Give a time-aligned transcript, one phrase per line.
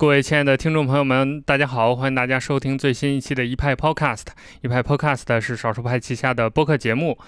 [0.00, 4.28] 各位亲爱的听众朋友们，大家好，欢迎大家收听最新一期的一派 Podcast。
[4.62, 7.18] 一派 Podcast 是少数派旗下的播客节目。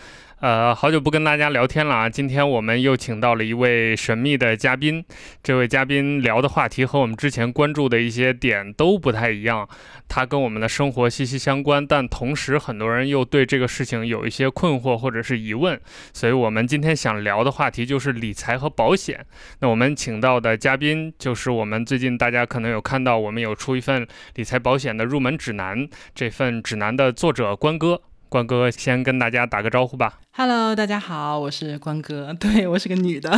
[0.43, 2.11] 呃，好久不跟大家聊天了啊！
[2.11, 5.04] 今天我们又请到了一位神秘的嘉宾。
[5.41, 9.69] 这位嘉宾聊的话题和我们之前关注的一些点都不太一样，
[10.09, 15.80] 他跟我们的生活息息相关，但同时很多人又对这个事情有一些困惑或者是疑问。
[16.12, 19.24] 所以我们今天想聊的话题就是理财和保险。
[19.61, 28.02] 那我们请到的嘉宾就是我们最近大家可能有看到，我们有出一份理财保险的入门指南，这份指南的作者关哥。
[28.32, 30.14] 关哥先跟大家打个招呼吧。
[30.34, 33.30] Hello，大家好，我是关哥， 对我是个女的。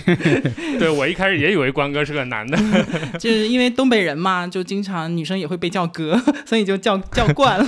[0.78, 2.58] 对我一开始也以为关哥是个男的，
[3.18, 7.66] 就是因为东北人嘛，就经常女生也会被叫哥，所以就叫叫惯了。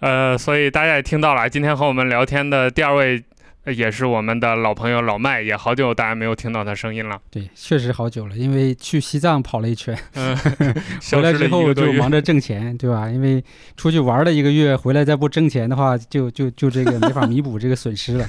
[0.00, 3.22] 呃，所以大家也听到了，今天和我们聊天的第二位。
[3.66, 7.18] 也是我们的老朋友老麦，也好久大家没有听到他声音了。
[7.30, 10.36] 对，确实好久了，因为去西藏跑了一圈，嗯，
[11.12, 13.08] 回来之后就忙着挣钱，对吧？
[13.08, 13.42] 因为
[13.76, 18.28] 出去玩了一个月，回来再不挣钱的话，就就就这个没法弥补这个损失了。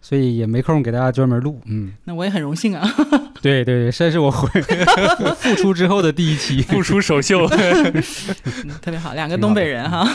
[0.00, 2.88] 所以也没空给大家专门录，嗯，那我也很荣幸啊。
[3.40, 4.48] 对 对对，这是我回
[5.36, 7.46] 复出之后的第一期复出首秀，
[8.82, 10.06] 特别好，两个东北人哈。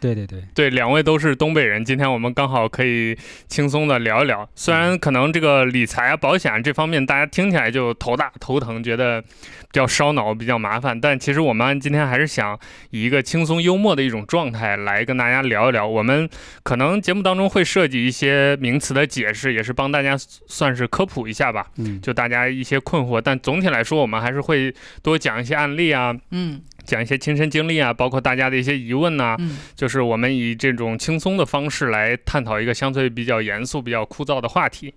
[0.00, 4.48] 对对对对，两位都是东北人，今天我们刚好可以轻松的聊一聊。
[4.56, 9.28] 虽然可能这个理财啊、保险这方面大家听起来就头大头疼，觉得比
[9.72, 12.58] 较烧脑、比较麻烦，但其实我们今天还是想
[12.90, 15.86] 以一个轻松幽默的一种状态来跟大家聊一聊。
[15.86, 16.28] 我们
[16.64, 21.66] 可能节目当中会涉及一些名词的解释，也是帮大家算是科普一下吧。
[21.76, 26.14] 嗯，就大家一些困惑，但总体来说，我们还是会多讲一些案例啊。
[26.30, 26.60] 嗯。
[26.84, 34.92] 讲一些亲身经历啊，包括大家的一些疑问呐，嗯就是我们以这种轻松的方式来探讨一个相对比较严肃、比较枯燥的话题。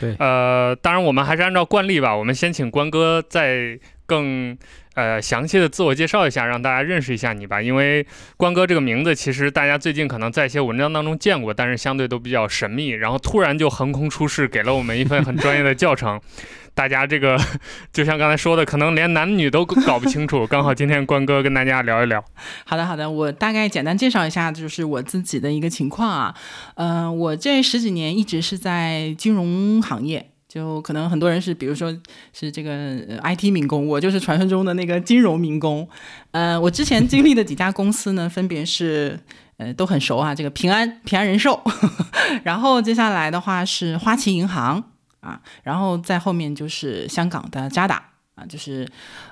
[0.00, 4.56] 对，呃，当然我们还是按照惯例吧，我们先请关哥再更
[4.94, 7.60] 呃详细的自我介绍一下，让大家认识一下你吧。
[7.60, 8.06] 因为
[8.36, 16.20] 关哥这个名字，其实大家最近可能在一些文章当中见过，但是相对都比较神秘，然后突然就横空出世，给了我们一份很专业的教程。
[16.76, 17.40] 大家这个
[17.90, 20.46] 就像刚才说的，可能连男女都搞不清楚。
[20.46, 22.22] 刚好今天关哥跟大家聊一聊。
[22.66, 26.34] 好的，好的，我大概简单介绍一下，就是我自己的一个情况啊。
[26.74, 31.96] 嗯，我这十几年一直是在金融行业，就可能很多人是，比如说
[32.32, 35.88] 是这个 IT 民工，我就是传说中的那个金融民工。
[36.30, 39.18] 呃，我之前经历的几家公司呢，分别是
[39.56, 41.62] 呃都很熟啊，这个平安平安人寿，
[42.44, 44.84] 然后接下来的话是花旗银行。
[45.20, 47.96] 啊，然后在后面就是香港的渣打
[48.36, 48.86] 啊，就是，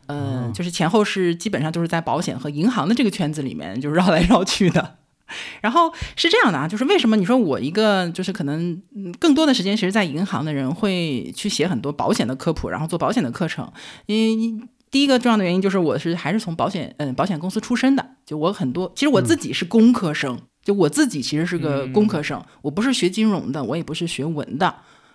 [0.07, 4.97] 呃，就是前后是基本上都是在保险和银行的这个圈子里面就绕来绕去的。
[5.63, 8.81] 然后是这样的啊，就是为什么你说我一个就是可能
[9.19, 13.71] 更多的时间其实，在银行的人会去写很多保险的科普，然后做保险的课程。
[14.07, 24.75] 因为第一个重要的原因就是我是还是从保险嗯保险公司出身的，就我很多其实我自己是工科生，就我自己其实是个工科生，我不是学金融的，我也不是学文的。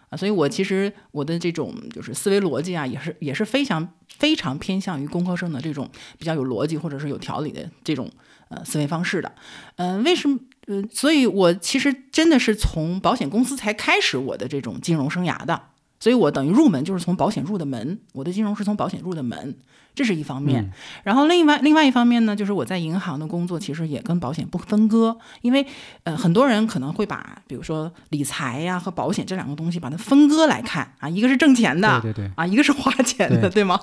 [0.09, 3.87] 啊，所以我其实我的这种就是思维逻辑啊，也是也是非常
[4.17, 5.87] 非常偏向于工科生的这种
[6.17, 8.09] 比较有逻辑或者是有条理的这种
[8.49, 9.31] 呃思维方式的。
[9.77, 10.37] 嗯，为什么？
[10.67, 15.59] 呃，所以我其实真的是从保险公司才开始我的这种金融生涯的。
[15.99, 19.57] 所以我等于入门就是从保险入的门，我的金融是从保险入的门。
[19.95, 20.71] 这是一方面，
[21.03, 25.65] 然后另外另外一方面呢，就是我在银行的工作其实也跟保险不分割，因为
[26.03, 33.79] 呃很多人可能会把比如说理财呀和保险这两个东西把它分割来看啊，一个是挣钱的，对对对，啊一个是花钱的，对吗？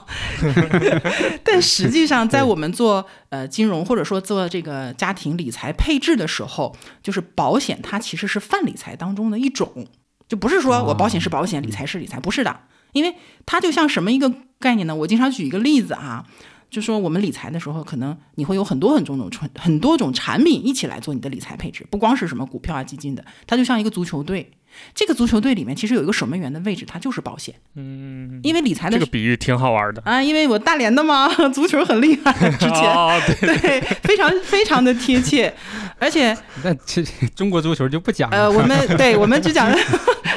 [1.45, 9.87] 但实际上在我们做呃金融或者说做这个家庭理财配置的时候，就是保险它其实是泛理财当中的一种，
[10.27, 12.61] 就不是说我保险是保险，理财是理财，不是的。
[12.97, 13.15] 因为
[13.45, 14.97] 它就像什么一个概念呢？
[14.97, 16.25] 我经常举一个例子啊，
[16.71, 24.51] 就说我们理财的时候，可能你会有很多很多种很很多种产品一起来做你的理财配置，不光是什么股票啊、基金的，它就像一个足球队。
[24.95, 27.55] 这个足球队里面其实有一个守门员的位置，它就是保险。
[27.77, 32.31] 嗯，因为理财的这个比喻挺好玩的啊，因为我大连的嘛，足球很厉害，
[32.61, 32.83] 之前
[33.41, 35.55] 对非常非常的贴切，
[35.99, 37.03] 而且那这
[37.35, 38.37] 中国足球就不讲了。
[38.37, 39.75] 呃，我们 对我们只讲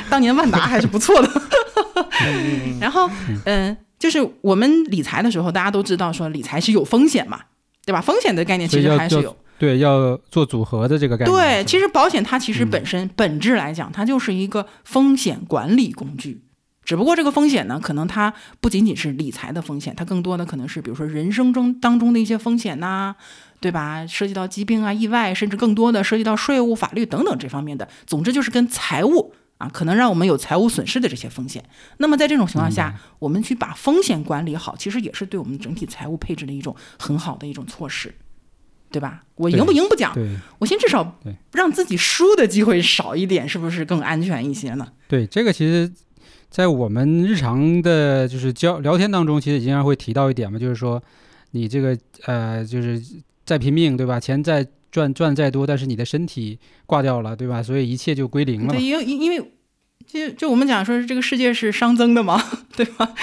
[0.09, 1.29] 当年万达还是不错的。
[2.79, 3.09] 然后，
[3.45, 7.39] 嗯，就是我们理财的时候，大家都知道说理财是有风险嘛，
[7.85, 8.01] 对吧？
[8.01, 11.35] 风险的概念其实还是有，对，要做组合的这个概念。
[11.35, 16.43] 对，其实保险它其实本身本质来讲，它就是一个风险管理工具。
[16.85, 23.15] 只不过这个风险呢，可能它不仅仅是理财的风险，它更多的可能是比如说人生中当中的一些风险呐，
[23.59, 24.07] 对吧？
[24.07, 27.87] 涉及到疾病啊、意外，甚至更多的涉及到税务、法律等等这方面的。
[28.07, 29.33] 总之就是跟财务。
[29.59, 31.63] 啊，可能让我们有财务损失的这些风险。
[31.97, 38.15] 那么在这种情况下，我们去把风险管理好，其实也是对我们整体财务配置的一种很好的一种措施，
[38.89, 39.23] 对吧？
[39.35, 40.15] 我赢不赢不讲，
[40.59, 41.19] 我先至少
[41.51, 44.87] 让自己输的机会少一点，是不是更安全一些呢？
[45.09, 45.91] 对，这个其实，
[46.49, 51.03] 在我们日常的就是交聊天当中，其实经常会提到一点嘛，就是说
[51.51, 53.01] 你这个呃，就是
[53.45, 54.19] 再拼命，对吧？
[54.19, 57.61] 钱再赚赚再多，但是你的身体挂掉了，对吧？
[57.61, 58.73] 所以一切就归零了。
[58.73, 59.51] 对，因为因为
[60.07, 62.41] 就就我们讲说，这个世界是熵增的嘛，
[62.75, 63.13] 对吧？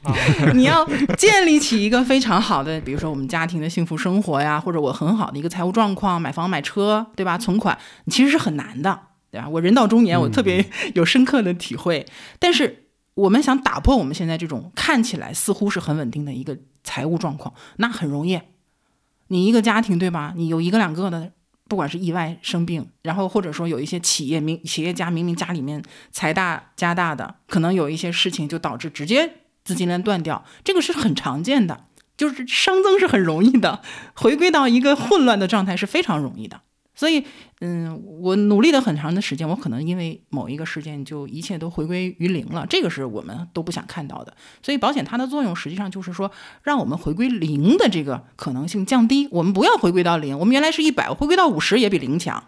[0.52, 0.84] 你要
[1.16, 7.38] 建立起一个非常好的，比如说我们家庭的幸福生活呀，或者我很好的一个财务状况，买房买车，对吧？
[7.38, 7.78] 存款
[8.08, 9.00] 其实是很难的，
[9.30, 9.48] 对吧？
[9.48, 12.04] 我人到中年，我特别有深刻的体会。
[12.38, 18.38] 但是我们想打破我们现在这种看起来似乎是很稳定的一个财务状况，那很容易。
[19.28, 20.32] 你一个家庭对吧？
[20.36, 21.32] 你有一个两个的，
[21.68, 31.86] 不管是意外生病，然后或者说有一些企业明企业家明明家里面财大家大的，可能有一些事情就导致直接资金链断掉，这个是很常见的，
[32.16, 33.82] 就是熵增是很容易的，
[34.14, 36.60] 回归到一个混乱的状态是非常容易的。
[36.94, 37.24] 所以，
[37.60, 44.34] 嗯，我努力了很长的时间，我可能因为某一个事件就一切都回归于零了，这个是我们都不想看到的。
[44.62, 46.30] 所以，保险它的作用实际上就是说，
[46.62, 49.28] 让我们回归零的这个可能性降低。
[49.30, 52.42] 我们不要回归到零，我们原来是一百，回归到五十也比零强。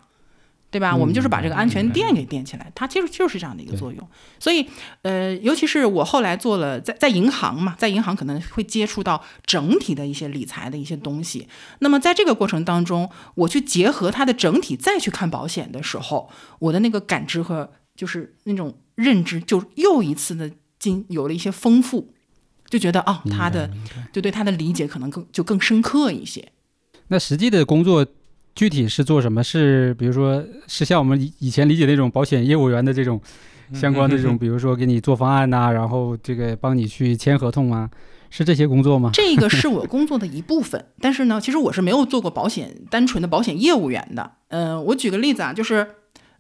[0.69, 0.95] 对吧？
[0.95, 4.09] 我们就是把这个安全垫给垫起来，它其实就是这样的一个作用。
[4.39, 4.69] 所以，
[5.03, 11.49] 呃，尤其是我后来做了在在银行嘛，在银行可能会接触到整体的一些理财的一些东西。
[11.79, 16.29] 那么在这个过程当中，我去结合它的整体再去看保险的时候，
[16.59, 22.13] 我的那个感知和就是那种认知，就又一次的经有了一些丰富，
[22.69, 23.71] 就觉得哦，他的
[24.13, 26.53] 就对他的理解可能更就更深刻一些。
[27.09, 28.05] 那实际的工作。
[28.57, 29.45] 具体是做什么？
[29.45, 33.21] 是比如说，是像我们以以前理解那种保险业务员的这种
[33.73, 37.89] 相关的这种，比如说给你做方案呐，然后这个帮你去签合同啊，
[38.31, 39.11] 是这些工作吗？
[39.13, 44.33] 这个是我工作的一部分， 但是呢，其实我是没有做过保险单纯的保险业务员的。
[44.49, 45.87] 嗯，我举个例子啊，就是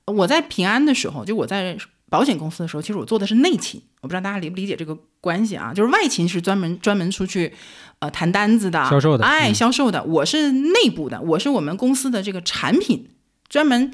[0.06, 1.76] 我在平安的时候，就我在。
[2.08, 5.74] 保险公司的时候，其实我做的是内勤，我不知道大家理不理解这个关系啊？
[5.74, 7.52] 就是外勤是专门专门出去，
[7.98, 10.04] 呃，谈单子的，销售的，哎，销售的。
[10.04, 13.08] 我是内部的，我是我们公司的这个产品
[13.48, 13.90] 专门，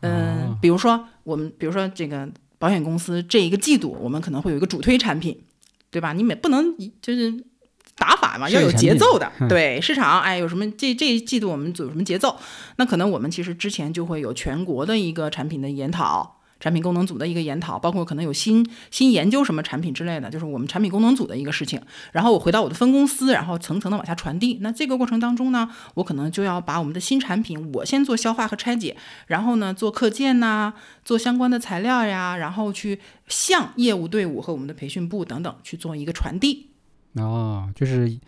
[0.00, 2.28] 嗯，比如说我们，比如说这个
[2.58, 5.40] 保险公司这一个季度，我们可能会有一个主推产品，
[5.90, 6.12] 对吧？
[6.12, 7.32] 你每不能就是
[7.96, 12.36] 打法嘛，要有节奏的，对市场，哎，有什么这这一季度我们有什么节奏？
[12.76, 16.40] 那可能我们其实之前就会有全国的一个产品的研讨。
[16.64, 21.78] 产品功能组的一个研讨，包括可能有新新研究什么产品之类的，就是我们产品功能组的一个事情。
[22.12, 24.56] 然后我回到我的分公司，然后层层的往下传递。
[24.62, 28.96] 那这个过程当中呢，我可能就要把我们的新产品，我先做消化和拆解，
[29.26, 30.72] 然后呢做课件呐，
[31.04, 36.70] 做相关的材料呀，然后去向业务队伍和我们的培训部等等去做一个传递。
[37.16, 38.18] 哦，就是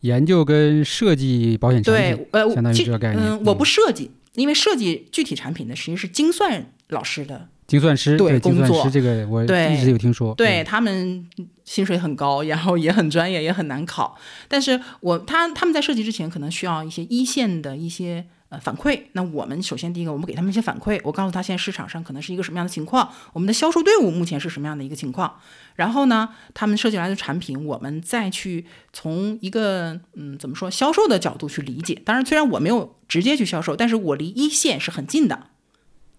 [0.00, 3.22] 研究跟设计保险产品，对，呃，相当于这个概念。
[3.22, 7.50] 嗯，我不设计，因为设计具体产品的实际是精算老师的。
[7.66, 11.26] 精算师对精算师这个我一直有听说，对他们
[11.64, 14.16] 薪水很高， 然后也很专业，也很难考。
[14.48, 19.04] 但是我他他们在设计之前，可能需要一些一线的一些呃反馈。
[19.12, 25.40] 那我们首先第一个，我们给他们一些反馈，我告诉他现在市场上可能是一个什么样的情况，我们的销售队伍目前是什么样的一个情况。
[25.76, 32.00] 然后呢，他们设计来的产品，我们再去从一个嗯怎么说销售的角度去理解。
[32.04, 35.46] 当然，虽然我没有直接去销售，但是我离一线是很近的。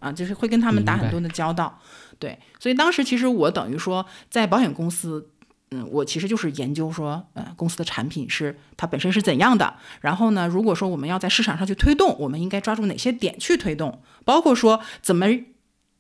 [0.06, 1.80] 啊，就是会跟他们打很多的交道，
[2.20, 5.32] 对，所以当时其实我等于说在保险公司，
[5.72, 15.26] 嗯，我其实就是研究说，呃，公司的产品是它本身是怎样的，然后呢，如果说我们要在市场上去推动，我们应该抓住哪些点去推动，包括说怎么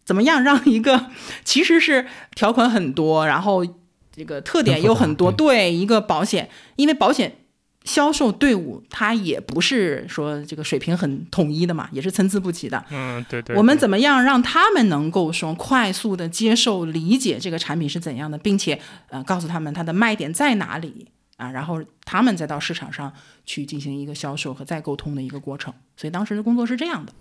[0.05, 1.07] 怎么样让一个
[1.43, 3.65] 其实是条款很多，然后
[4.11, 7.39] 这个特点又很多，对一个保险，因为保险。
[7.85, 12.83] 销售队伍它也不是说这个水平很统一的嘛，也是参差不齐的。
[12.89, 13.55] 嗯，对对。
[13.55, 21.51] 我们怎么样让他们能够说快速的接受、理解这个产品是怎样的，并且呃告诉他们它的卖点在哪里啊？
[21.51, 23.13] 然后他们再到市场上
[23.45, 25.73] 去进行一个销售和再沟通的一个过程。
[25.95, 27.13] 所以当时的工作是这样的。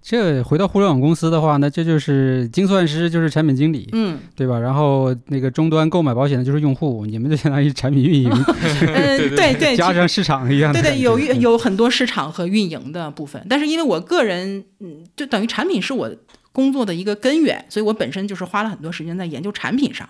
[0.00, 4.58] 这回到互联网公司的话，那这就是精算师，就是产品经理，嗯，对吧？
[4.58, 13.44] 然后那个终端购买保险的就是用户，你们就相当于产品运营，嗯， 对对， 加上市场一样，对对，有有很多市场和运营的部分。
[13.50, 16.10] 但是因为我个人，嗯，就等于产品是我
[16.52, 20.08] 工作的一个根源，所以我本身就是花了很多时间在研究产品上。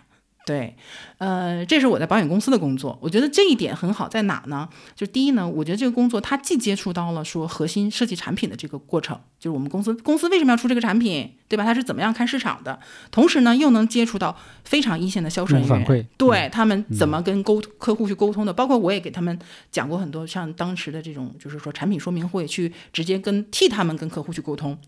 [0.49, 0.75] 对，
[1.19, 4.67] 呃，这是我在保险公司的工作，我觉得这一点很好，在哪呢？
[4.97, 11.65] 就第一呢，我觉得这个工作它既接触到了说核心设计产品的这个过程，就是我们公司公司为什么要出这个产品，对吧？
[11.65, 12.81] 它是怎么样看市场的？
[13.11, 19.39] 同时呢，又能接触到非常一线的销售人员，对他们怎么跟沟客户去沟通的，包括我也给他们
[19.71, 24.79] 讲过很多，像当时的这种就是说产品说明会，去直接跟替他们跟客户去沟通，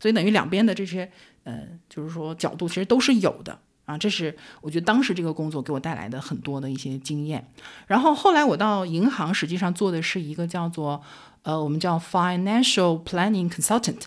[0.00, 1.10] 所以等于两边的这些
[1.42, 3.58] 呃，就是说角度其实都是有的。
[3.86, 7.46] 啊，这是我觉得当时这个工作给我带来的很多的一些经验。
[7.86, 11.02] 然后后来我到银行，实际上做的是一个叫做
[11.42, 14.00] 呃，我们叫 financial planning consultant，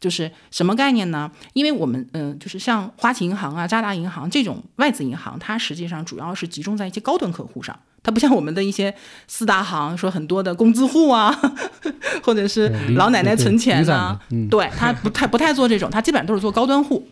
[0.00, 1.30] 就是什么概念呢？
[1.52, 8.94] 因为我们嗯，就是像花旗银行啊、渣打银行这种外资银行，它实际上主要是集中在一些高端客户上，它不像我们的一些
[9.28, 11.30] 四大行，说很多的工资户啊，
[12.24, 17.06] 或者是老奶奶存钱呐，对，它不太不太做这种，它基本上都是做高端户。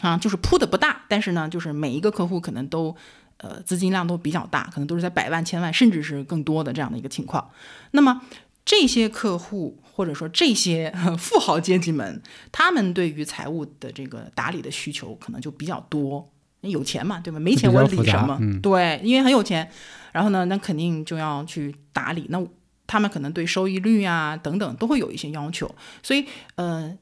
[0.00, 2.94] 啊，就是铺的不大，但是呢，就是每一个客户可能都，
[3.38, 7.50] 呃，资金量都比较大，可能都是在百万、千万，甚至是更多的这样的一个情况。
[7.90, 8.22] 那么
[8.64, 16.30] 这些客户或者说这些 富豪阶级们，他们对于财务的这个打理的需求可能就比较多。
[16.60, 17.38] 有钱嘛，对吧？
[17.38, 18.38] 没钱我理什么？
[18.60, 19.68] 对，因为很有钱，
[20.12, 22.26] 然后呢，那肯定就要去打理。
[22.30, 22.44] 那
[22.86, 26.24] 他们可能对收益率啊等等都会有一些要求，所以，
[26.54, 26.96] 呃。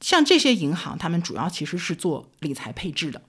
[0.00, 3.22] 像这些银行，他们主要其实是做理财配置的，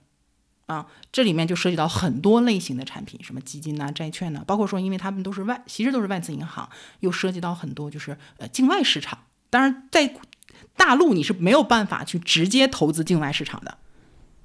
[0.66, 6.68] 啊，这里面就涉及到很多类型的产品，什么基金呐、债券呐，包括说，因为他们都是外，其实都是外资银行，
[7.00, 9.18] 又涉及到很多就是呃境外市场。
[9.50, 10.14] 当然，在
[10.76, 13.78] 大陆你是没有办法去直接投资境外市场的，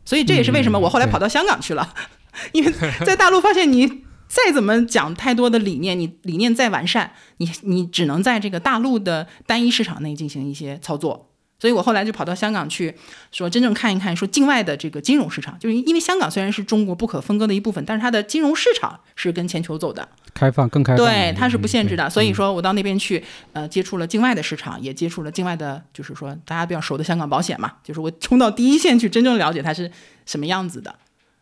[0.06, 1.94] 所以这也是为什么我后来跑到香港去了，
[2.54, 2.72] 因为
[3.06, 3.86] 在大陆发现你
[4.28, 11.33] 再怎么讲太多的理念，你理念再完善，你你只能在这个大陆的单一市场内进行一些操作。
[11.64, 12.94] 所以我后来就跑到香港去，
[13.32, 22.10] 说真正看一看，说境外的这个金融市场，就是因为香港虽然是中国不可分割的一部分，但是它的金融市场是跟全球走的，开放更开放，对，它是不限制的。
[22.10, 29.90] 所以说我到那边去，呃，接触了境外的市场，也接触了境外的，就是说大家比较熟的香港保险嘛，就是我冲到第一线去，真正了解它是
[30.26, 30.94] 什么样子的，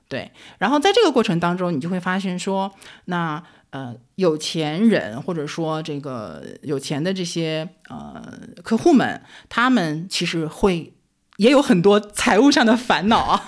[0.07, 0.29] 对。
[0.59, 2.71] 然后在这个过程当中，你就会发现说，
[3.05, 3.43] 那。
[3.71, 8.21] 呃，有钱人或者说这个有钱的这些呃
[8.61, 10.91] 客户们，他们其实会
[11.37, 13.43] 也有很多财务上的烦恼啊，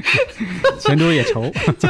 [0.78, 1.50] 钱多也愁。
[1.80, 1.88] 就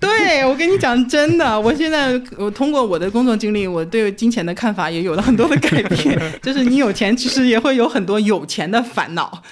[0.00, 6.20] 对我跟你讲，真的，我现在我通过我的工作经历，我对金钱的看法也有了很多的改变。
[6.42, 9.44] 就是你有钱，其实也会有很多有钱的烦恼，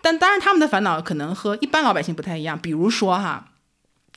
[0.00, 2.56] 但当然他们的烦恼可能和一般老百姓不太一样。
[2.56, 3.48] 比如说哈。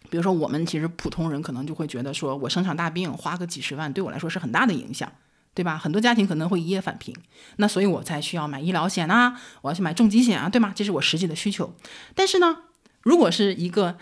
[0.10, 5.12] 比如说，我们其实普通人可能就会觉得，说我生场大病，花个几十万，对我来说是很大的影响，
[5.54, 5.78] 对吧？
[5.78, 7.16] 很多家庭可能会一夜返贫，
[7.58, 10.74] 那所以我才需要买医疗险啊，我要去买重疾险啊，对吗？
[10.76, 11.76] 这是我实际的需求。
[12.16, 12.58] 但是呢，
[13.02, 13.98] 如果是一个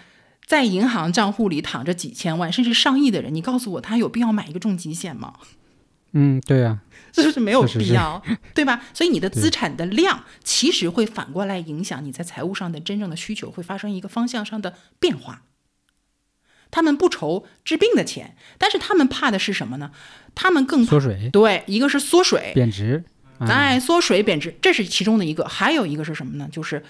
[0.46, 5.34] 在银行账户里躺着几千万甚至上亿的人，你告诉我他有必要买一个重疾险吗？
[6.14, 6.80] 嗯，对呀，
[7.12, 8.24] 这就是没有必要，
[8.56, 8.82] 对吧？
[8.94, 15.44] 所以你的资产的量其实会反过来影响你在财务上的真正的需求，会发生一个方向上的变化。
[16.70, 19.92] 他们不愁治病的钱，但是他们怕的是什么呢？
[20.36, 21.30] 他们更缩水。
[21.32, 23.04] 对，一个是缩水贬值，
[23.40, 25.46] 哎，缩水贬值，这是其中的一个。
[25.46, 26.48] 还有一个是什么呢？
[26.52, 26.84] 就是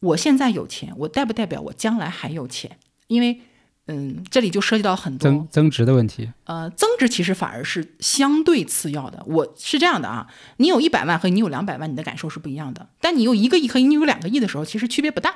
[0.00, 2.78] 我现在有钱，我代不代表我将来还有钱？
[3.06, 3.40] 因为，
[3.86, 6.30] 嗯，这里就涉及到很多增增值的问题。
[6.44, 9.22] 呃，增值其实反而是相对次要的。
[9.26, 10.26] 我是这样的啊，
[10.58, 12.88] 你有一百万和你有两百万，你的感受是不一样的。
[13.00, 15.34] 但你有一个亿和你有两个亿的时候，其实区别不大。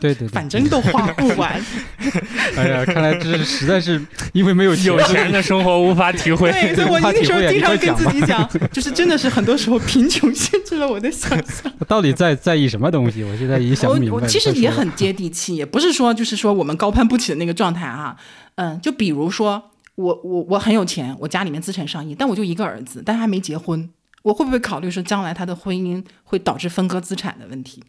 [0.00, 1.58] 对对，反正都花不完。
[2.56, 4.00] 哎呀，看来这是实在是
[4.32, 6.50] 因为没有有钱的生活无法体会。
[6.52, 11.72] 对，所以我那时候经常跟自己讲，就是真的是很多时候贫穷限制了我的想象。
[11.88, 13.24] 到底在在意什么东西？
[13.24, 14.16] 我现在已想不明白。
[14.16, 18.16] 我其实也很接地气，也不是说就是说我们高攀不起的那个状态啊。
[18.56, 23.88] 嗯，就比如说我我我很有钱，我家里面资产上亿，但我就一个儿子，但还没结婚，
[24.22, 27.82] 我会不会考虑说将来他的婚姻会导致分割资产的问题？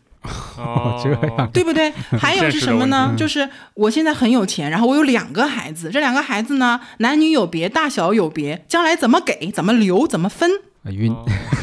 [0.58, 1.92] 哦， 这样对不对？
[2.18, 3.14] 还有是什么呢？
[3.18, 10.50] 就是我现在很有钱，然后我有两个孩子，这两个孩子呢，男女有别，大小有别，将来怎么给，怎么留，怎么分？
[10.84, 11.16] 啊晕，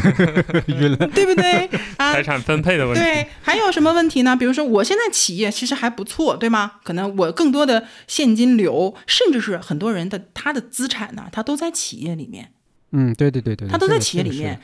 [0.69, 1.67] 晕了，对不对？
[1.99, 3.01] 啊，财产分配的问题。
[3.01, 4.35] 对，还有什么问题呢？
[4.35, 6.73] 比如说，我现在企业其实还不错，对吗？
[6.85, 12.53] 可能我更多的现金流，甚至是很多人的他的资产呢，他都在企业里面。
[12.93, 14.59] 嗯，对对对对，他都在企业里面。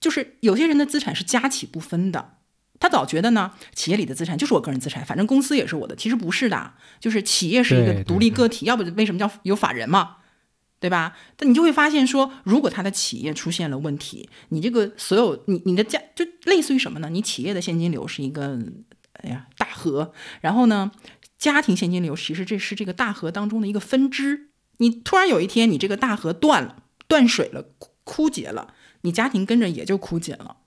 [0.00, 2.30] 就是有些人的资产是家企不分的。
[2.80, 5.96] 他早觉得呢，企业里的资产就是我个人资产，反正公司也是我的。
[5.96, 10.16] 其实不是的，就是企业是一个独立个体，要不为什么叫有法人嘛，
[10.78, 11.16] 对吧？
[11.36, 17.08] 但你就会发现说，如果他的企业出现了问题，你这个所有你你的家就类似于什么呢？
[17.10, 18.58] 你企业的现金流是一个
[19.14, 20.92] 哎呀大河，然后呢，
[21.36, 24.50] 家庭现金流其实这是这个大河当中的一个分支。
[24.76, 30.58] 你突然有一天你这个大河断了、断水了、枯枯竭了，你家庭跟着也就枯竭了。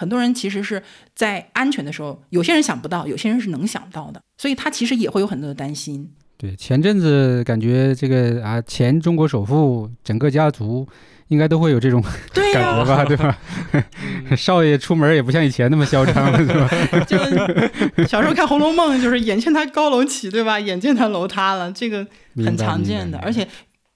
[0.00, 0.82] 很多人其实是
[1.14, 6.10] 在安全的时候，有些人想不到，有些人是能想到的，所以他其实也会有很多的担心。
[6.38, 10.88] 对，前阵子感觉这个啊，前中国首富整个家族
[11.28, 12.02] 应该都会有这种
[12.32, 13.38] 对感觉吧，对吧？
[14.34, 17.04] 少爷出门也不像以前那么嚣张了，是吧？
[17.04, 20.58] 就小时候看《红楼梦》，就是眼见他高楼起，对吧？
[20.58, 23.18] 眼见他楼塌了，这个很常见的。
[23.18, 23.46] 而且，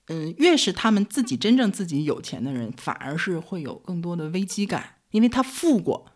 [0.08, 4.84] 嗯，越是他们自己真正自己有钱的人，反而是会有更多的危机感，
[5.14, 6.10] 因为他富过。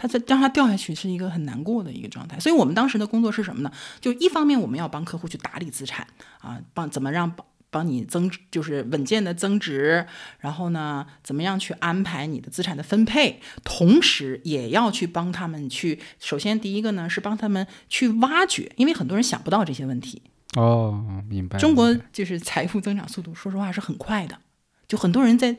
[0.00, 3.72] 他在让他掉下去是一个很难过的一个状态，所以我们当时的工作是什么呢？
[4.00, 6.06] 就一方面我们要帮客户去打理资产
[6.40, 10.06] 啊，帮怎么让帮帮你增，就是稳健的增值，
[10.38, 20.22] 然后呢，怎么样去安排你的资产的分配，同时也要去帮他们去，首先第一个呢是帮他们去挖掘，因为很多人想不到这些问题。
[20.54, 21.58] 哦，明白。
[21.58, 24.38] 中国就是财富增长速度，说实话是很快的，
[24.86, 25.56] 就很多人在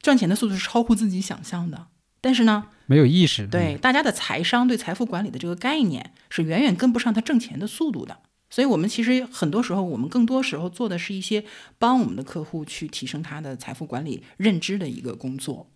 [0.00, 1.88] 赚钱的速度是超乎自己想象的，
[2.22, 8.20] 但是呢，没有意识，对大家的财商对财富管理的这个概念是远远跟不上他挣钱的速度的。
[8.48, 11.44] 所以，我们其实很多时候，我们更多时候做的是一些
[11.78, 15.70] 帮我们的客户去提升他的财富管理认知的一个工作。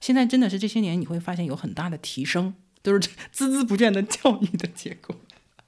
[0.00, 3.00] 现在真的是这些年你会发现有很大的提升，都是
[3.32, 5.16] 孜孜不倦的教育的结果。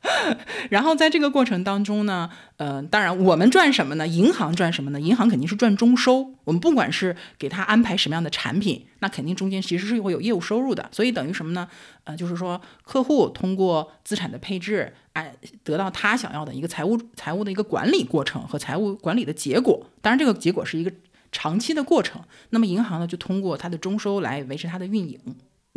[0.70, 4.06] 然后在这个过程当中呢，呃，当然我们赚什么呢？
[4.06, 5.00] 银行赚什么呢？
[5.00, 6.34] 银行肯定是赚中收。
[6.44, 10.88] 我们不管是给他安排什么样的产品，那肯定中间其实是会有业务收入的。
[10.92, 11.68] 所以等于什么呢？
[12.04, 19.84] 呃，就是说客户通过资产的配置，哎，得到他想要的一个财务财务的一个管理过程和财务管理的结果。
[20.00, 20.92] 当然，这个结果是一个
[21.32, 22.22] 长期的过程。
[22.50, 25.18] 那么银行呢，就通过它的中收来维持它的运营。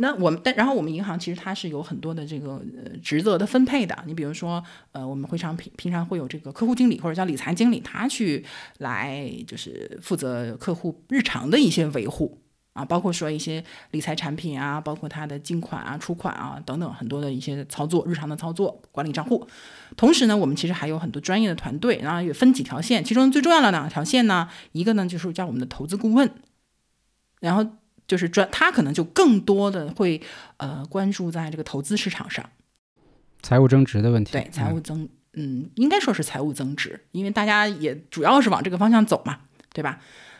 [0.02, 3.96] 那我们但然后我们银行其实它是有很多的这个呃职责的分配的。
[4.04, 8.44] 你比如说呃，我们会常平平常会有这个客户经理或者叫理财经理，他去
[8.78, 12.36] 来就是负责客户日常的一些维护
[12.72, 13.62] 啊，包括说一些
[13.92, 19.46] 理财产品啊，包括他的进款啊、出款啊等等很多的一些操作，日常的操作管理账户。
[19.96, 26.28] 同时呢，我们其实还有很多专业的团队，然后也分几条线，其中最重要的两条线呢，一个呢就是叫我们的投资顾问，
[27.40, 27.64] 然后。
[28.12, 30.20] 就是专，他可能就更多的会
[30.58, 32.44] 呃关注在这个投资市场上，
[33.40, 34.32] 财务增值的问题。
[34.32, 39.38] 对财务增，嗯，应该说是财务增值，因为大家也主要是往这个方向走嘛，
[39.72, 39.98] 对吧？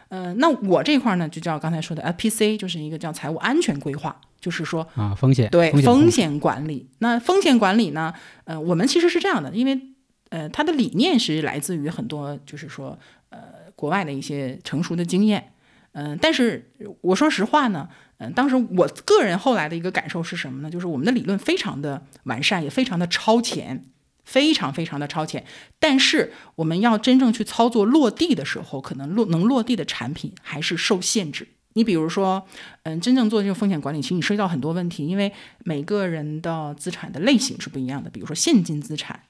[0.08, 6.90] 呃，那我这块呢，就叫刚才说的 FPC，就是一个叫财务安全规划，就是说啊，风险对风险管理。
[6.98, 8.12] 那风险管理呢，
[8.44, 9.80] 呃，我们其实是这样的，因为
[10.28, 12.98] 呃，它的理念是来自于很多，就是说
[13.30, 13.38] 呃，
[13.74, 15.48] 国外的一些成熟的经验。
[15.92, 20.70] 嗯，但是我说实话呢，嗯，当时我个人后来的一个感受是什么呢？
[20.70, 23.84] 就是我们的理论非常的完善，也非常的超前，
[24.24, 25.44] 非常非常的超前。
[25.78, 31.46] 但是我们要真正去操作落地的时候，可能落能落地的产品还是受限制。
[31.74, 32.46] 你比如说，
[32.84, 35.30] 嗯，真正做这个风险管理，其实你涉及到很多问题，因为
[35.64, 38.08] 每个人的资产的类型是不一样的。
[38.08, 39.20] 比如说现金资产，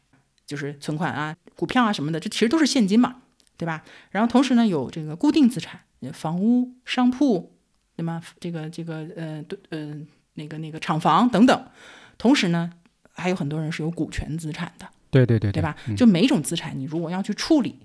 [0.47, 3.17] 就是存款啊、股票啊什么的，这其实都是现金嘛，
[3.57, 3.83] 对吧？
[4.11, 5.81] 然后同时呢，有这个固定资产。
[6.11, 7.53] 房屋、商铺，
[7.97, 8.23] 对吗？
[8.41, 9.95] 这个、这个，呃，对，呃，
[10.35, 11.67] 那个、那个厂房等等。
[12.19, 12.73] 同时呢，
[13.13, 15.77] 还有很多人是有股权资产的，对对对，对吧？
[15.87, 17.79] 嗯就每一种资产，你如果要去处理，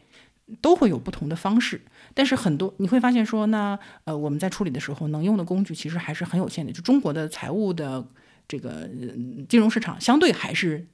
[0.61, 1.81] 都会有不同的方式。
[2.13, 6.71] 但是很多你会发现说，那呃，我们在处理的时候，能用的工具其实还是很有限的。
[6.71, 8.05] 就中国的财务的
[8.47, 10.87] 这个、呃金融市场，相对还是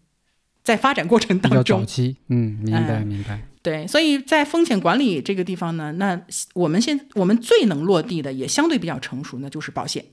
[0.63, 1.85] 在发展过程当中早。
[1.85, 3.41] 期，嗯，明白嗯明白。
[3.61, 6.21] 对，所以在风险管理这个地方呢，那
[6.53, 10.05] 我们现我们最能落地的，也相对比较成熟呢，就是保险，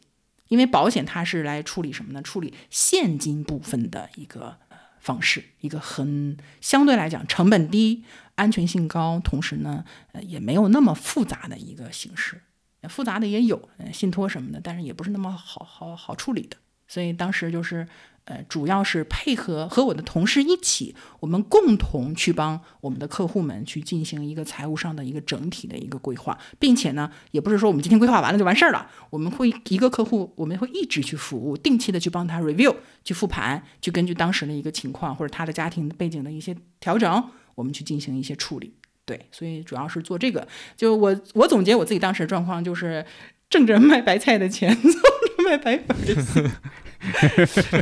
[0.48, 2.22] 因为保险它是来处理什么呢？
[2.22, 8.04] 处理现金部分的一个呃方式，一个很相对来讲成本低、
[8.36, 12.40] 安全性高，同时呢，呃，也没有那么复杂的一个形式。
[12.88, 16.56] 复杂的也有，呃，信托什么的，但是也不是那么好好好处理的。
[16.86, 17.86] 所以当时就是，
[18.30, 38.72] 呃，主要是配合和我的同事一起，我们共同去帮我们的客户们去进行一个财务上的一个整体的一个规划，并且呢，也不是说我们今天规划完了就完事儿了，我们会一个客户，我们会一直去服务，定期的去帮他 review，去复盘，去根据当时的一个情况或者他的家庭背景的一些调整，我们去进行一些处理。
[39.04, 40.46] 对，所以主要是做这个。
[40.76, 43.04] 就我我总结我自己当时的状况，就是
[43.48, 46.48] 挣着卖白菜的钱， 做着卖白粉的心。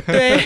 [0.05, 0.39] 对，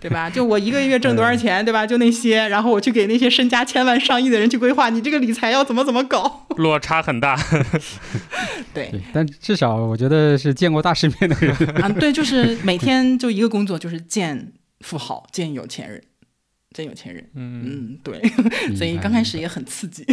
[0.00, 0.28] 对吧？
[0.28, 1.86] 就我一个月挣多少钱，对吧？
[1.86, 6.46] 就那些，然后我去给那些身家千万上亿的人去规划，你这个理财要怎么怎么搞？
[6.58, 7.36] 落差很大。
[8.74, 11.54] 对对，但至少我觉得是见过大世面的人。
[11.82, 16.02] 啊，对，就是每天就一个工作，就是见富豪，见有钱人。
[16.72, 17.24] 见有钱人。
[17.34, 18.20] 嗯，嗯，对，
[18.76, 20.06] 所以刚开始也很刺激，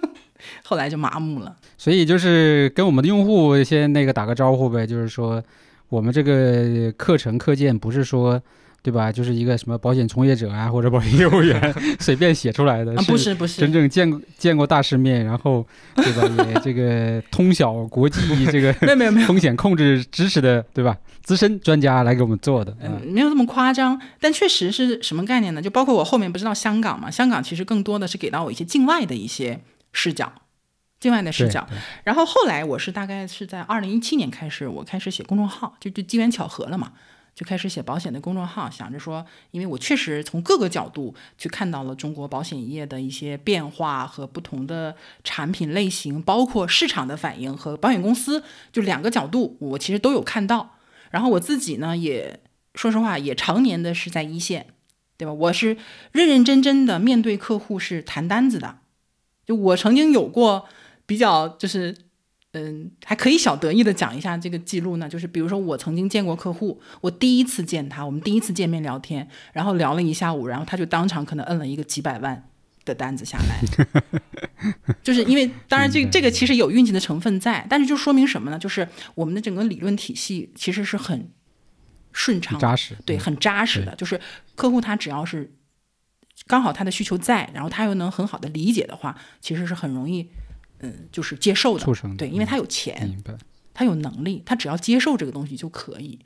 [0.62, 1.56] 后来就麻木了。
[1.78, 5.42] 所以就是跟我们的用户先那个打个招呼呗，就是说
[5.88, 8.42] 我们这个课程课件不是说。
[8.84, 9.10] 对吧？
[9.10, 15.66] 就是一个什么保险从业者啊，或者保险业务员 随便写出来的，啊，不是不是，真正见过见过大世面，然后
[15.96, 16.44] 对吧？
[16.52, 18.20] 也这个通晓国际
[18.52, 20.94] 这个 没有没有风险控制知识的，对吧？
[21.22, 25.62] 资深专家来给我们做的，嗯，没有那么夸张，但确实是什么概念呢？
[25.62, 29.58] 就包括我后面不知道香港嘛，香港其实更多的是给到我一些境外的一些
[29.94, 30.30] 视角，
[31.04, 31.68] 境外的视角。
[32.02, 36.92] 然后后来我是大概是在二零一七年开始，我开始写公众号，就就机缘巧合了嘛。
[37.34, 50.76] 就开始写保险的公众号，想着说，因为我确实从各个角度去看到了中国保险业的一些变化和不同的产品类型，包括市场的反应和保险公司，就两个角度，我其实都有看到。
[51.10, 52.38] 然后我自己呢，也
[52.76, 54.68] 说实话，也常年的是在一线，
[55.16, 55.32] 对吧？
[55.32, 55.76] 我是
[56.12, 58.78] 认认真真的面对客户是谈单子的，
[59.44, 60.66] 就我曾经有过
[61.06, 61.94] 比较就是。
[62.56, 72.48] 嗯，还可以小得意的讲一下这个记录呢，就是比如说我曾经见过客户，我第一次见他，我们第一次见面聊天，然后聊了一下午，然后他就当场可能摁了一个几百万
[72.84, 78.56] 的单子下来，就是因为当然这这个其实有运气的成分在，但是就说明什么呢？
[78.56, 81.28] 就是我们的整个理论体系其实是很
[82.12, 83.96] 顺畅、扎实，对，很扎实的。
[83.96, 84.20] 就是
[84.54, 85.52] 客户他只要是
[86.46, 90.30] 刚好他的需求在，然后他又能很好的理解的话，其实是很容易。
[90.84, 91.86] 嗯，就是接受的，
[92.18, 93.16] 对，因为他有钱，
[93.72, 96.18] 他有能力，他只要接受这个东西就可以。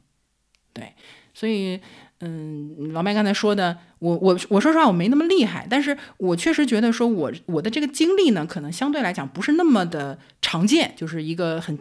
[0.73, 0.95] 对，
[1.33, 1.81] 所以，
[2.21, 11.79] 嗯，老麦刚才说的，我我我说实话，我没那么厉害，但是我确实觉得说，我我的这个经历呢，可能相对来讲不是那么的常见，就是一个很，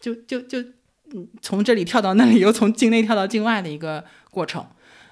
[0.00, 0.60] 就就就，
[1.14, 4.66] 嗯，从这里跳到那里，又从境内跳到境外的一个过程。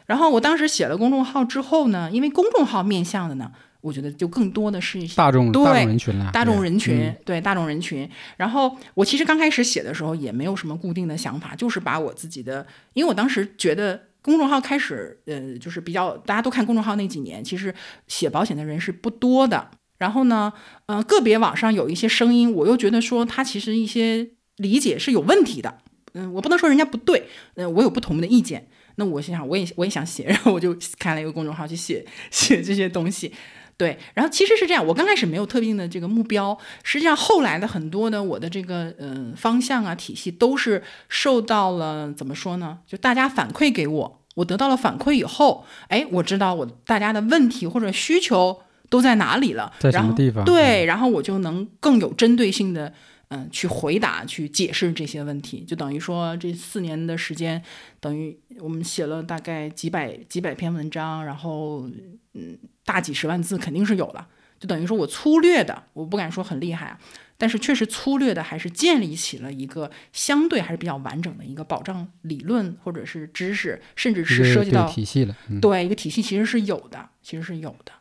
[0.07, 3.53] 然后我当时写了公众号之后呢，因为公众号面向的呢。
[3.85, 8.09] 我觉得就更多的是一些大众大众人群了，大众人群对大众人群。
[8.39, 17.75] 然后我其实刚开始写的时候也没有什么固定的想法，就是把我自己的，因为我当时觉得公众号开始，呃，就是比较大家都看公众号那几年，其实
[18.09, 19.71] 写保险的人是不多的。
[19.99, 20.51] 然后呢，
[20.87, 25.79] 呃，个别网上有一些声音，我又觉得说他其实一些理解是有问题的。
[26.15, 28.67] 嗯，我不能说人家不对，嗯，我有不同的意见。
[28.97, 33.33] 那我心想，我也我也想写，然后我就开了一个公众号去写写这些东西。
[33.77, 42.79] 对，然后其实是这样，我刚开始没有特定的这个目标，实际上后来的很多的我的这个嗯方向啊体系都是受到了怎么说呢？
[42.87, 50.45] 就大家反馈给我，我得到了反馈以后，哎，我知道我大家的问题或者需求都在哪里了，在什么地方？
[50.45, 52.93] 对，然后我就能更有针对性的
[53.31, 57.61] 嗯去回答、去解释这些问题，就等于说这四年的时间，
[57.99, 61.89] 等于我们写了大概几百几百篇文章，然后
[62.35, 62.57] 嗯。
[62.85, 64.27] 大几十万字肯定是有了，
[64.61, 66.99] 就等于说我粗略的，我不敢说很厉害啊，
[67.39, 75.37] 但是确实粗略的还是建立起了一个相对还是比较完整的一个保障理论或者是知识，甚至是涉及到体系了。
[75.61, 77.93] 对，一个体系其实是有的，其实是有的。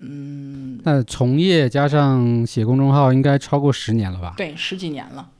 [0.00, 4.34] 嗯，那从业加上写公众号应该超过十年了吧？
[4.36, 5.30] 对，十几年了。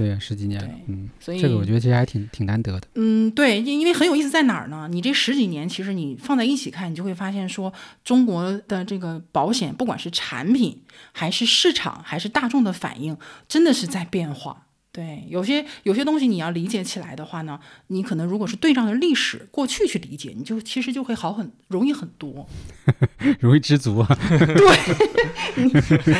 [0.00, 2.88] 对，十几年了，嗯，所以这个我觉得其实还挺挺难得的。
[2.94, 4.88] 嗯，对，因因为很有意思在哪儿呢？
[4.90, 7.70] 你这十几年，其实你放在一起看，你就会发现说，
[8.02, 10.80] 中国的这个保险，不管是产品，
[11.12, 13.14] 还是市场，还是大众的反应，
[13.46, 14.68] 真的是在变化。
[14.92, 22.44] 对，有些有些东西你要理解起来的话呢，你可能如果是对照着历史过去去理解，你就其实就会好很容易很多，
[23.38, 24.18] 容易知足啊。
[24.28, 25.64] 对，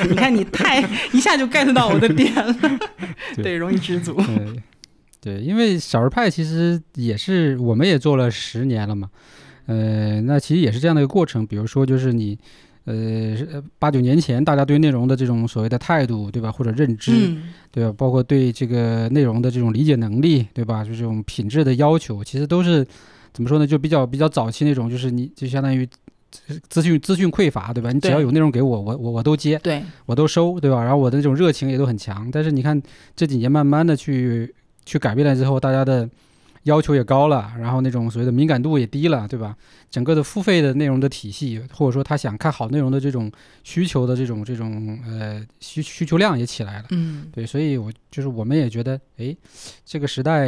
[0.09, 0.81] 你 看你太
[1.13, 2.57] 一下就 get 到我的点了，
[3.43, 4.15] 对，容易知足。
[4.15, 4.63] 对，
[5.21, 9.11] 对，因为小儿派其实也是，我们也做了十年了嘛，
[9.67, 11.45] 呃，那其实也是这样的一个过程。
[11.45, 12.39] 比如说，就是你。
[12.85, 16.51] 呃，八九年前大家对内容的这种所谓的态度，对吧？
[16.51, 17.13] 或者认知，
[17.71, 17.95] 对吧？
[17.97, 20.83] 包括对这个内容的这种理解能力，对吧？
[20.83, 22.87] 就这种品质的要求，其实都是
[23.33, 23.67] 怎么说呢？
[23.67, 25.87] 就比较比较早期那种，就是你就相当于
[26.69, 27.93] 资讯资讯匮乏，对吧？
[27.93, 30.83] 你只要有内容给我，我我我都接，对我都收，对吧？
[30.83, 32.29] 然后我的那种热情也都很强。
[32.33, 32.81] 但是你看
[33.15, 34.55] 这几年慢慢的去
[34.87, 36.09] 去改变了之后，大家的。
[36.65, 39.57] 要求也高了，然后那种所谓的敏感度也低了，对吧？
[39.91, 43.33] 整个的付费的内容的体系，或者说他想看好内容的这种
[43.65, 49.35] 需求的这种这种呃需需求量也起来了，嗯，对，所以我就是我们也觉得，哎，
[49.87, 50.47] 这个时代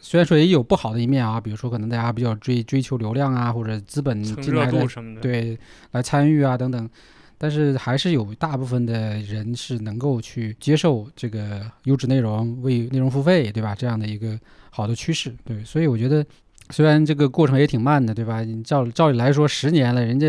[0.00, 4.86] 虽然说也有不好的一面啊，比如说可能大家比较追追求流量啊，或者资本进来的
[5.20, 5.56] 对
[5.90, 6.88] 来参与啊等等，
[7.36, 13.74] 但是还是有大部分的人是能够去接受这个优质内容，为内容付费，对吧？
[13.74, 14.38] 这样的一个。
[14.74, 16.24] 好的趋势，对，所以我觉得
[16.70, 18.42] 虽然这个过程也挺慢的，对吧？
[18.42, 20.26] 你照照理来说，十年了，人家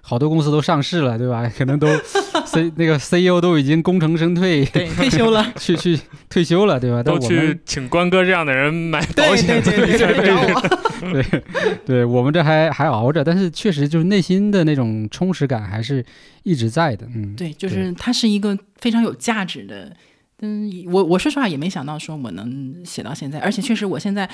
[0.00, 1.48] 好多公司都上市了，对吧？
[1.56, 1.86] 可能都
[2.44, 5.96] C 那个 CEO 都已经功成身退，对，退休了， 去去
[6.28, 7.04] 退休了，对吧？
[7.04, 11.12] 都去请关哥这样的人买保险，对对对对，找我。
[11.12, 11.42] 对，
[11.86, 16.04] 对我们这还还熬着，但是确实就是内心的那种充实感还是
[16.42, 17.06] 一直在的。
[17.14, 19.94] 嗯，对，就是它是一个非常有价值的。
[20.40, 24.28] 嗯，我我说实话也没想到说我能写到现在，而且确实我现在，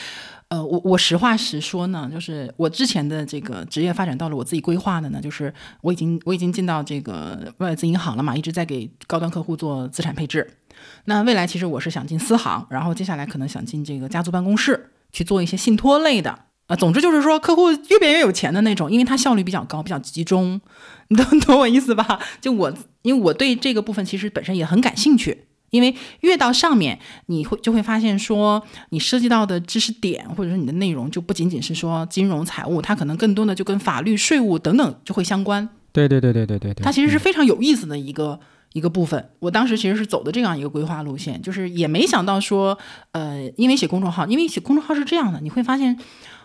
[0.49, 10.57] 呃，我我实话实说呢，就是我之前的这个职业发展到了我自己规划的呢，就是我已经我已经进到这个外资银行了嘛，一直在给高端客户做资产配置。
[11.05, 16.31] 那未来其实我是想进私行，然后接下来可能想进这个家族办公室去做一些信托类的
[16.67, 16.75] 啊。
[16.75, 20.59] 总之就是说客户越变越有钱的那种，因为它效率比较高，比较集中，
[21.09, 22.19] 你懂懂我意思吧？
[22.41, 25.45] 就我因为我对这个部分其实本身也很感兴趣。
[25.71, 35.69] 因为越到上面，你会就会发现说，你涉及到的知识点或者说你的内容就不仅仅是说金融财务，它可能更多的就跟法律、税务等等就会相关。
[35.93, 38.39] 对对对对对对对，它其实是非常有意思的一个
[38.73, 39.31] 一个部分。
[39.39, 42.77] 我当时其实是走的这样一个规划路线，就是也没想到说，
[43.13, 45.99] 呃，因为写公众号，因为写公众号是这样的，你会发现，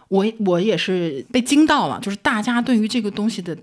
[0.07, 3.57] 我我也是被惊到了，就是大家对于这个东西的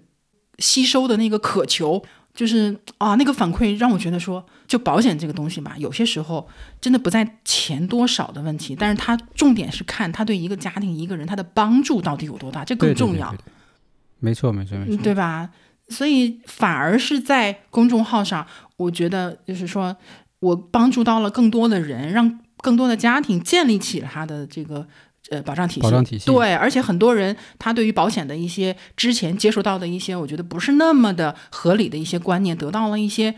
[0.58, 2.02] 吸收的那个渴求。
[2.34, 6.48] 就是啊，那个反馈让我觉得说，就保险这个东西吧，有些时候
[6.80, 13.34] 真的不在钱多少的问题，但是它重点是看他对一个家庭、一个人他的帮助到底有多大，这更重要。
[14.18, 15.50] 没错，没错，没错，对吧？
[15.88, 19.96] 所以反而是在公众号上，我觉得就是说
[20.40, 24.88] 我帮助到了更多的人，让更多的家庭建立起了他的这个。
[25.32, 33.34] 呃，保障体系，保障体系，对，而且很多人他对于保险的一些之前接触到的一些，我觉得不是那么的合理的一些观念，得到了一些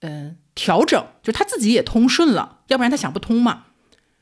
[0.00, 3.64] 呃调整，就他自己也通顺了，要不然他想不通嘛。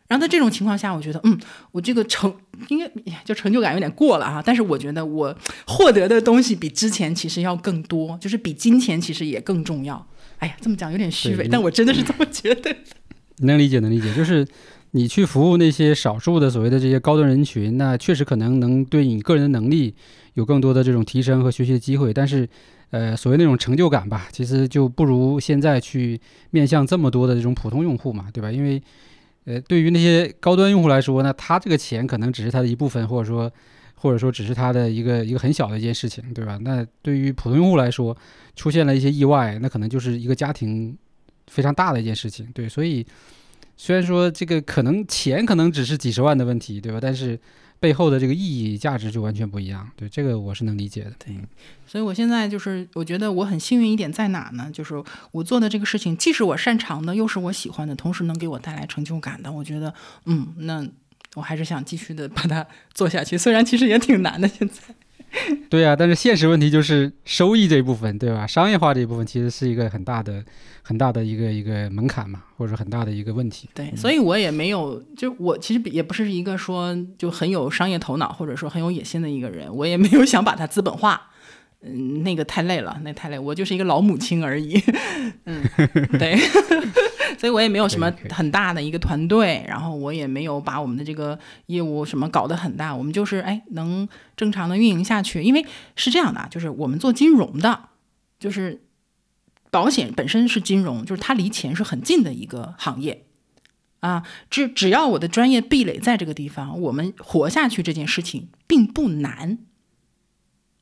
[0.06, 1.36] 然后在这种情况下，我觉得，嗯，
[1.72, 2.32] 我这个成
[2.68, 2.88] 应该
[3.24, 5.36] 就成就感有点过了哈，但是我觉得我
[5.66, 10.06] 获得的东西比之前其实要更多，就是比金钱其实也更重要。
[10.38, 12.72] 哎呀，这么讲有点虚伪，但我真的是这么觉得。
[13.38, 14.46] 能理解，能理解，就是。
[14.92, 19.94] 你去服务那些少数的所谓的这些高端人群，那确实可能能对你个人的能力
[20.34, 22.14] 有更多的这种提升和学习的机会。
[22.14, 22.48] 但是，
[22.90, 26.18] 呃，所谓那种成就感吧，其实就不如现在去
[26.50, 28.50] 面向这么多的这种普通用户嘛，对吧？
[28.50, 28.82] 因为，
[29.44, 33.52] 呃，对于那些高端用户来说，那他这个钱可能只是他的一部分，或者说，
[33.96, 36.58] 或者说只是他的一个一个很小的一件事情，对吧？
[36.62, 38.16] 那对于普通用户来说，
[38.54, 40.96] 出现了一些意外，那可能就是一个家庭
[41.48, 43.04] 非常大的一件事情，对，所以。
[43.76, 46.98] 虽然说这个可能钱可能只是几十万的问题，对吧？
[47.00, 47.38] 但是
[47.78, 49.86] 背后的这个意义价值就完全不一样。
[49.94, 51.12] 对这个我是能理解的。
[51.18, 51.36] 对，
[51.86, 54.70] 所以我现在就是我觉得我很幸运一点在哪呢？
[54.72, 54.94] 就是
[55.30, 59.52] 我做的这个事情既是我擅长的，又是我喜欢的，同时能给我带来成就感的。
[59.52, 59.92] 我觉得，
[60.24, 60.86] 嗯，那
[61.34, 63.36] 我还是想继续的把它做下去。
[63.36, 64.80] 虽然其实也挺难的，现在。
[65.68, 68.46] 对啊，但是现实问题就是收益这一部分，对吧？
[68.46, 70.42] 商业化这一部分其实是一个很大的、
[70.88, 73.68] 很大的一个一个门槛嘛，或者说很大的一个问题。
[73.74, 81.30] 对，所以我也没有，就我其实也不是一个说就很有商业头脑或者说很有野心的一个人，我也没有想把它资本化。
[81.82, 84.80] 嗯，那个太累了，那太累，我就是一个老母亲而已。
[85.44, 85.62] 嗯，
[86.18, 86.36] 对，
[87.36, 95.42] 所以我也没有什么很大的一个团队，然后我也没有把我们的这个业务什么搞得很大，我们就是哎能正常的运营下去。
[95.42, 95.64] 因为
[95.96, 97.78] 是这样的，就是我们做金融的，
[98.38, 98.80] 就是
[99.70, 103.26] 保险本身是金融，就是它离钱是很近的一个行业
[104.00, 104.22] 啊。
[104.50, 109.58] 只只要我的专业壁垒在这个地方，我们活下去这件事情并不难。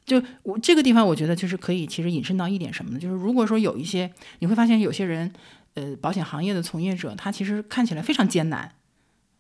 [0.05, 2.99] 就我这个地方，我觉得就是可以，其实引申到一点什么呢？
[2.99, 5.33] 就是如果说有一些，你会发现有些人，
[5.73, 8.75] 呃，保险行业的从业者，他其实看起来非常艰难，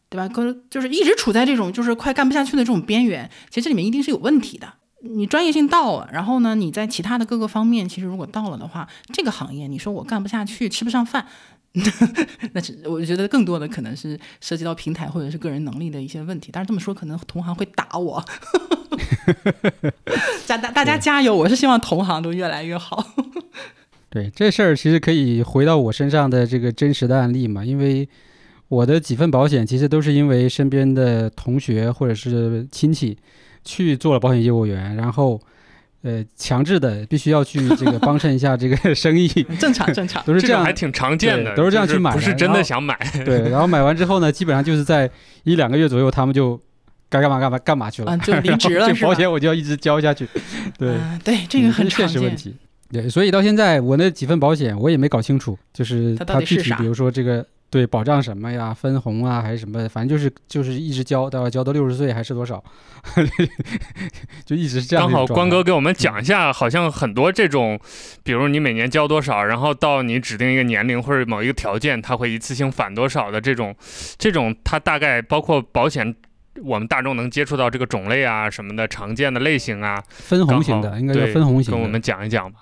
[0.08, 0.26] 对吧？
[0.26, 3.30] 可就是一直处在这种就是快干不下去的这种边缘。
[3.50, 4.72] 其实这里面一定是有问题的。
[5.04, 11.26] 你专业性到了，然后呢，你在其他的各个方面，其实如果到了的话，这个行业你说我干不下去，吃不上饭，
[12.52, 16.50] 那我觉得更多的可能是涉及到平台或者是个人能力的一些问题。
[16.52, 18.24] 但是这么说，可能同行会打我。
[20.46, 21.34] 大大大家加油！
[21.34, 23.04] 我是希望同行都越来越好。
[24.08, 27.64] 对这事儿，其实可以回到我身上的这个真实的案例嘛。
[27.64, 28.08] 因为
[28.68, 33.18] 我的几份保险，其实都是因为身边的同学或者是亲戚
[33.64, 35.40] 去做了保险业务员，然后
[36.02, 39.26] 呃强制的必须要去 这个帮衬一下这个生意。
[39.58, 42.98] 正常正常，都是这样，还挺常见的，都是这样去买，不是真的想买。
[43.24, 45.10] 对，然后买完之后呢，基本上就是在
[45.42, 46.60] 一两个月左右，他们就。
[47.10, 50.26] 该干嘛干嘛干嘛去了，就离职了这保险我就要一直交下去。
[50.76, 52.56] 对对，这个很现实问题。
[52.90, 58.72] 对，所以到现在我那几份保险我也没搞清楚，就是它具体，比如说这个，对，保障什么呀？
[58.72, 59.88] 分红啊，还是什么？
[59.88, 62.62] 反正就是就是一直交，到交到六十岁还是多少，
[64.46, 65.04] 就一直是这样。
[65.04, 67.76] 刚好关哥给我们讲一下，好像很多这种，
[68.22, 73.74] 比如你每年交多少，然后到你指定一个年龄或者某一个条件，它会一次性返多少的这种，
[74.18, 76.14] 这种它大概包括保险，
[76.62, 82.60] 我们大众能接触到这个种类啊什么的常见的类型啊，分红型的应该叫分红型，跟我们讲一讲吧。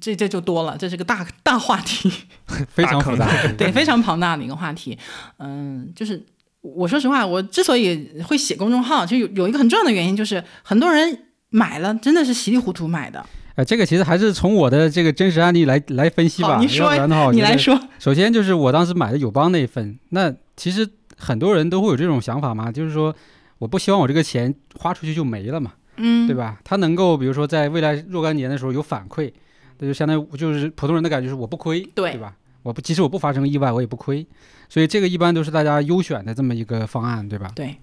[0.00, 2.10] 这这就多了，这是个大大话题，
[2.68, 4.98] 非常复杂，对，非常庞大的一个话题。
[5.38, 6.20] 嗯，就是
[6.60, 13.24] 我说实话，我之所以会写公众号，就有有一个很重要的原因，就是很多人买了真的是稀里糊涂买的。
[13.54, 16.58] 呃，这个其实还是从我的这个真实案例来来分析吧。
[16.58, 16.92] 你说，
[17.30, 17.78] 你来说。
[18.00, 23.14] 首先就是我当时买的友邦那一份，那其实很多人都会有这种想法嘛，就是说
[23.58, 26.58] 我不希望我这个钱花出去就没了嘛，嗯，对吧？
[26.64, 29.32] 它能够比如说在未来若干年的时候有反馈。
[29.78, 32.36] 那就相当于就是普通人的感觉是我不亏，对对吧？
[32.62, 34.26] 我不即使我不发生意外，我也不亏，
[34.68, 37.52] 所以这个一般都是大家优选的这么一个方案，对吧？
[37.54, 37.76] 对。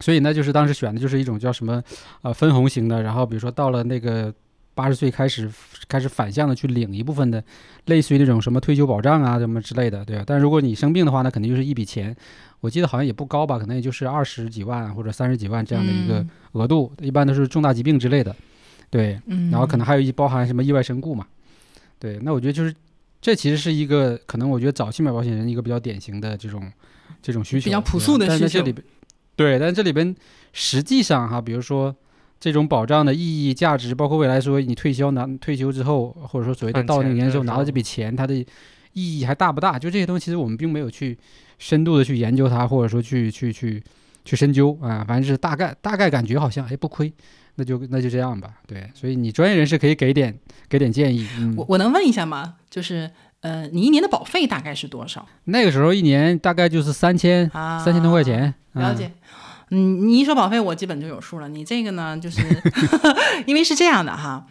[0.00, 1.80] 所以呢，就是当时选的就是一种叫什么
[2.22, 4.34] 呃分红型的，然后比如说到了那个
[4.74, 5.48] 八十岁开始
[5.86, 7.44] 开始反向的去领一部分的，
[7.84, 10.24] 类似于那种什么退休保障啊什么之类的，对吧？
[10.26, 12.16] 但如果你生病的话，那肯定就是一笔钱，
[12.60, 18.34] 我记得好像也不高吧，可能也就是二十几万或者三十几万这样的一个额度，一般都是重大疾病之类的。
[18.92, 19.18] 对，
[19.50, 21.26] 然后可能还有一包含什么意外身故嘛，
[21.98, 22.74] 对，那我觉得就是
[23.22, 26.70] 这其实是一个可能我觉得早期买保险人一个比较典型的这种
[27.22, 28.84] 这种需求，比较朴素的需求里边。
[29.34, 30.14] 对，但这里边
[30.52, 31.96] 实际上哈，比如说
[32.38, 38.44] 这种保障的意义、价值，包括未来说你退休拿退休之后，或者说所谓的到那个年时候拿到这笔钱，它的意
[39.18, 39.78] 义还大不大？
[39.78, 41.18] 就这些东西，其实我们并没有去
[41.58, 43.82] 深度的去研究它，或者说去去去
[44.22, 47.10] 去深究啊，反正是大概大概感觉好像哎不亏。
[47.56, 50.38] 那就那就这样吧，对，所以你专业人士可以给点
[50.68, 51.28] 给点建议。
[51.56, 52.54] 我我能问一下吗？
[52.70, 53.10] 就是
[53.40, 55.26] 呃，你一年的保费大概是多少？
[55.44, 58.54] 那个时候一年大概就是三千三千多块钱。
[58.72, 59.12] 了解。
[59.70, 61.48] 嗯，你一说保费，我基本就有数了。
[61.48, 62.40] 你这个呢，就是
[63.46, 64.46] 因为是这样的哈，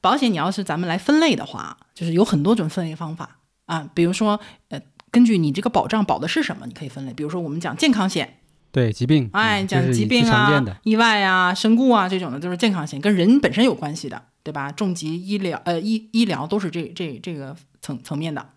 [0.00, 3.88] 保险你要是咱们来分类的话，就是有很多种分类方法啊。
[3.94, 4.38] 比如说
[4.68, 7.14] 呃，根据你这个保障保的是什么，你可以分类。
[7.14, 8.38] 比如说我们讲健康险。
[8.72, 14.72] 对疾病，哎，讲疾病啊、意外啊、身故啊这种的都是健康险，跟人本身有关系的，对吧？
[14.72, 18.48] 重疾医疗，呃，医医疗都是这这这个层层面的。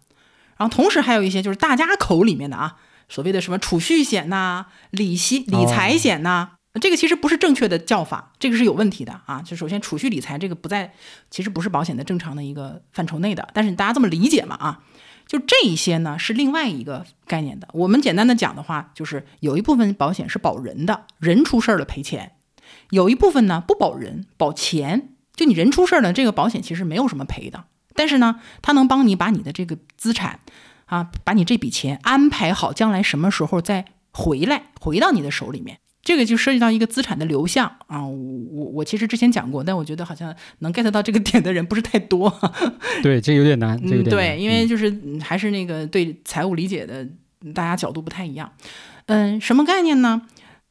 [0.58, 2.78] 然后同时还有一些就是大家口里面的啊，
[3.10, 9.42] 所谓的什么储蓄险呐、理息理财险呐，这个其实不是正确的叫法，这个是有问题的啊。
[9.42, 10.94] 就首先储蓄理财这个不在，
[11.30, 14.80] 其实不是保险的正常的一个范畴内的，但是大家这么理解嘛啊？
[15.28, 17.68] 就这一些呢，是另外一个概念的。
[17.74, 22.30] 我们简单的讲的话，就是有一部分保险是保人的，人出事儿了赔钱；
[22.92, 25.10] 有一部分呢不保人，保钱。
[25.36, 30.40] 就你人出事儿了，这个保险其实没有什么赔的，但是呢，它能帮你把你的这个资产
[30.86, 33.84] 啊，把你这笔钱安排好，将来什么时候再
[34.14, 35.80] 回来，回到你的手里面。
[36.06, 38.14] 这个就涉及到一个资产的流向啊，我
[38.52, 42.32] 我我其实之前讲过，但我觉得好像能 get 到这个点的人不是太多。
[43.02, 47.04] 对，这有点难，这个对，因为就是还是那个对财务理解的
[47.56, 48.54] 大家角度不太一样。
[49.08, 50.22] 嗯，什么概念呢？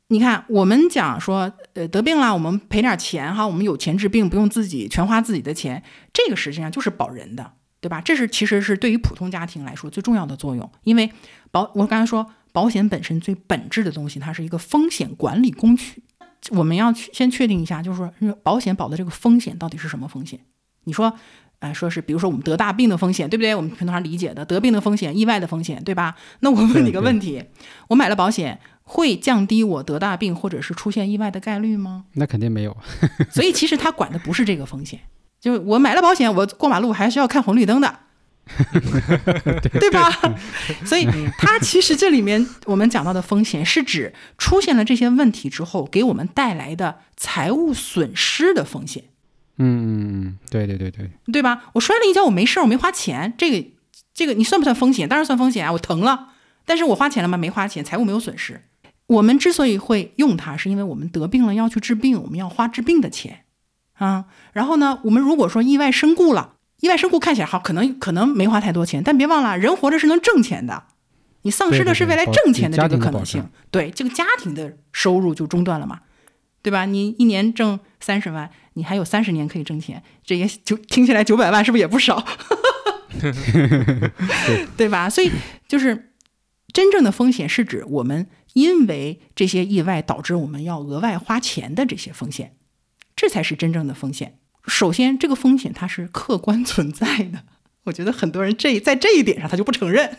[0.07, 8.01] 你看，我们讲说，呃，得病了，我们赔点钱哈，我们有钱治病，不用自己全花自己的钱，这个实际上就是保人的，对吧？
[8.01, 11.11] 这是其实是对于普通家庭来说最重要的作用，因为
[11.51, 12.25] 保我刚才说。
[12.55, 16.05] 保险本身最本质的东西，它是一个风险管理工具。
[16.51, 18.13] 我们要去先确定一下，就是说，
[18.45, 20.39] 保险保的这个风险到底是什么风险？
[20.85, 21.13] 你说，
[21.59, 23.57] 呃，说是比如说我们得大病的风险，对不对？
[23.57, 26.15] 我们平常理解的得病的风险、意外的风险，对吧？
[26.41, 27.43] 那我问你个问题：
[27.89, 32.05] 我买了保险，会降低我得大病或者是出现意外的概率吗？
[32.13, 32.77] 那肯定没有。
[33.33, 35.01] 所以其实他管的不是这个风险，
[35.41, 38.01] 就是我买了保险，我过马路还是要看红绿灯的。
[39.81, 40.11] 对吧？
[40.85, 49.05] 所以它其实这里面我们讲到的风险，是指出现了这些问题之后，给我们带来的财务损失的风险。
[49.57, 51.71] 嗯对对对对，对吧？
[51.75, 53.69] 我摔了一跤，我没事，我没花钱，这个
[54.13, 55.09] 这个你算不算风险？
[55.09, 55.73] 当然算风险啊！
[55.73, 56.29] 我疼了，
[56.67, 57.39] 但是我花钱了吗？
[57.39, 58.63] 没花钱，财务没有损失。
[59.07, 63.45] 我们之所以会用它，是因为我们得病了要去治病，我们要花治病的钱
[63.95, 64.27] 啊。
[64.53, 66.54] 然后呢，我们如果说意外身故了。
[66.81, 70.85] 意外身故看起来好，可能可能没花太多钱，但别忘了，人活着是能挣钱的。
[71.43, 76.01] 你丧失的是未来挣钱的这个可能性，对这个家庭的收入就中断了嘛，
[76.63, 76.87] 对吧？
[76.87, 82.25] 你一年挣三十万，你还有三十年可以挣钱，这也就听起来九百万是不是也不少？
[84.77, 85.11] 对吧？
[85.11, 85.31] 所以
[85.69, 86.13] 就是
[86.73, 92.57] 真正的风险是指我们因为这些意外导致我们要额外花钱的这些风险，
[93.15, 94.39] 这才是真正的风险。
[94.67, 97.41] 首先，这个风险它是客观存在的。
[97.85, 100.11] 我觉得很多人这在这一点上他就不承认。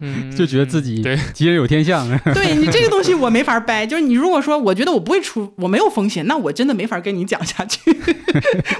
[0.00, 2.08] 嗯 就觉得自己吉人有天相。
[2.32, 7.80] 对你这个东西我没法掰，就是你如果说我觉得我不会出，我没有风险，那我真的没法跟你讲下去，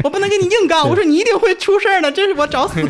[0.02, 2.80] 我不能跟你硬杠，我说你一定会出事儿的，这是我找死，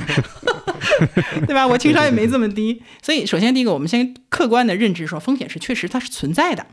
[1.47, 1.67] 对吧？
[1.67, 6.67] 我情商也没这么低，所以首先第一个，我们先客观的认知说风险是确实它是存在的。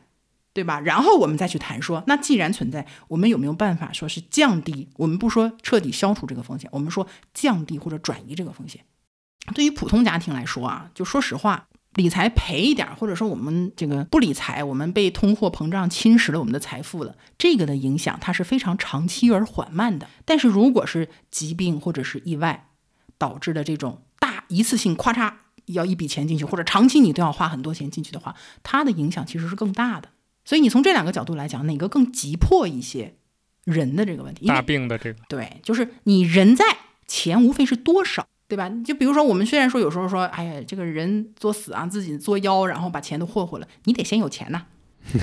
[0.54, 0.80] 对吧？
[0.80, 4.88] 然后我们再去谈说，那既然存在，我们有没有办法说是降低？
[4.98, 8.86] 我们不说彻底消除这个风险，我们说降低或者转移这个风险。
[9.56, 20.08] 对于普通家庭来说啊，就说实话，理财赔一点，或者说我们这个不理财，我们被通货膨胀侵蚀了我们的财富了，这个的影响它是非常长期而缓慢的。
[20.24, 22.70] 但是如果是疾病或者是意外
[23.18, 25.34] 导致的这种大一次性咔嚓
[25.66, 30.10] 要一笔钱进去，或者长期你都要花很多钱进去的话，它的影响其实是更大的。
[30.46, 33.16] 所以你从这两个角度来讲，哪个更急迫一些？
[33.66, 36.66] 人的这个问题，大病的这个，对，就是你人在，
[37.08, 38.70] 钱无非是多少，对吧？
[38.84, 44.64] 就比如说我们虽然说有时候说，哎呀，这个人作死啊，自己作妖，然后把钱都霍霍了，你得先有钱呐，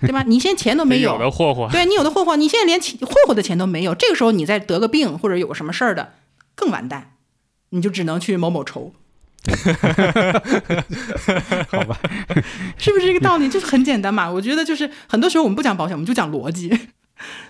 [0.00, 0.24] 对吧？
[0.24, 6.14] 你现在钱都没有有的霍霍，对你有的霍霍，你现在连钱霍霍的钱都没有，这个时候你再得个病或者有个什么事儿的，
[6.56, 7.12] 更完蛋，
[7.68, 8.92] 你就只能去某某筹。
[11.70, 11.98] 好吧，
[12.78, 13.48] 是不是这个道理？
[13.48, 14.30] 就是很简单嘛。
[14.30, 16.88] 我觉得就是很多时候我们不讲保险，我们就讲逻辑。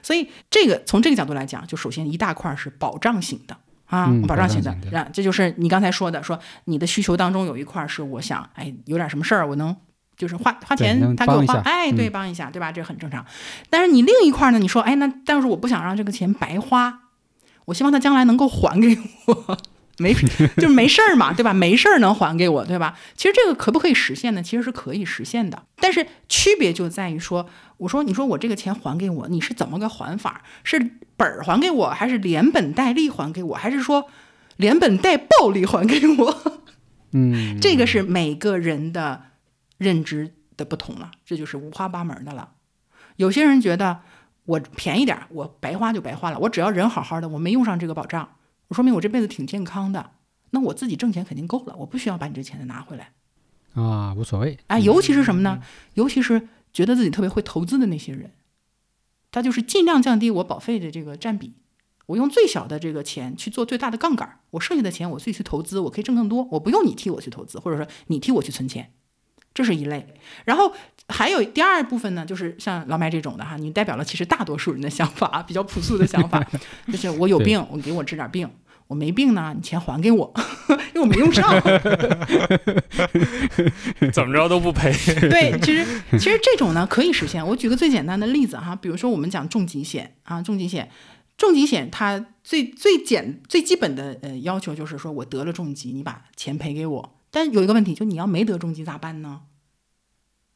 [0.02, 9.76] 所以这个从这个角度来讲，就首先一大块是保障型的啊，嗯保障型的让这就是你刚才说的，说你的需求当中有一块是我想，哎，有点什么事儿我能。
[10.16, 12.70] 就是花花钱，他给我花，帮哎，对，嗯帮一下，对吧？
[12.70, 13.24] 这很正常。
[13.70, 14.58] 但是你另一块呢？
[14.58, 17.04] 你说，哎，那但是我不想让这个钱白花，
[17.64, 19.58] 我希望他将来能够还给我，
[20.00, 20.14] 没
[20.56, 21.52] 就没事儿嘛，对吧？
[21.52, 22.96] 没事儿能还给我，对吧？
[23.14, 24.42] 其实这个可不可以实现呢？
[24.42, 27.46] 其实是可以实现的，但是区别就在于说，
[27.76, 30.42] 我说你说我这个钱还给我，你是怎么个还法？
[30.64, 30.78] 是
[31.16, 34.06] 本儿还给我，还是连本带利还给我，还是说
[34.56, 36.60] 连本带暴利还给我？
[37.12, 39.22] 嗯，这个是每个人的
[39.76, 42.50] 认知的不同了，这就是五花八门的了。
[43.16, 44.00] 有些人觉得
[44.46, 48.36] 我便宜点儿，我白花就白花了，我只要人好好的，我没用上这个保障，
[48.70, 50.12] 我说明我这辈子挺健康的，
[50.50, 53.12] 那我自己挣钱肯定够了，我不需要把你这钱再拿回来。
[53.74, 54.56] 啊，无所谓。
[54.68, 55.60] 啊，尤其是什么呢？
[55.94, 58.32] 尤其是觉得自己特别会投资的那些人，
[59.32, 61.54] 他就是尽量降低我保费的这个占比，
[62.06, 68.92] 我用最小的这个钱去做最大的杠杆儿，我剩下的钱我自己去投资，我可以挣更多，我不用你替我去投资，或者说你替我去存钱，
[69.52, 70.14] 这是一类。
[70.44, 70.72] 然后
[71.08, 76.44] 还有第二部分呢，就是像老麦这种的哈，你代表了其实大多数人的想法，比较朴素的想法，
[76.88, 78.50] 就是我有病，我给我治点病。
[78.90, 80.34] 我没病呢，你钱还给我，
[80.92, 81.48] 因为我没用上。
[84.12, 84.92] 怎么着都不赔。
[85.30, 85.86] 对，其实
[86.18, 87.46] 其实这种呢可以实现。
[87.46, 90.90] 我举个最简单的例子哈，比如说我们讲重疾险啊，重疾险，
[91.38, 97.16] 重疾险它最最简最基本的呃要求就是说我得了重疾，你把钱赔给我。
[97.30, 99.42] 但有一个问题，就你要没得重疾咋办呢？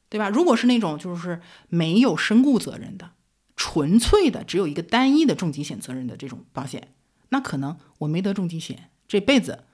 [0.08, 0.28] 对吧？
[0.28, 3.12] 如果是那种就是没有身故责任的，
[3.54, 6.88] 纯粹的只有一个单一的重疾险责任的这种保险，
[7.34, 9.64] 那可能我没得重疾险，这辈子，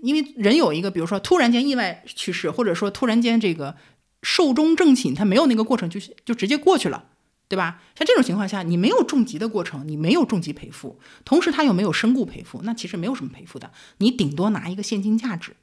[0.00, 3.74] 因为人有一个，比如说突然间意外去世，或者说突然间这个
[4.22, 7.06] 寿终正寝，他没有那个过程就就直接过去了，
[7.48, 7.82] 对吧？
[7.96, 15.56] 像这种情况下，你没有重疾的过程，你没有重疾赔付，同时他又没有身故赔付，那其实没有什么赔付的，你顶多拿一个现金价值。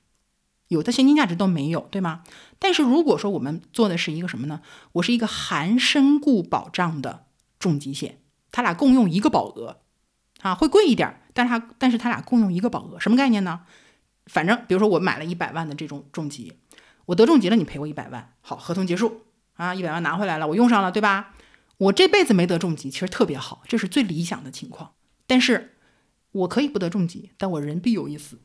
[0.67, 2.23] 有的现金价值都没有，对吗？
[2.59, 4.59] 但是如果说我们做的是一个什么呢？
[4.91, 7.27] 我是一个含身故保障的
[7.57, 8.19] 重疾险，
[8.51, 9.77] 它俩共用一个保额，
[10.41, 13.61] 啊，会贵一点儿，但是它但是他俩共用一个保额，什么概念呢？
[14.25, 16.51] 反正比如说我买了一百万的这种重疾，
[17.05, 19.21] 我得重疾了，你赔我一百万，好，合同结束
[19.53, 21.35] 啊，一百万拿回来了，我用上了，对吧？
[21.77, 24.93] 我这辈子没得重疾，其实特别好，这是最理想的情况。
[25.27, 25.75] 但是
[26.31, 28.39] 我可以不得重疾，但我人必有一死。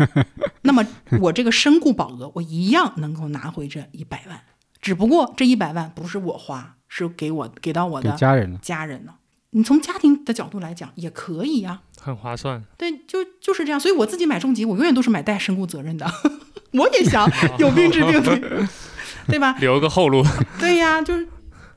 [0.62, 0.86] 那么
[1.22, 4.42] 我这个身故保额，我一样能够拿回这一百万，
[4.82, 8.58] 只不过这一百万不是我花，是给我给到我的家人了。
[8.60, 9.14] 家人呢。
[9.52, 13.78] 你从家庭的角度来讲也可以呀、很划算，对，就就是这样。
[13.78, 16.06] 所以我自己买重疾，我永远都是买带身故责任的，
[16.72, 18.22] 我也想有病治病，
[19.28, 19.56] 对吧？
[19.60, 20.24] 留个后路。
[20.58, 21.26] 对呀，就是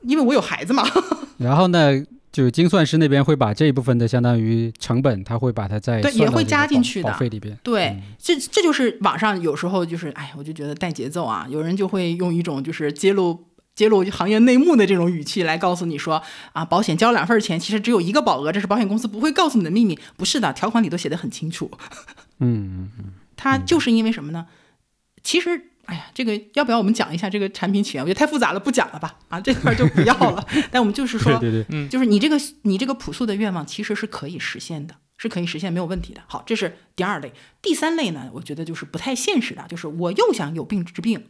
[0.02, 0.82] 因为我有孩子嘛。
[1.38, 7.58] 然后呢，就精算师那边会把这一部分的相当于成本，他会把它在对也会加进去的保费里边。
[7.62, 13.38] 对嗯，这这就是网上有时候就是，哎，我就觉得带节奏啊，有人就会用一种就是揭露
[13.74, 19.98] 揭露行业内幕的这种语气来告诉你说啊，保险交两份钱，其实只有一个保额，这是保险公司不会告诉你的秘密。
[20.16, 21.70] 不是的，条款里都写的很清楚。
[22.38, 23.04] 嗯嗯嗯
[23.36, 24.46] 它就是因为什么呢？
[25.22, 25.50] 其实，
[25.86, 28.04] 哎呀，这个要不要我们讲一下这个产品起源？
[28.04, 29.18] 我觉得太复杂了，不讲了吧？
[29.28, 30.46] 啊， 这块儿就不要了。
[30.70, 36.20] 但我们就是嗯，说，对对对，就是你这个你这个朴素的愿望其实是可以实现的，是可以实现没有问题的。
[36.26, 37.32] 好，这是第二类。
[37.62, 41.26] 第三类呢，我觉得就是不太现实的，就是我又想有病治病，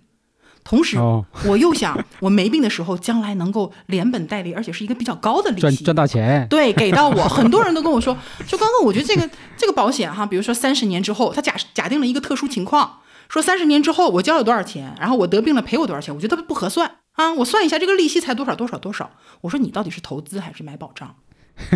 [0.64, 5.60] 同时哦，我又想 我没病的时候将来能够连本带利，而且是一个比较高的利息。
[5.60, 19.10] 赚赚大钱，对，给到我，很多人都跟我说， 就刚刚我觉得这个这个保险哈，比如说三十年之后，他假假定了一个特殊情况，说三十年之后我交了多少钱，然后我得病了赔我多少钱，我觉得不合算啊，我算一下这个利息才多少多少多少，
[19.40, 21.14] 我说你到底是投资还是买保障，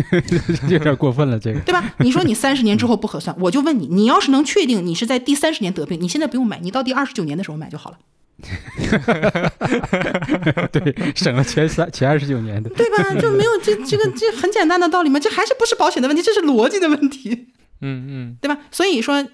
[0.69, 1.59] 有点过分了，这个。
[1.59, 1.93] 对吧？
[1.99, 7.97] 你说你三十年之后不合算，我就问你，你要是能确定你是在第三十年得病，你现在不用买，你到第二十九年的时候买就好了，
[10.71, 12.69] 对，省了前三前二十九年的。
[12.69, 13.15] 对吧？
[13.19, 15.19] 就没有这这个 这很简单的道理吗？
[15.19, 17.47] 这还是不是保险的问题，这是逻辑的问题。
[17.81, 18.59] 嗯嗯对吧？
[18.71, 19.27] 所以说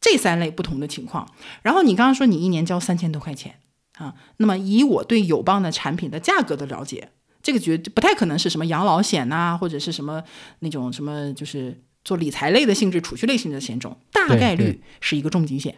[0.00, 1.28] 这三类不同的情况，
[1.62, 3.56] 然后你刚刚说你一年交三千多块钱
[3.96, 7.10] 啊，那么以我对友邦的产品的价格的了解，
[7.42, 10.22] 这个绝不太可能是什么养老险呐、或者是什么
[10.60, 15.76] 那种什么就是做理财类的性质、储蓄类性质的险种，大概率是一个重疾险，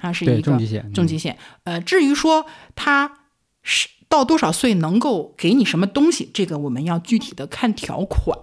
[0.00, 1.36] 它是，一个重疾险，重疾险。
[1.64, 3.18] 呃，至于说它
[3.62, 8.38] 是到多少岁能够给你什么东西，这个我们要具体的看条款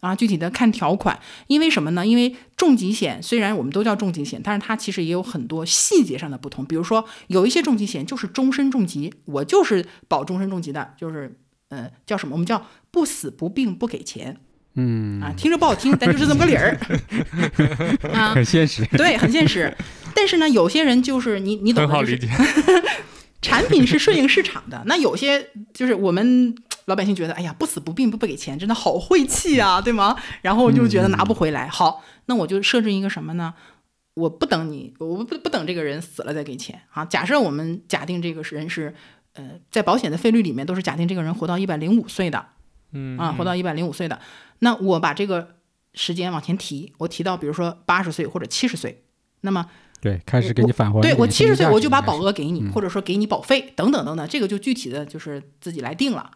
[0.00, 1.20] 啊，具体的看条款。
[1.46, 2.06] 因为什么呢？
[2.06, 6.64] 因为重疾险虽然我们都叫重疾险，但是它其实也有很多细节上的不同。
[6.64, 11.38] 比如说，有一些重疾险就是终身重疾，我就是保终身重疾的，就是
[11.70, 12.34] 呃叫什么？
[12.34, 14.36] 我们叫不死不病不给钱
[14.74, 16.78] 嗯，啊，听着不好听，但就是这么个理儿
[18.14, 18.34] 啊。
[18.34, 18.84] 很现实。
[18.96, 19.74] 对，很现实。
[20.18, 22.28] 但是呢，有些人就是你你懂的，就是很好理解。
[23.40, 24.82] 产品是顺应市场的。
[24.86, 26.52] 那有些就是我们
[26.86, 30.16] 老百姓觉得，哎呀，不死不病不不给钱，真的好晦气啊，对吗？
[30.42, 31.68] 然后就觉得拿不回来。
[31.68, 33.54] 好，那我就设置一个什么呢？
[34.14, 37.04] 我不等你，我不不等这个人死了再给钱啊。
[37.04, 38.92] 假设我们假定这个人是，
[39.34, 42.44] 呃，在保险的费率里面都是假定这个人活到一百零五岁的，
[42.90, 44.18] 嗯啊，活到一百零五岁的，
[44.58, 45.54] 那我把这个
[45.94, 49.04] 时间往前提，我提到比如说八十岁或者七十岁，
[49.42, 49.66] 那么
[50.00, 56.30] 对，开始给你返还对我七十岁我就把保额给你，嗯或者说给你保费等等等等，这个就具体的就是自己来定了，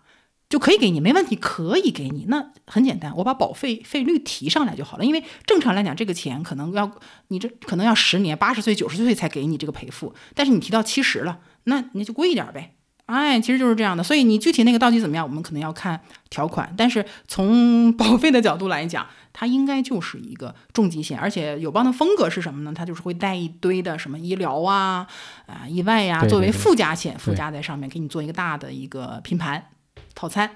[0.48, 2.26] 就可以给你，没问题，可以给你。
[2.28, 5.04] 那很简单，我把保费费率提上来就好了。
[5.04, 6.90] 因为正常来讲，这个钱可能要
[7.28, 12.74] 你这可能要十年，八十岁、九十岁才给你这个赔付，但是你提到七十了，那你就贵一点呗。
[13.12, 16.00] 哎，其实就是这样的，所以你具体那个到底怎么样，我们可能要看
[16.30, 16.72] 条款。
[16.76, 22.72] 但是从 保费的角度来讲，它应该就是一个重疾险，而且友邦的风格是什么呢？
[22.74, 25.06] 它就是会带一堆的什么医疗啊、
[25.46, 29.66] 啊、意外呀、作为附加险附加在上面，给你做一个大的一个拼盘
[30.14, 30.50] 套餐，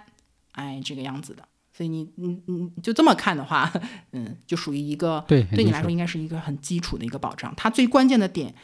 [0.53, 1.43] 哎，这个样子的。
[1.77, 3.71] 所以你你你就这么看的话，
[4.13, 7.53] 嗯，就属于一个对对你来说应该是一个很基础的一个保障。
[7.55, 8.55] 它最关键的点，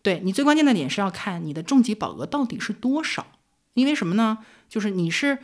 [0.00, 3.26] 对你最关键的点是要看你的重疾保额到底是多少，
[3.74, 4.38] 因为什么呢？
[4.68, 5.38] 就是你是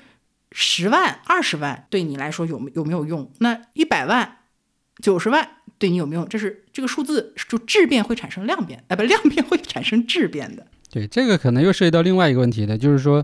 [0.52, 3.30] 十万、二十万，对你来说有没有没有用？
[3.38, 4.38] 那一百万、
[5.02, 5.48] 九十万
[5.78, 6.28] 对你有没有用？
[6.28, 10.66] 这是这个数字就质变会产生量变，哎，不，量变会产生质变的。
[10.90, 13.22] 对，这个可能又涉及到另外一个问题的，就是说，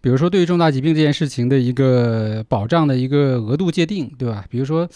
[0.00, 4.44] 比如说对于重大疾病这件事情的一个保障的一个额度界定，对吧？
[4.48, 4.88] 比如说，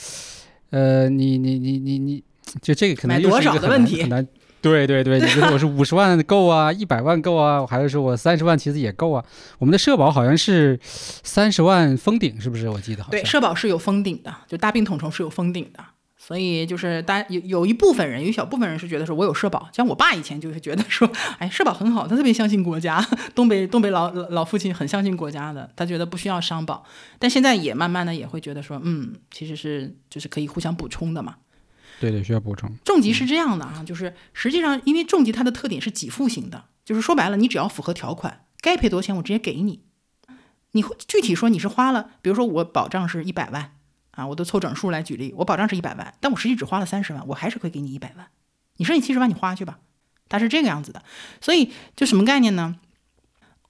[0.71, 2.25] 呃，你你你你你，
[2.63, 4.29] 就这个可能多又是一个很少的问题难很难。
[4.61, 9.25] 对对对，你觉得我是五十万够啊，一百万够啊，还是说我三十万其实也够啊？
[9.59, 12.69] 我们的社保好像是三十万封顶，是不是？
[12.69, 15.85] 我记得好像对，社保是有封顶的，就大病统筹是有封顶的。
[16.21, 23.03] 所以就是大家有有一部分人，有一小部分人是觉得说我有社保，像我爸以前就是觉得说，哎，社保很好，他特别相信国家。
[23.35, 26.85] 东北东北老老父亲很相信国家的，他觉得不需要商保，
[27.19, 31.37] 但现在也慢慢的也会觉得说，嗯，其实是就是可以互相补充的嘛。
[32.01, 32.73] 对对，需要补充。
[32.85, 39.83] 重疾是这样的啊，就是实际上因为重疾它的特点是给付型的，就是说白了，你只要符合条款，该赔多少钱我直接给你。
[40.73, 43.73] 你会具体说你是花了，比如说我保障是一百万
[44.13, 48.29] 啊，我都凑整数来举例，我保障是一百万，但我实际只花了三十万，我还是会给你一百万。
[48.77, 49.81] 你剩下七十万你花去吧，
[50.29, 51.03] 它是这个样子的。
[51.41, 52.77] 所以就什么概念呢？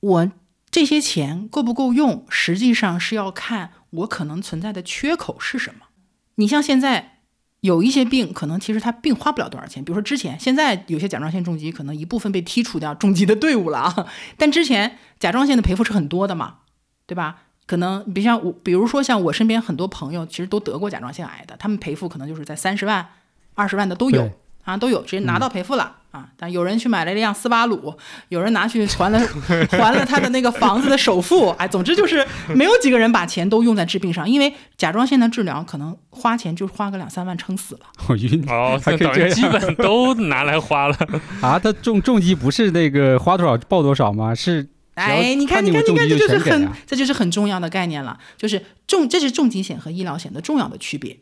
[0.01, 0.33] 我
[0.70, 5.87] 这些钱够不够用，实际上是要看我可能存在的缺口是什么。
[6.35, 7.14] 你像现在。
[7.61, 14.07] 有一些病可能其实它病花不了多少钱，比如说之前，现在有些甲状腺重疾可能一部分被剔除掉重疾的队伍了啊，
[14.39, 16.59] 但之前甲状腺的赔付是很多的嘛，
[17.07, 17.43] 对吧？
[17.67, 23.07] 可能比如像我，比如说像我身边很多朋友其实都得过甲状腺癌的，他们赔付可能就是在三十万、
[23.55, 24.31] 二十万的都有
[24.65, 26.29] 啊，都有，直接拿到赔付了、啊。
[26.37, 27.95] 但有人去买了一辆斯巴鲁，
[28.29, 29.19] 有人拿去还了
[29.71, 37.81] 还了他的那个房子的首付，哎，总之就是没有几个人把钱都用在治病上，因为甲状腺的治疗可能花钱就花个两三万撑死了。
[38.09, 40.97] 我晕哦，还可以这基本都拿来花了。
[41.41, 41.59] 啊！
[41.59, 44.35] 他重重疾不是那个花多少报多少吗？
[44.35, 51.17] 是哎，你看，你看，你看，这就是全给啊，这就是很重要的概念了，就是重，这是重疾险和医疗险的重要的区别。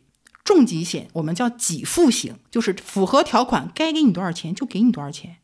[0.46, 5.38] 重疾险我们叫给付型，就是符合条款，该给你多少钱就给你多少钱。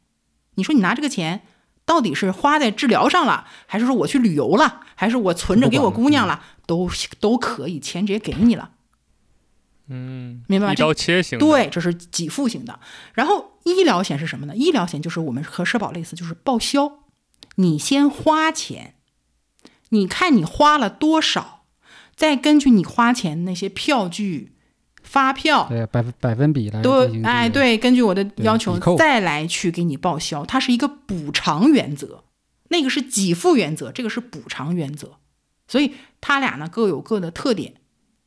[0.54, 1.42] 你说你拿这个钱
[1.84, 6.88] 到底是花在治疗上了，还是说我去旅游了，还是我存着给我姑娘了，都
[7.18, 8.70] 都可以，钱直接给你了。
[9.88, 10.72] 嗯，明白吗？
[10.72, 11.38] 一刀切型。
[11.38, 12.78] 对，这是给付型的。
[13.14, 14.54] 然后医疗险是什么呢？
[14.54, 17.00] 医疗险就是我们和社保类似，就是报销。
[17.56, 18.94] 你先花钱，
[19.88, 21.64] 你看你花了多少，
[22.14, 24.52] 再根据你花钱那些票据、
[25.12, 32.24] 发票，对百分百分比来进对，哎，对，根据我的要求再来去给你报销，它是一个补偿原则，
[32.70, 35.16] 那个是给付原则，这个是补偿原则，
[35.68, 35.92] 所以
[36.22, 37.74] 它俩呢各有各的特点，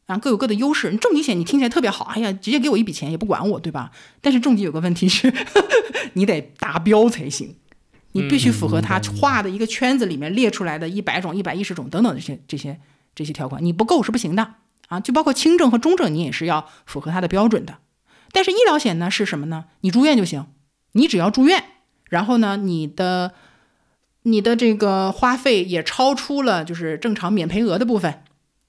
[0.05, 0.95] 啊，各有各的优势。
[0.97, 3.89] 重疾险你听起来特别好，哎呀，直接给我一笔钱也不管我，对吧？
[4.21, 5.33] 但是重疾有个问题是，
[6.13, 7.55] 你得达标才行，
[8.11, 12.79] 你必须符合他画的一个圈子里面列出来的一百种、一百一十种等等这些这些
[13.15, 14.53] 这些条款，你不够是不行的
[14.87, 14.99] 啊！
[14.99, 17.77] 就包括轻症和中症，你也是要符合它的标准的。
[18.31, 19.65] 但是医疗险呢是什么呢？
[19.81, 20.47] 你住院就行，
[20.91, 21.63] 你只要住院，
[22.09, 23.33] 然后呢，你的
[24.23, 28.23] 你的这个花费也超出了就是正常免赔额的部分，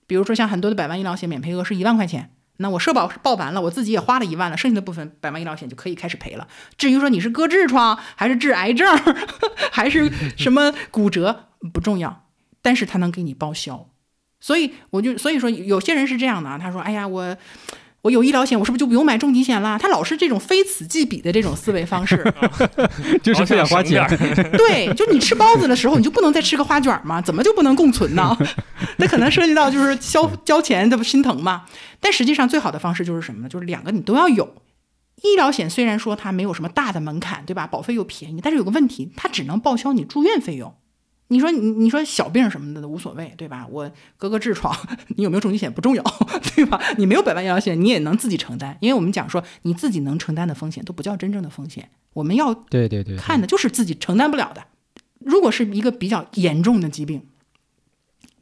[0.06, 6.46] 比如说像很多的百万医疗险免赔额是一万块钱，那我社保是报完了，我自己也花了一万了，剩下的部分百万医疗险就可以开始赔了。
[6.78, 8.86] 至于说你是割痔疮还是治癌症，
[9.72, 12.28] 还是什么骨折不重要，
[12.62, 13.88] 但是它能给你报销。
[14.47, 17.36] 所以我就所以说有些人是这样的啊，他说：“哎呀，我
[18.03, 22.22] 我有医疗险，我是不是就不用买重疾险啦？”他老是这种非此即彼的这种思维方式。
[23.24, 24.07] 就是不想花钱
[24.57, 27.20] 对，就你吃包子的时候，你就不能再吃个花卷吗？
[27.20, 28.36] 怎么就不能共存呢？
[28.99, 31.64] 那可能涉及到就是交交钱，这不心疼吗？
[31.99, 33.49] 但实际上最好的方式就是什么呢？
[33.49, 34.62] 就是两个你都要有。
[35.22, 37.66] 医疗险虽然说它没有什么大的门槛，对吧？
[37.66, 40.72] 保费又便宜，但是有个问题，它只能报销你住院费用。
[41.28, 43.66] 你说你你说小病什么的都无所谓，对吧？
[43.68, 44.72] 我割个痔疮，
[45.16, 46.02] 你有没有重疾险不重要，
[46.54, 46.80] 对吧？
[46.98, 54.64] 你没有百万医疗险，你也能自己承担，因为我们讲说你自己能承担的风险都不叫真正的风险，我们要对对对，看的就是自己承担不了的。
[55.18, 57.22] 如果是一个比较严重的疾病，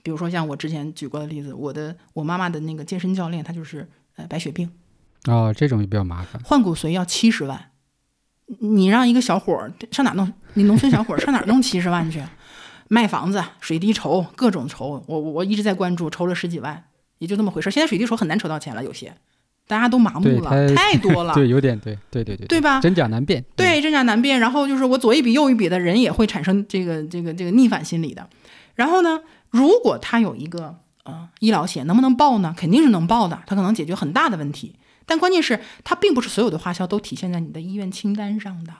[0.02, 4.70] 比如说像我之前举过的例子，我的我妈妈的那个健身教练，他就是呃白血病，
[5.24, 6.42] 哦，这种就比较麻烦。
[6.44, 7.70] 换骨髓要七十万，
[8.58, 10.30] 你让一个小伙儿上哪弄？
[10.52, 12.22] 你农村小伙儿上哪儿弄七十万去？
[12.88, 16.84] 卖房子、水滴筹，各种筹，我我我一直在关注，筹了十几万，
[17.18, 17.70] 也就那么回事儿。
[17.70, 19.14] 现在水滴筹很难筹到钱了，有些
[19.66, 21.32] 大家都麻木了，太多了。
[21.36, 23.44] 对，有点对对对对对吧真假难辨。
[23.56, 24.38] 对，真假难辨。
[24.38, 28.28] 然后就是我左一笔右一笔的人也会产生这个这个这个逆反心理的。
[28.74, 29.20] 然后呢，
[29.50, 32.54] 如果他有一个呃医疗险，能不能报呢？
[32.56, 34.76] 肯定是能报的，他可能解决很大的问题。
[35.06, 38.72] 但关键是它并不是所有的花销都体现在你的医院清单上的，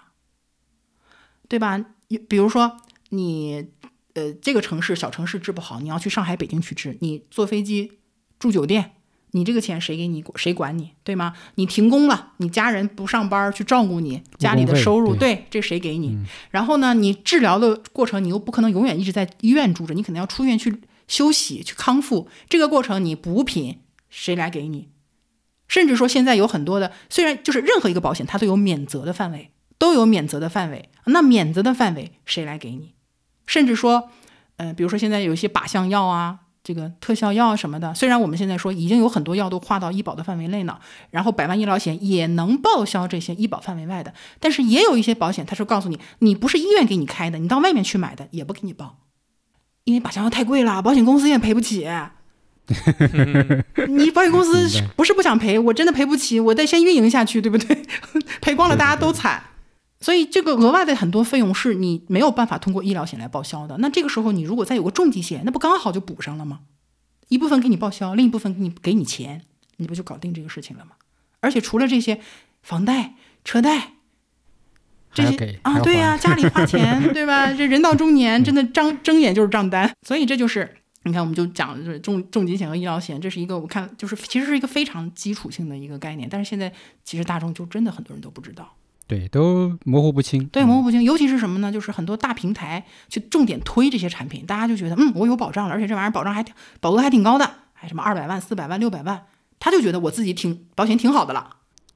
[1.48, 1.84] 对吧？
[2.28, 2.78] 比如说
[3.11, 3.68] 你
[4.15, 7.93] 呃这个城市小城市治不好，你要去上海、北京去治，你坐飞机
[8.39, 8.93] 住酒店。
[9.37, 10.25] 你这个钱谁给你？
[10.37, 11.35] 谁管你，对吗？
[11.57, 16.17] 你停工了，你家人不上班去照顾你，家里的收入，对，这谁给你？
[16.53, 22.29] 然后呢，你治疗的过程，你又不可能永远一直在医院住着，你可能要出院去休息、去康复。
[22.49, 24.91] 这个过程，你补品谁来给你？
[25.67, 30.91] 甚至说，现在有很多的，虽然就是任何一个保险，它都有免责的范围，都有免责的范围。
[31.07, 32.95] 那免责的范围谁来给你？
[33.47, 34.11] 甚至说，
[34.57, 40.78] 呃，比如说现在有一些靶向药啊，这个特效药什么的，虽然我们现在说已经有很多药都划到医保的范围内呢，
[41.11, 48.99] 然后百万医疗险也能报销这些医保范围外的，但是也有一些保险，它是告诉你，你不是医院给你开的，你到外面去买的也不给你报，
[49.84, 51.86] 因为靶向药太贵了，保险公司也赔不起。
[53.88, 57.82] 你保险公司 不是不想赔，我真的赔不起，我得先运营下去，对不对？
[58.40, 59.42] 赔光了大家都惨。
[60.05, 63.78] 所以这个额外的很多费用是你没有办法通过医疗险来报销的。
[63.78, 66.61] 那这个时候你如果再有个重疾险，那不刚好就补上了吗？
[67.28, 69.46] 一部分给你报销，另一部分给你给你钱，
[69.78, 70.90] 你不就搞定这个事情了吗？
[71.40, 72.20] 而且除了这些，
[72.62, 73.14] 房贷、
[73.46, 73.94] 车贷
[75.14, 77.50] 这些啊，对呀、还家里花钱， 对吧？
[77.55, 79.90] 这人到中年，真的张睁眼就是账单。
[80.07, 86.70] 所以这就是你看，我们就讲就是重重疾险和医疗险，这是一个我看就是其实是一个非常基础性的一个概念，但是现在
[87.05, 88.74] 其实大众就真的很多人都不知道。
[89.07, 90.44] 对，都模糊不清。
[90.46, 91.70] 对，模糊不清，尤其是什么呢？
[91.70, 99.26] 就是很多大平台去重点推这些产品，大家就觉得，嗯，我有保障了，而且这玩意儿保障还挺保额还挺高的，还什么二百万、四百万、六百万，
[99.61, 101.50] 他就觉得我自己挺保险挺好的了。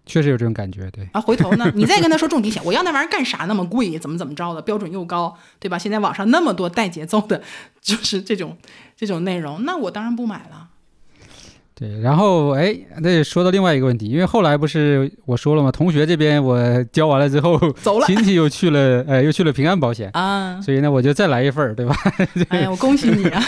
[0.05, 0.91] 确实有这种感觉。
[0.91, 3.45] 对，啊，回头呢， 你再跟他说重疾险，我要那玩意儿干啥？
[3.47, 4.63] 那么贵，怎么怎么着的？
[4.63, 5.79] 标准又高，对吧？
[5.79, 7.43] 现在网上那么多带节奏的，
[7.83, 8.57] 就是这种
[8.97, 10.68] 这种内容，那我当然不买了。
[11.79, 15.71] 对，然后哎，那说到另外一个问题，因为后来不是我说了吗？
[15.71, 20.61] 同学这边我交完了之后，走了亲戚又去了，哎，又去了平安保险，啊！
[20.61, 21.95] 所以呢，我就再来一份儿，对吧？
[22.51, 23.41] 哎呀，我恭喜你啊！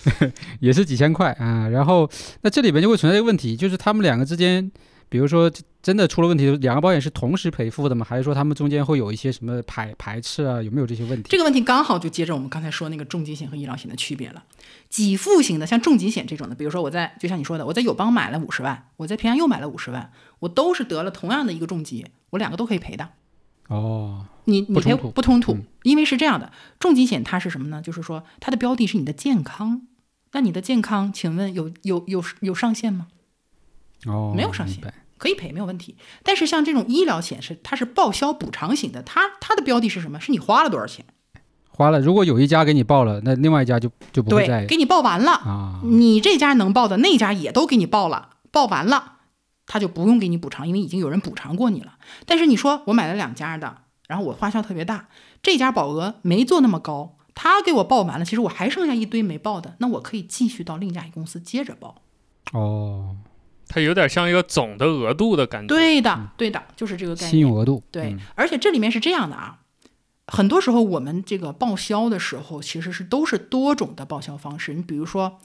[0.60, 1.68] 也是几千块啊。
[1.68, 2.08] 然后
[2.40, 4.72] 那这里边就会存在一个问题，就是他们两个之间，
[5.08, 5.50] 比如说
[5.82, 8.04] 真的出了问题，两个保险是同时赔付的吗？
[8.08, 10.60] 还是说他们中间会有一些什么排排斥啊？
[10.60, 11.28] 有没有这些问题？
[11.30, 14.42] 这个问题刚好就接着我们刚才说那个重疾险和医疗险的区别了。
[14.90, 23.10] 给付型的，像重疾险这种的，比如说我在就像你说的，我在友邦买了五十万，我在平安又买了五十万，我都是得了同样的一个重疾，我两个都可以赔的。
[23.68, 27.80] 哦，你你赔不冲突因为是这样的，重疾险它是什么呢？
[27.80, 29.82] 就是说它的标的是你的健康，
[30.32, 33.08] 那你的健康，请问有有有有上限吗？
[34.04, 34.82] 哦，没有上限
[35.18, 35.96] 可以赔没有问题。
[36.22, 40.20] 但是像这种医疗险是它是报销补偿型的，它它的标的是什么？
[40.20, 41.04] 是你花了多少钱？
[41.68, 45.80] 花了，如果有一家给你报了，那另外一家就就不会给你报完了，啊。
[45.84, 49.18] 你这家能报的，那家也都给你报了，报完了，
[49.66, 51.98] 他就不用给你补偿，因为已经有人补偿过你了。
[52.24, 55.08] 但是你说我买了两家的，然后我花销特别大，
[55.42, 62.02] 这家保额没做那么高，他给我报完了，其实我还剩下一堆没报的，那我可以继续到另一家公司接着报。
[62.52, 63.16] 哦，
[63.68, 65.68] 它有点像一个总的额度的感觉。
[65.68, 67.30] 对的，对的，就是这个概念。
[67.30, 69.60] 信用额度对，嗯而且这里面是这样的啊，
[70.26, 74.74] 很多时候我们这个报销的时候，其实是都是多种的报销方式。
[74.74, 75.40] 你比如说，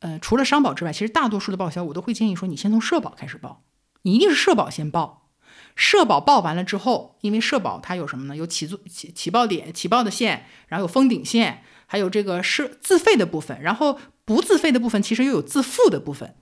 [0.00, 3.62] 呃，除了商保之外，其实大多数的报销我都会建议说，你先从社保开始报，
[4.02, 5.28] 你一定是社保先报。
[5.74, 8.36] 社保报完了之后，因为社保它有什么呢？
[8.36, 16.34] 有起作起起报点、起报的线，然后有封顶线，还有这个是自费的部分，然后不自费的部分其实又有自付的部分。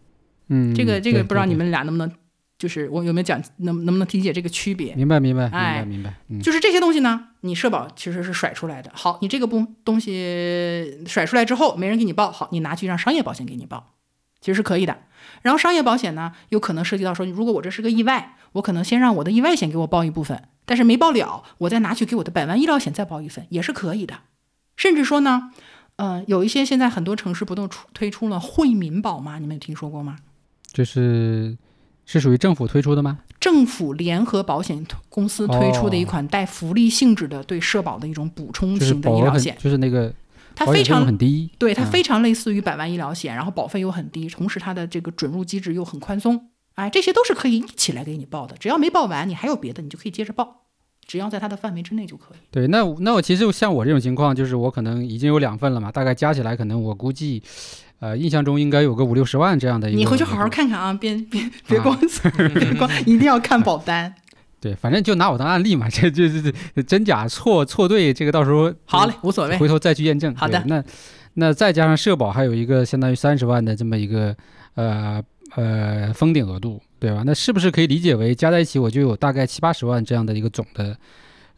[0.48, 2.10] 嗯，这个这个不知道你们俩能不能，
[2.58, 4.94] 就是我有没有讲能能不能理解这个区别？
[4.94, 8.90] 明白明白明哎白明白，嗯，就是这些东西呢，你社保其实是甩出来的。
[8.94, 13.94] 好，你这个不东西甩出来之后，没人给你报，好，你拿去让商业保险给你报，
[14.40, 14.98] 其实是可以的。
[15.42, 24.20] 然后商业保险呢，有可能涉及到说，如果我这是个意外，我可能先让我的意外险给我报一部分，但是没报了，我再拿去给我的百万医疗险再报一份，也是可以的。
[24.76, 25.50] 甚至说呢，
[25.96, 29.38] 呃，有一些现在很多城市不都出推出了惠民保吗？
[29.38, 30.16] 你们有听说过吗？
[30.76, 31.56] 这是
[32.04, 33.20] 是属于政府推出的吗？
[33.40, 40.12] 政府联合保险公司推出的一款带福利性质的对社保的一种补充型的医疗险，就是那个
[40.54, 48.54] 它非常很低，对它嗯非常类似于百万医疗险，然后保费又很低，同时它的这个准入机制又很宽松，哎，这些都是可以一起来给你报的。
[48.58, 50.64] 只要没报完，你还有别的，你就可以接着报，
[51.06, 52.38] 只要在它的范围之内就可以。
[52.50, 57.42] 对，那那我其实像我这种情况，就是我可能已经有两份了嘛，大概加起来可能我估计，
[58.06, 59.98] 呃，印象中应该有个五六十万这样的一个。
[59.98, 60.48] 你回去好好。
[60.48, 61.98] 看看啊，别 别别光、
[62.54, 64.14] 别光，一定要看保单。
[64.60, 69.56] 对，反正就拿我当案例嘛，这这这这真假错错对，这个到时候好嘞，无所谓。
[69.58, 70.34] 回头再去验证。
[70.36, 70.82] 好的那
[71.34, 74.34] 那再加上社保还有一个相当于三十万的这么一个
[74.74, 75.22] 呃
[75.56, 77.22] 呃封顶额度，对吧？
[77.26, 80.96] 那是不是可以理解为加在一起我就有大概七八十万这样的一个总的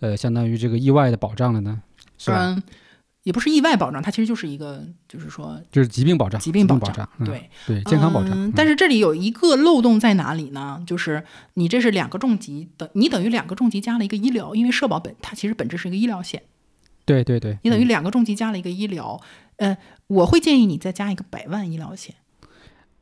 [0.01, 1.81] 呃相当于这个意外的保障了呢？
[2.19, 2.39] 是吧？
[2.47, 2.63] 嗯，
[3.29, 7.51] 也不是意外保障，它其实就是一个，就是说就是疾病保障，疾病保保障，嗯、对。
[7.67, 8.51] 对健康保障。
[8.53, 10.83] 但是这里有一个漏洞在哪里呢？
[10.87, 11.23] 就是
[11.53, 16.43] 你这是两个重疾的，你等于两个重疾加了一个医疗，因为社保本它其实本质是一个医疗险，
[17.05, 19.21] 对对对，你等于嗯两个重疾加了一个医疗。
[19.59, 19.77] 呃，
[20.07, 22.15] 我会建议你再加一个百万医疗险。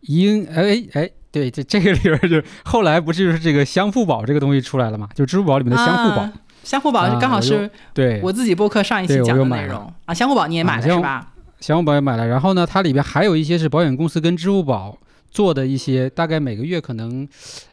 [0.00, 5.08] 应哎哎，对，这这个里边儿就后来不是就是这个相互保这个东西出来了嘛？
[5.14, 6.32] 就支付宝里面的相互保，啊
[6.66, 10.12] 相互保啊我刚好是对，我自己播客上一期讲的内容啊。
[10.12, 11.32] 相互宝你也买了啊是吧？
[11.60, 14.98] 相互宝也买了，然后呢，它里边还有一些是保险公司跟支付宝
[15.30, 17.26] 做的一些，大概每个月可能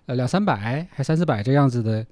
[0.06, 2.06] 呃两三百还三四百这样子的，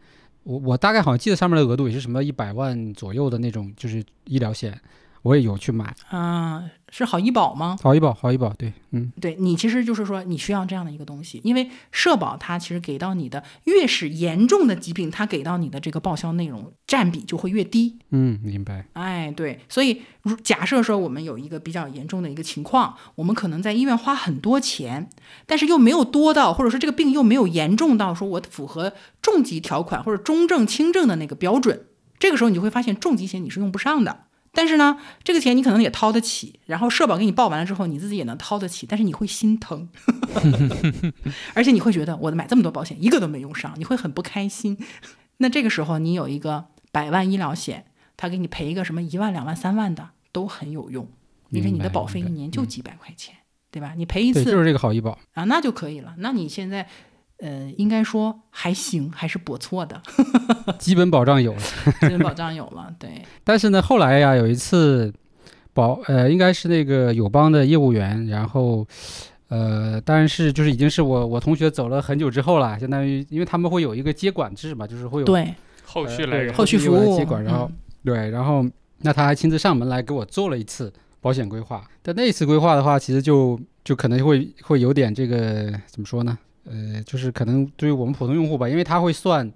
[0.43, 4.75] 我我大概好像记得上面的额度也是什么一百万左右的那种，就是医疗险，
[5.21, 7.77] 我也有去买，啊，是好医保吗？
[7.81, 17.97] 好医保，好医保，对，嗯，对你其实就是说你需要这样的一个东西，因为社保它其实给到你的越是严重的疾病，它给到你的这个报销内容占比就会越低。
[18.09, 25.09] 嗯，明白，哎，对，所以如假设说我们有一个比较严重的一个情况，我们可能在医院花很多钱，
[25.45, 31.85] 但是又没有多到，或者说这个病又没有严重到说我符合重疾条款或者中症、轻症的那个标准，
[32.19, 34.25] 这个时候你就会发现重疾险你是用不上的。
[34.53, 39.87] 但是呢，这个钱你可能也掏得起，然后社保给你报完了之后，你自己也能掏得起，但是你会心疼，
[41.55, 44.77] 而且你会觉得我买这么多保险一个都没用上，你会很不开心。
[45.37, 47.85] 那这个时候你有一个百万医疗险，
[48.17, 51.07] 他给你赔一个什么一万、两万、三万的都很有用，
[51.49, 53.33] 因为你的保费一年就几百块钱，
[53.71, 53.93] 对吧？
[53.95, 56.13] 你赔一，次就是这个好医保，啊，那就可以了。
[56.17, 56.87] 那你现在，
[57.41, 59.99] 呃，应该说还行，还是不错的，
[60.77, 61.59] 基本保障有了。
[62.01, 62.93] 基本保障有了。
[62.99, 63.09] 对，
[63.43, 65.11] 但是呢，后来呀，有一次
[65.73, 68.85] 保呃，应该是那个友邦的业务员，然后
[69.49, 75.51] 呃，但是就是已经是我我同学走了很久之后了，相当于因为他们会有一个接管制嘛，就是会有对
[75.83, 78.63] 后续来人后续服务接管，然后嗯对，然后
[78.99, 81.83] 那他还亲自上门来给我做了一次保险规划。
[82.03, 86.37] 但那一次规划的话，其实就就可能会会有点这个怎么说呢？
[86.65, 89.51] 呃，就是可能对于我们普通用户吧，因为他会算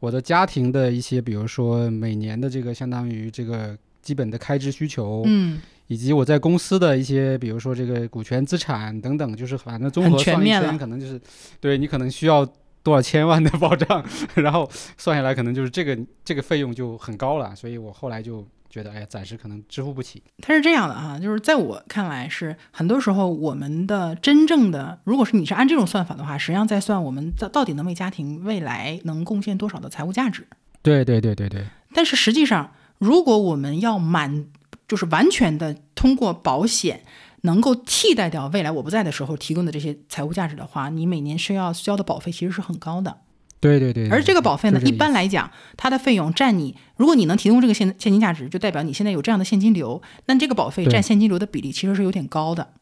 [0.00, 11.20] 我的家庭的一些，比如说每年的这个相当于这个基本的开支需求，嗯，以及我在公司的一些，比如说这个股权资产等等，就是反正综合算一圈，全面了可能就是
[11.60, 12.46] 对你可能需要
[12.82, 14.04] 多少千万的保障，
[14.36, 20.22] 然后算下来可能就是这个这个费用就很高了，所以我后来就觉得，哎呀，暂时可能支付不起。
[20.38, 30.46] 它是这样的啊，就是在我看来是很多时候我们的真正的，如果是你是按这种算法的话，实际上在算我们到到底能为家庭未来能贡献多少的财务价值。
[30.82, 34.46] 对对对对对，但是实际上，如果我们要满，
[34.88, 37.04] 就是完全的通过保险
[37.42, 43.18] 能够替代掉未来我不在的时候提供的这些财务价值的话，你每年需要交的保费其实是很高的。
[43.64, 44.10] 对对对。
[44.10, 52.74] 而这个保费呢，一般来讲，它的费用占你，如果你能提供这个现现金价值，就代表你现在有这样的现金流，那这个保费占现金流的比例其实是有点高的。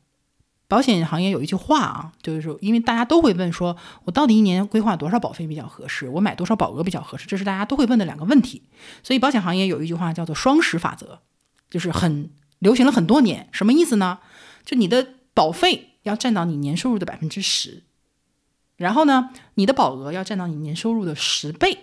[0.67, 6.09] 保险行业有一句话啊，就是说，因为大家都会问说，我到底一年规划多少保费比较合适？
[6.09, 7.27] 我买多少保额比较合适？
[7.27, 8.63] 这是大家都会问的两个问题。
[9.03, 11.21] 所以保险行业有一句话叫做“双十法则”，
[11.71, 13.49] 就是很流行了很多年。
[13.53, 14.21] 什么意思呢？
[14.65, 17.83] 就你的保费要占到你年收入的百分之十，
[18.77, 21.79] 然后呢，你的保额要占到你年收入的十倍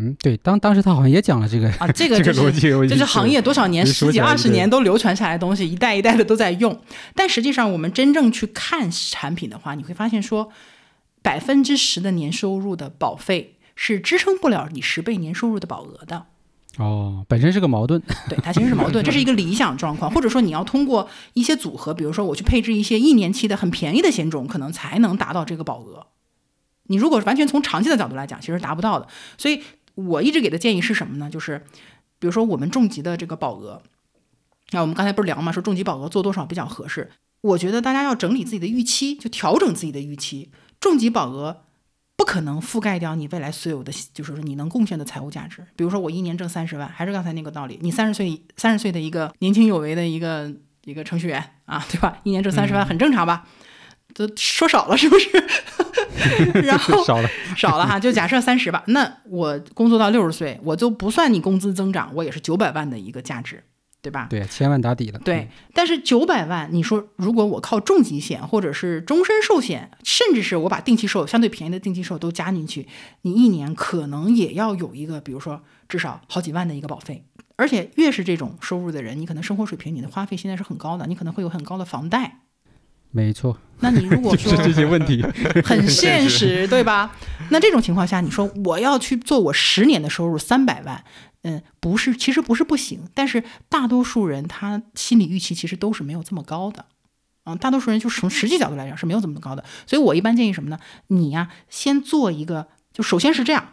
[0.00, 1.88] 嗯，对，当当时他好像也讲了这个啊！
[1.88, 6.80] 这个 这就是个逻辑，我已经这是行业多少年、十几二十年都流传下来的东西，一代一代的都在用。
[7.16, 10.52] 但实际上，我们真正去看产品的话，你会发现说，
[11.20, 16.26] 百分之十的年收入的保费是支撑不了你十倍年收入的保额的。
[16.78, 18.00] 哦，本身是个矛盾。
[18.30, 26.06] 对，它其实是矛盾，这是一个理想状况，或者说你要通过一些组合，比如说我去配置一些一年期的很便宜的险种，可能才能达到这个保额。
[26.84, 29.08] 你如果完全从长期的角度来讲，其实达不到的。
[29.36, 29.62] 所以
[29.94, 31.28] 我一直给的建议是什么呢？
[31.28, 31.64] 就是
[32.18, 33.82] 比如说我们重疾的这个保额，
[34.70, 37.10] 那我们刚才不是聊嘛，说重疾保额做多少比较合适？
[37.40, 40.50] 我觉得大家要整理自己的预期，就调整自己的预期。
[40.80, 41.64] 重疾保额
[42.18, 45.64] 不可能覆盖掉你未来所有的，就是说你能贡献的财务价值。
[45.76, 50.52] 比如说我一年挣三十万，还是刚才那个道理，你三十岁三十岁的一个年轻有为的一个
[50.84, 52.18] 一个程序员啊， 对吧？
[52.24, 53.46] 一年挣三十万很正常吧？
[54.14, 55.30] 都说少了是不是？
[56.66, 58.82] 然后 少了，少了哈，就假设三十吧。
[58.88, 63.62] 那我工作到六十岁，我就不算你工资增长，我也是九百万的一个价值，
[64.00, 64.26] 对吧？
[64.30, 65.18] 对，千万打底了。
[65.20, 72.86] 对，但是九百万，你说如果我靠重疾险或者是终身寿险，甚至是我把定期寿相对便宜的定期寿都加进去，
[73.22, 77.24] 你一年可能也要有一个，比如说至少好几万的一个保费。
[77.56, 82.42] 而且越是这种收入的人，你可能生活水平、你的花费现在是很高的，你可能会有很高的房贷。
[83.10, 85.24] 没错，那你如果 说这些问题。
[85.64, 87.16] 很现实， 对吧？
[87.50, 91.02] 那这种情况下，你说我要去做我十年的收入三百万，
[91.42, 96.86] 嗯，不是，其实不是不行，但是大多数人他心理预期其实都是没有这么高的，
[97.44, 100.78] 嗯，大多数人就从实际角度来讲是没有这么高的，所以我一般建议什么呢？
[101.06, 103.72] 你呀，先做一个，就首先是这样，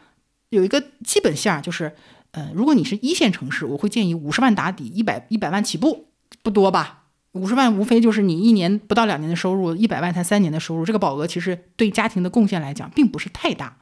[0.50, 1.96] 有一个基本线，就是，
[2.32, 6.10] 呃，如果你是一线城市，我会建议五十万打底，一百一百万起步，
[6.44, 7.06] 不多吧？
[7.32, 13.80] 五十万无非就是你一年不到两年的收入，一百万才三年的收入，这个保额其实对家庭的贡献来讲并不是太大。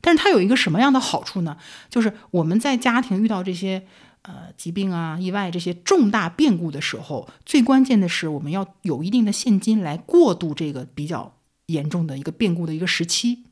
[0.00, 1.56] 但是它有一个什么样的好处呢？
[1.90, 3.86] 就是我们在家庭遇到这些
[4.22, 11.34] 呃疾病啊、意外这些重大变故的时候，最关键的是我们要有一定的现金来过渡这个比较
[11.66, 13.44] 严重的一个变故的一个时期。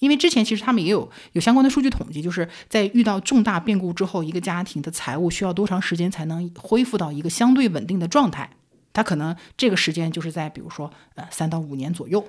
[0.00, 8.50] 因为之前其实他们也有有相关的数据统计，就是在遇到重大变故之后，一个家庭的财务需要多长时间才能恢复到一个相对稳定的状态？
[8.92, 12.24] 它可能这个时间就是在比如说呃三到五年左右。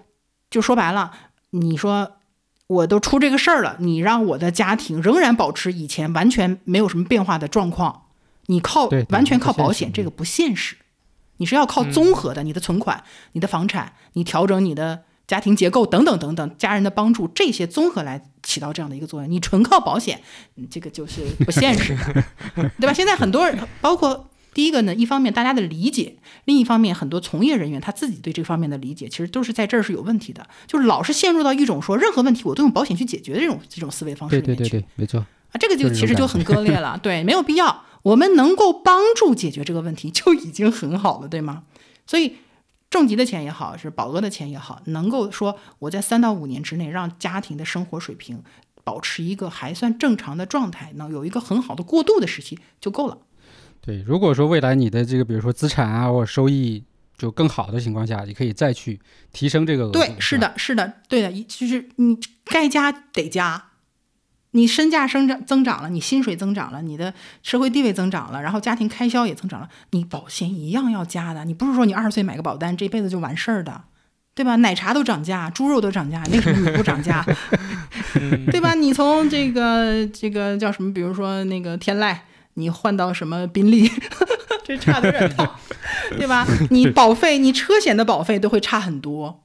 [0.51, 1.11] 就说白了，
[1.49, 2.17] 你说
[2.67, 8.03] 我都出这个事儿了，你让我的家庭仍然保持以前完全没有什么变化的状况，
[8.45, 10.77] 你靠完全靠保险，这个不现实。
[11.37, 13.03] 你是要靠综合的，你的存款、
[13.33, 19.29] 你的房产，你调整你的家庭结构等等等等，家人的帮助，这些综合来起到这样的一个作用。
[19.29, 20.21] 你纯靠保险，
[20.55, 22.23] 嗯这个就是不现实的，
[22.79, 22.93] 对吧？
[22.93, 34.63] 现在很多人，包括第一个呢，一方面大家的理解，另一方面很多从业人员他自己对这方面的理解，其实都是在这儿是有问题的，就是老是陷入到一种说任何问题我都用保险去解决的这种这种思维方式里面去。
[34.63, 35.19] 对对对对，没错。
[35.19, 37.83] 啊，这个就其实就很割裂了， 对，没有必要。
[38.03, 41.63] 我们能够帮助解决这个问题就已经很好了，对吗？
[42.05, 42.35] 所以
[42.89, 48.43] 重疾的钱也好，是保额的钱也好，能够说我在三到五年之内让家庭的生活水平
[48.83, 53.17] 保持一个还算正常的状态，能有一个很好的过渡的时期就够了。
[53.85, 56.81] 对，如果说未来你的这个，比如说资产啊或者收益
[57.17, 58.97] 就更好的情况下，你可以再去
[59.33, 59.99] 提升这个额度。
[59.99, 63.65] 对，是，的，是的，对的，就是你该加得加，
[64.51, 71.43] 你身价生长增长了，你薪水增长了，你的社会地位增长了，然后家庭开销也增长了，你保险一样要加的。
[71.43, 73.83] 你不是说你二十岁买个保单这辈子就完事儿的，
[74.33, 74.55] 对吧？
[74.55, 77.25] 奶茶都涨价，猪肉都涨价，为什么你不涨价？
[78.15, 78.73] 嗯对吧？
[78.75, 82.15] 你从这个这个叫什么，比如说那个天籁，
[82.55, 83.89] 你换到什么宾利，
[84.63, 85.59] 这差的有点大，
[86.11, 86.45] 对吧？
[86.69, 89.43] 你保费，你车险的保费都会差很多，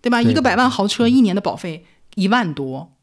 [0.00, 0.22] 对吧？
[0.22, 1.84] 对一个百万豪车一年的保费
[2.14, 2.96] 一万多，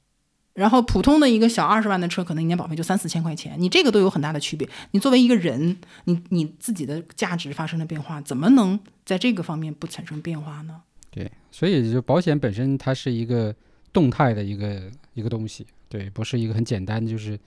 [0.53, 4.67] 然后普通的一个小二十万的车，可能一年保费就三四千块钱，你这个都有很大的区别。
[4.91, 10.81] 你作为一个人，你你自己的价值发生了变化，怎么能在这个方面不产生变化呢？
[11.09, 13.53] 对，所以就保险本身它是一个
[13.91, 14.81] 动态的一个
[15.13, 17.37] 一个东西，对，不是一个很简单就是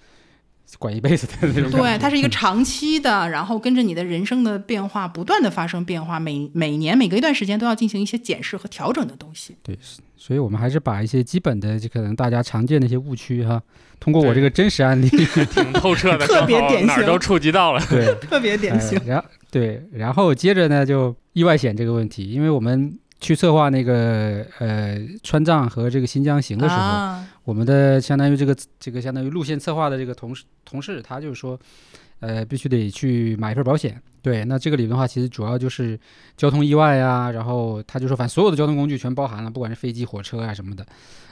[0.79, 1.71] 管一辈子的那种。
[1.71, 9.57] 对，它是一个长期的，然后跟着你的人生的变化不断的发生变化，每每年每隔一段时间都要进行一些检视和调整的东西。
[9.63, 9.79] 对，
[10.17, 13.63] 所以我们还是把一些基本的，就可能大家常见的一些误区哈，
[14.01, 15.09] 通过我这个真实案例，
[15.53, 17.85] 挺透彻的，特别典型哪儿都触及到了。
[17.89, 18.99] 对， 特别典型。
[18.99, 31.59] 呃然后对，然后接着呢，就意外险这个问题，因为我们去策划那个呃川藏和这个新疆行的时候，啊，我们的相当于这个这个相当于路线策划的这个同事同事，他就是说，
[32.21, 34.01] 呃，必须得去买一份保险。
[34.23, 35.99] 对，那这个里面的话，其实主要就是
[36.37, 40.87] 交通意外啊，然后他就说，反正所有的交通工具全包含了，不管是飞机、火车啊什么的。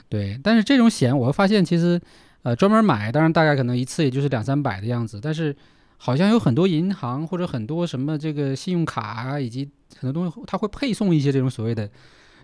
[0.07, 1.99] 对，但是这种险我发现，其实
[2.43, 5.55] 呃专门买，当然大概可能一次也就是两三百的样子，但是
[5.97, 11.89] 好像有很多银行或者很多什么这个信用卡啊，以及很多东西，它会配送一些这种所谓的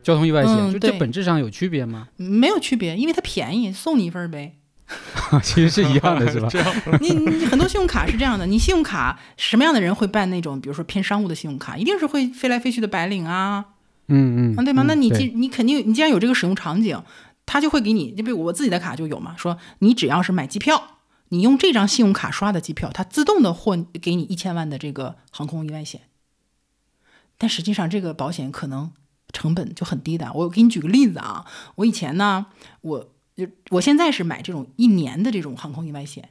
[0.04, 2.08] 交通意外险，就这本质上有区别吗？
[2.18, 4.56] 没有区别，因为它便宜，送你一份儿呗。
[5.44, 6.50] 其实是一样的， 是吧？
[7.00, 13.66] 你你很多信用卡是这样的，你信用卡什么样的人会办那种，比如说偏商务的信用卡，一定是会飞来飞去的白领啊，
[14.08, 14.82] 嗯嗯，啊，对吗？
[14.84, 17.04] 嗯那你对既你肯定你既然有这个使用场景，
[17.46, 20.98] 他就会给你，就比如我自己的卡就有嘛，说你只要是买机票，
[21.30, 26.02] 你用这张信用卡刷的机票，它自动的获给你一千万的这个航空意外险。
[27.38, 28.92] 但实际上这个保险可能
[29.34, 30.32] 成本就很低的。
[30.34, 32.46] 我给你举个例子啊，我以前呢，
[32.82, 36.30] 我就我现在是买这种一年的这种航空意外险，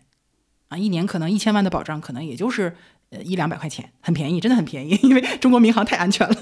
[0.68, 2.76] 啊，一年可能一千万的保障，可能也就是
[3.10, 6.36] 呃一两百块钱，很便宜，真的很便宜，因为中国民航太安全了。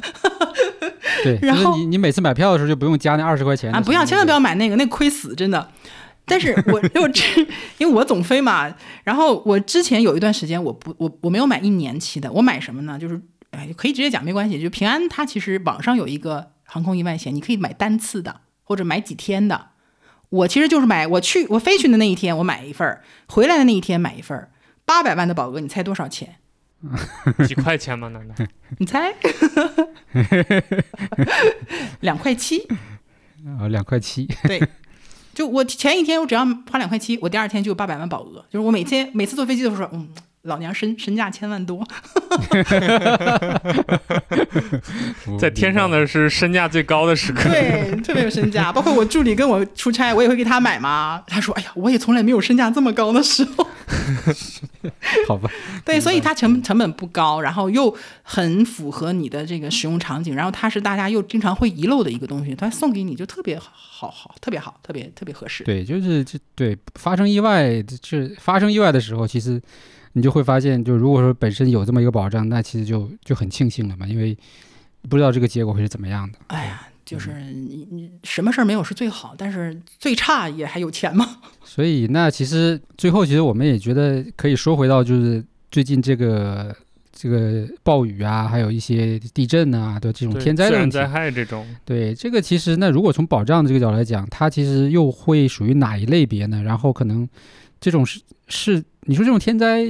[1.24, 4.38] 对， 然后你你每次买票的时候就不用加那二十块钱啊，不要，千万不要。
[4.38, 5.70] 买那个，那个亏死，真的。
[6.24, 7.22] 但是我 我这
[7.78, 12.98] 因为我总飞嘛，然后我之前有一段时间我不我我没有买一年期的，我买什么呢？
[12.98, 13.20] 就是
[13.57, 19.70] 哎，可以直接讲没关系，就平安它其实网上有一个航空意外险，你可以买单次的或者买几天的。
[20.28, 24.50] 我其实就是买我去我飞去的那一天我买一份儿，回来的那一天买一份儿，
[24.84, 26.36] 八百万的保额，你猜多少钱？
[27.46, 28.09] 几块钱吗？
[28.09, 28.34] 难道？
[28.78, 29.14] 你猜？
[32.00, 32.66] 两块七。
[33.59, 34.61] 啊，两块七，对，
[35.32, 38.44] 就我前一天我只要花两块七，我第二天就有八百万保额。
[38.50, 40.09] 就是我每天每次坐飞机都说，嗯，
[40.47, 41.86] 老娘身身价千万多。
[45.38, 47.49] 在天上的是身价最高的时刻。
[47.49, 48.72] 对，特别有身价。
[48.72, 51.22] 包括我助理跟我出差，我也会给他买嘛。
[51.26, 53.66] 他说，哎呀，我也从来没有身价这么高的时候。
[55.26, 55.51] 好吧，
[55.84, 65.64] 对，所以它成成本不高，然后又很符合你的这个使用场景，然后它是大家又经常会遗漏的一个东西，它送给你就特别好好好，特别好，特别特别合适。
[65.64, 69.61] 对，就是这对发生意外，这发生意外的时候，其实
[70.16, 74.34] 你就会发现，就如果说本身有这么一个保障，那其实就就很庆幸了嘛，因为
[75.10, 76.38] 不知道这个结果会是怎么样的。
[76.46, 81.36] 哎呀，就是你你什么事儿没有是最好，但是最差也还有钱嘛。
[81.62, 86.74] 所以那其实最后，其实我们也觉得可以说回到，就是最近这个
[87.12, 91.12] 这个暴雨啊，还有一些地震啊的这种天灾的问题自然灾。
[91.12, 96.62] 害这种，对这个，其实那如果从保障这个角度来讲，它其实又会属于哪一类别呢？
[96.62, 97.28] 然后可能
[97.87, 99.87] 这种是是你说这种天灾，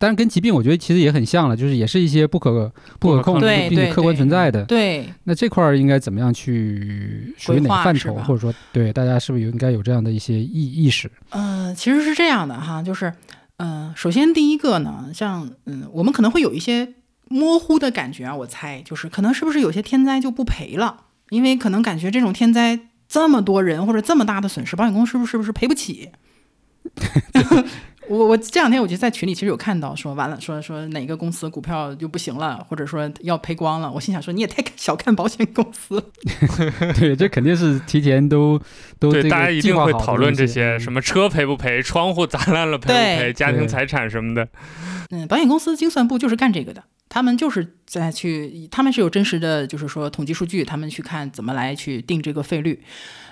[0.00, 4.64] 当然跟疾病我觉得其实也很像了，就是也是一些不可不可控不可控对并且客观存在的。
[4.64, 11.08] 对，那这块儿应该怎么样去属于哪个范畴，或者说对大家是不是有应该有这样的一些意意识？
[11.30, 13.12] 呃，其实是这样的哈，就是，
[13.58, 16.94] 呃，首先第一个呢，像嗯，我们可能会有一些
[17.28, 26.10] 模糊的感觉啊，我猜就是可能是不是有些天灾就不赔了，因为可能感觉这种天灾这么多人或者这么大的损失，保险公司是不是是不是赔不起？
[28.08, 36.04] 我我这两天我就在群里其实有看到说完了说说哪个公司股票就不行了，或者说要赔光了，我心想说你也太小看保险公司了。
[36.98, 38.58] 对，这肯定是提前都
[38.98, 44.48] 都对，大家一定会讨论这些，什么车赔不赔，窗户砸烂了赔不赔，家庭财产什么的。
[45.10, 52.82] 嗯，保险公司精算部就是干这个的，他们就是在去，他们是有真实的，就是说统计数据，他们去看怎么来去定这个费率。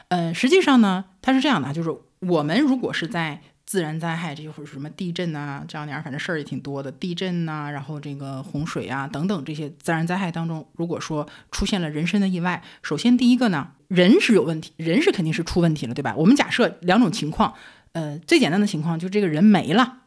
[0.09, 1.91] 嗯，实际上呢，它是这样的，就是
[2.21, 16.15] 我们如果是在自然灾害，这或者什么地震啊，这两年反正事儿也挺多的，地震呐、然后这个洪水啊等等这些自然灾害当中，如果说出现了人身的意外，首先第一个呢，人是有问题，人是肯定是出问题了，对吧？
[16.17, 17.55] 我们假设两种情况，
[17.91, 19.99] 呃，最简单的情况就是这个人没了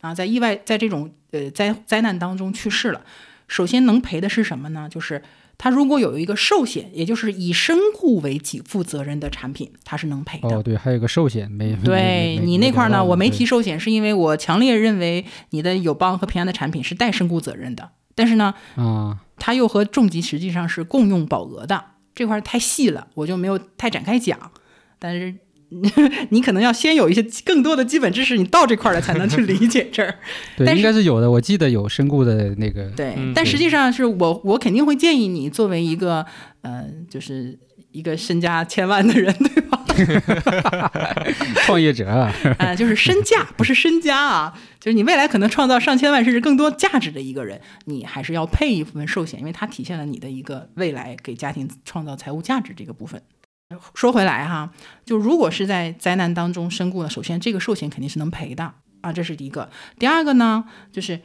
[0.00, 3.04] 啊，在意外在这种呃灾灾难当中去世了，
[3.48, 4.88] 首先能赔的是什么呢？
[4.88, 5.22] 就是
[5.56, 10.56] 他如果有一个寿险，也就是以身故为给付责任的产品，它是能赔的。
[10.56, 11.76] 哦，对，还有个寿险没？
[11.84, 21.84] 对你那块儿呢，我没提寿险，是因为我强烈认为你的友邦和平安的产品是带身故责任的，但是呢，啊，它又和重疾实际上是共用保额的，
[22.14, 24.38] 这块儿太细了，我就没有太展开讲。
[24.98, 25.34] 但是
[26.30, 30.14] 你可能要先有一些更多的基本知识，你到这块儿了才能去理解这儿。
[30.56, 31.30] 对，但应该是有的。
[31.30, 36.24] 我记得有身故的那个，对，嗯但实际上是我我肯定会建议你作为一个
[36.62, 37.58] 呃，就是
[37.92, 39.80] 一个身家千万的人，对吧？
[41.64, 53.22] 创业者啊，啊、就是身价，不是身家啊，就是你未来可能创造上千万甚至更多价值的一个人，你还是要配一部分寿险，因为它体现了你的一个未来给家庭创造财务价值这个部分。
[53.94, 54.70] 说回来哈，
[55.04, 59.70] 就如果是在灾难当中身故呢，首先这个寿险肯定是能赔的啊，这是第一个。
[59.98, 61.20] 第二个呢，就是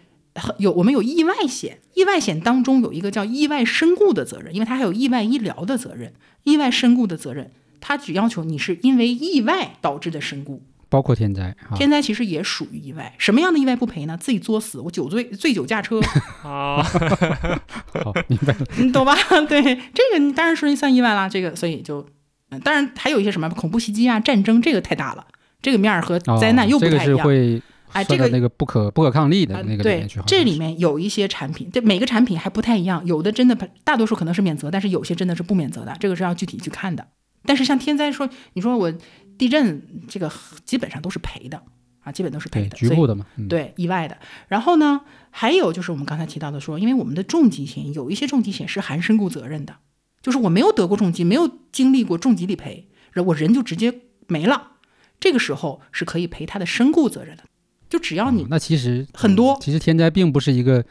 [0.57, 6.13] 有我们有意外险，意外险当中有一个叫意外身故的责任，因为它还有意外医疗的责任，
[6.43, 10.63] 意外身故的责任，它只要求你是因为意外导致的身故。
[10.89, 11.75] 包括天灾啊。
[11.75, 14.17] 天灾其实也属于意外，什么样的意外不赔呢？
[14.17, 15.99] 自己作死，我酒醉醉酒驾车，
[16.41, 18.65] 啊，好，明白了。
[18.77, 19.15] 你懂吧？
[19.47, 19.61] 对，
[19.93, 21.29] 这个你当然是算意外啦。
[21.29, 22.03] 这个所以就，
[22.49, 25.25] 嗯，当然还有一些什么恐怖袭击啊、战争，这个太大了，
[25.61, 27.05] 这个面儿和哦灾难又不太一样。
[27.05, 37.07] 是会哎，这个那个不可不可抗力的呃那个里对这里面有一些产品，对每个产品还不太一样，有的真的大多数可能是免责，但是有些真的是不免责的，这个是要具体去看的。
[37.45, 38.93] 但是像天灾说，你说我
[39.37, 40.31] 地震这个
[40.65, 41.59] 基本上都是赔的
[42.01, 44.17] 啊，基本都是赔的，局部的嘛，嗯，对意外的。
[44.49, 49.77] 然后呢，还有就是我们刚才提到的说，因为我们的重疾险有一些重疾险是含身故责任的，
[50.21, 54.73] 就是我没有得过重疾，没有经历过重疾理赔，人我人就直接没了，
[55.19, 57.43] 这个时候是可以赔他的身故责任的。
[57.89, 60.85] 就只要你哦那其实很多其实天灾并不是一个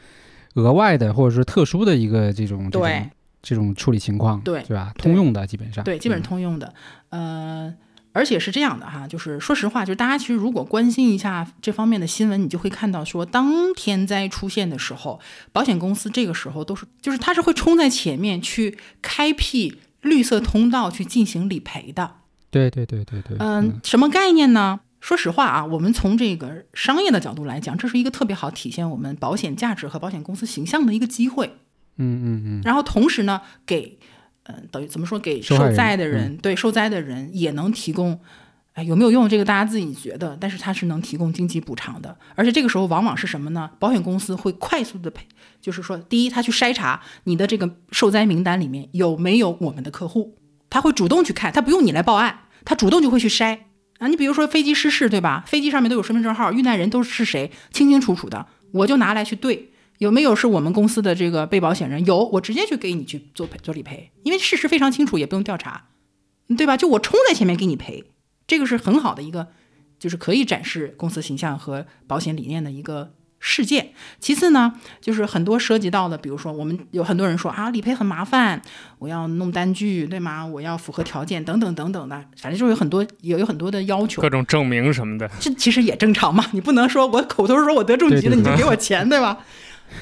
[0.55, 3.09] 额外的或者说特殊的一个这种这对种
[3.41, 4.93] 这种处理情况，对对吧？
[4.97, 6.73] 通用的基本上，对，基本嗯上通用的。
[7.09, 7.73] 呃，
[8.19, 15.21] 而且是这样的哈，就是说实话，就是大家其实如果关心一下这方面的新闻，你就会看到说，当天灾出现的时候，
[15.53, 22.15] 保险公司这个时候都是，就是它是会冲在前面去开辟绿色通道去进行理赔的。
[22.51, 24.81] 对对对对对，嗯，什么概念呢？
[24.99, 31.55] 说实话啊，我们从这个商业的角度来讲，这是一个特别好体现我们保险价值和保险公司形象的一个机会。
[31.95, 33.97] 嗯嗯嗯，然后同时呢，给，
[34.49, 38.19] 嗯、等于怎么说，给受灾的人，对受灾的人也能提供，
[38.73, 39.29] 哎，有没有用？
[39.29, 43.69] 这个大家自己觉得，但是它是能提供经济补偿的，而且这个时候往往是什么呢？
[43.79, 45.25] 保险公司会快速的赔，
[45.61, 50.35] 就是说，第一，他去筛查你的这个受灾名单里面有没有我们的客户，
[50.69, 53.59] 他会主动去看，他不用你来报案，他主动就会去筛。
[53.99, 55.43] 啊，你比如说飞机失事，对吧？
[55.45, 62.03] 飞机上面都有身份证号，遇难人都是谁，清清楚楚的，我就拿来去对，有没有是我们公司的这个被保险人？
[62.05, 65.89] 有，我直接去给你去做赔做理赔，因为事实非常清楚，也不用调查，
[66.57, 66.77] 对吧？
[66.77, 68.05] 就我冲在前面给你赔，
[68.47, 69.47] 这个是很好的一个，
[69.99, 73.89] 就是可以展示公司形象和保险理念的一个事件。
[74.21, 78.61] 其次呢，就是很多涉及到的，比如说我们有很多人说啊，理赔很麻烦，
[78.99, 80.45] 我要弄单据，对吗？
[80.45, 84.29] 我要符合条件等等等等的，反正就是有很多有有很多的要求各。
[84.29, 89.37] 种证明什么的，这其实也正常嘛，你不能说我口头说我得重疾了，你就给我钱，对吧？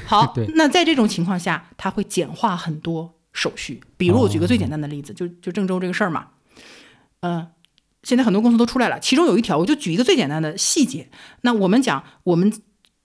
[0.05, 3.81] 好， 那在这种情况下，它会简化很多手续。
[3.97, 6.27] 比如我举个最简单的例子，就就郑州这个事儿嘛，
[7.21, 7.47] 嗯、
[8.03, 11.09] 现在很多公司都出来了，其中有一条，我就举一个最简单的细节。
[11.41, 12.51] 那我们讲，我们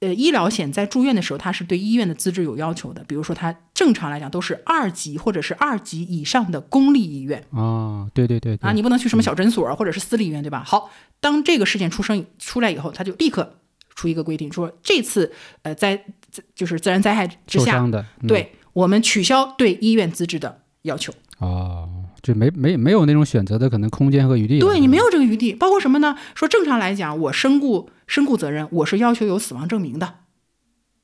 [0.01, 7.45] 呃医疗险在住院的时候，它是对医院的资质有要求的，比如说它正常来讲都是二级或者是二级以上的公立医院。
[7.53, 10.63] 啊，对对对对啊，你不能去什么小诊所或者是私立医院，对吧？
[10.65, 10.91] 好，
[11.21, 13.59] 当这个事件出生出来以后，他就立刻
[14.03, 15.97] 出一个规定，说这次呃在
[16.33, 21.89] 在就是自然灾害之下，的，嗯对我们取消对医院资质的要求，哦，
[22.21, 24.59] 就没没没有那种选择的可能空间和余地。
[24.59, 25.55] 对你没有有这个余地。
[25.55, 26.17] 包括什么呢？
[26.35, 30.15] 说正常来讲，我身故身故责任，我是要求有死亡证明的，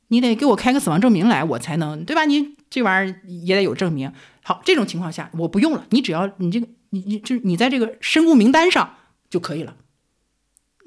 [0.09, 2.25] 你得给我开个死亡证明来，我才能对吧？
[2.25, 4.13] 你这玩意儿也得有证明。
[4.43, 8.95] 好，这种情况下我不用了，你只要你这个你你就是你在这个身故名单上
[9.31, 9.77] 就可以了。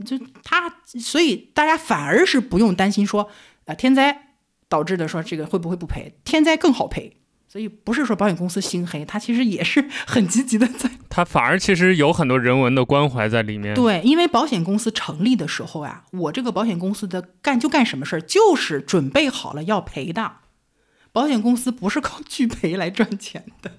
[0.02, 3.30] 就他，所以大家反而是不用担心说
[3.65, 4.36] 呃天灾
[4.68, 6.15] 导致的说这个会不会不赔？
[6.23, 7.18] 天灾更好赔。
[7.48, 10.90] 所以不是说保险公司心黑，他其实也是很积极的在。
[11.10, 13.76] 他反而其实有很多人文的关怀在里面。
[13.76, 20.38] 对，因为保险公司成立的时候呀，我这个保险公司的干就干什么事儿，就是准备好了要赔的。
[21.11, 23.72] 保险公司不是靠 拒赔来赚钱的。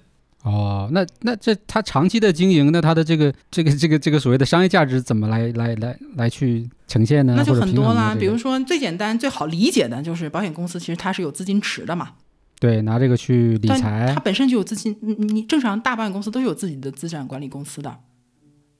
[0.43, 7.33] 哦，那那这它长期的经营，那它的这个这个这个这个所谓的商业价值怎么来来来来去呈现呢？
[7.37, 12.11] 那就很多啦，比如说最简单最好理解的就是保险公司其实它是有资金池的嘛。
[12.59, 14.95] 对，拿这个去理财，它本身就有资金。
[15.01, 17.97] 你你正常大保险公司都有自己的资产管理公司的。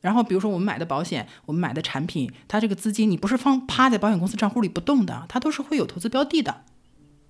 [0.01, 6.57] 然后比如说我们买的保险，我们买的产品，它这个资金你不是放趴在保险公司账户里不动的，它都是会有投资标的的，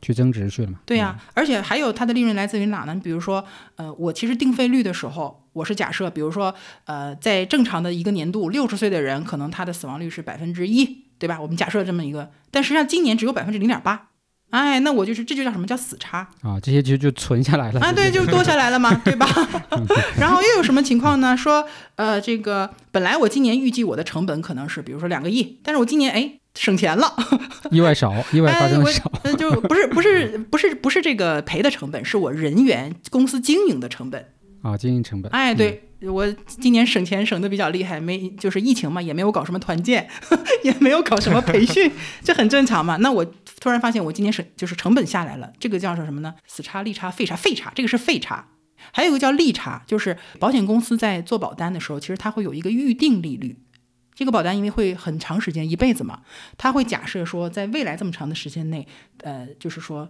[0.03, 0.79] 去增值去了嘛？
[0.85, 2.99] 对呀，而且还有它的利润来自于哪呢？
[3.03, 3.43] 比如说，
[3.77, 6.53] 呃，我其实定费率的时候，我是假设，比如说，
[6.85, 11.39] 呃，在正常的一个年度，六十岁的人可能他的死亡率是百分之一，对吧？
[11.41, 14.09] 我们假设这么一个，但实际上今年只有百分之零点八。
[14.49, 16.59] 哎，那我就是这就叫什么叫死差啊？
[16.61, 17.91] 这些就就存下来了啊？
[17.91, 19.27] 对，就多下来了嘛，对吧？
[20.19, 21.35] 然后又有什么情况呢？
[21.35, 27.13] 说呃，这个本来我今年预计我的成本可能是比如说两个亿，但是我今年哎省钱了，
[27.71, 35.31] 意外少，意外发生少，那就不是不是不是不是这个赔的成本，是我人员公司经营的成本啊，经营成本。
[35.31, 35.89] 哎，对。
[36.03, 40.05] 我今年省钱省的比较厉害，没就是疫情嘛，也没有搞什么团建，
[40.61, 41.89] 也没有搞什么培训，
[42.21, 42.97] 这很正常嘛。
[42.97, 43.23] 那我
[43.61, 46.33] 突然发现我今年省就是成本下来了，这个叫做什么呢？
[46.45, 48.45] 死差、利差、费差、费差，这个是费差。
[48.91, 53.57] 还有一个叫利差，就是保险公司在做保单的时候，其实它会有一个预定利率。
[54.23, 56.21] 这个保单因为会很长时间，一辈子嘛，
[56.57, 58.87] 它会假设说，在未来这么长的时间内，
[59.17, 60.09] 呃，就是说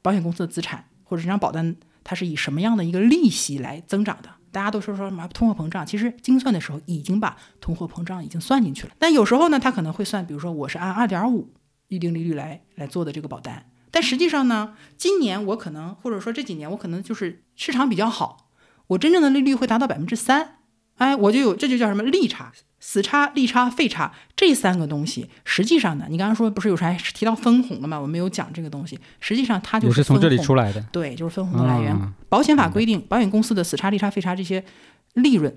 [0.00, 1.74] 保险公司的资产或者这张保单，
[2.04, 4.30] 它是以什么样的一个利息来增长的？
[4.52, 8.92] 大家都说说什么通货膨胀，其实精算的时候已经把通货膨胀已经算进去了。
[8.96, 11.52] 但有时候呢，他可能会算，比如说我是按二点五
[11.88, 18.50] 预定利率来来做的这个保单，但实际上呢，今年我可能或者说这几年我可能就是市场比较好，
[18.86, 20.58] 我真正的利率会达到百分之三。
[20.98, 22.52] 哎，我就有这就叫什么利差、
[22.90, 25.28] 死差、利差、费差这三个东西。
[25.44, 28.00] 实际上呢，你刚刚说不是有啥提到分红了吗？
[28.00, 28.98] 我没有讲这个东西。
[29.20, 30.80] 实际上它就是从这里出来的。
[30.90, 31.94] 对，就是分红的来源。
[32.30, 34.64] 保险法规定，保险公司的死差、利差、费差这些
[35.12, 35.54] 利润，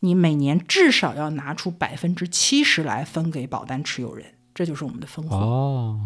[0.00, 5.40] 你每年至少要拿出百分之七十来分给保单持有人，这就是我们的分红。
[5.40, 6.00] 哦，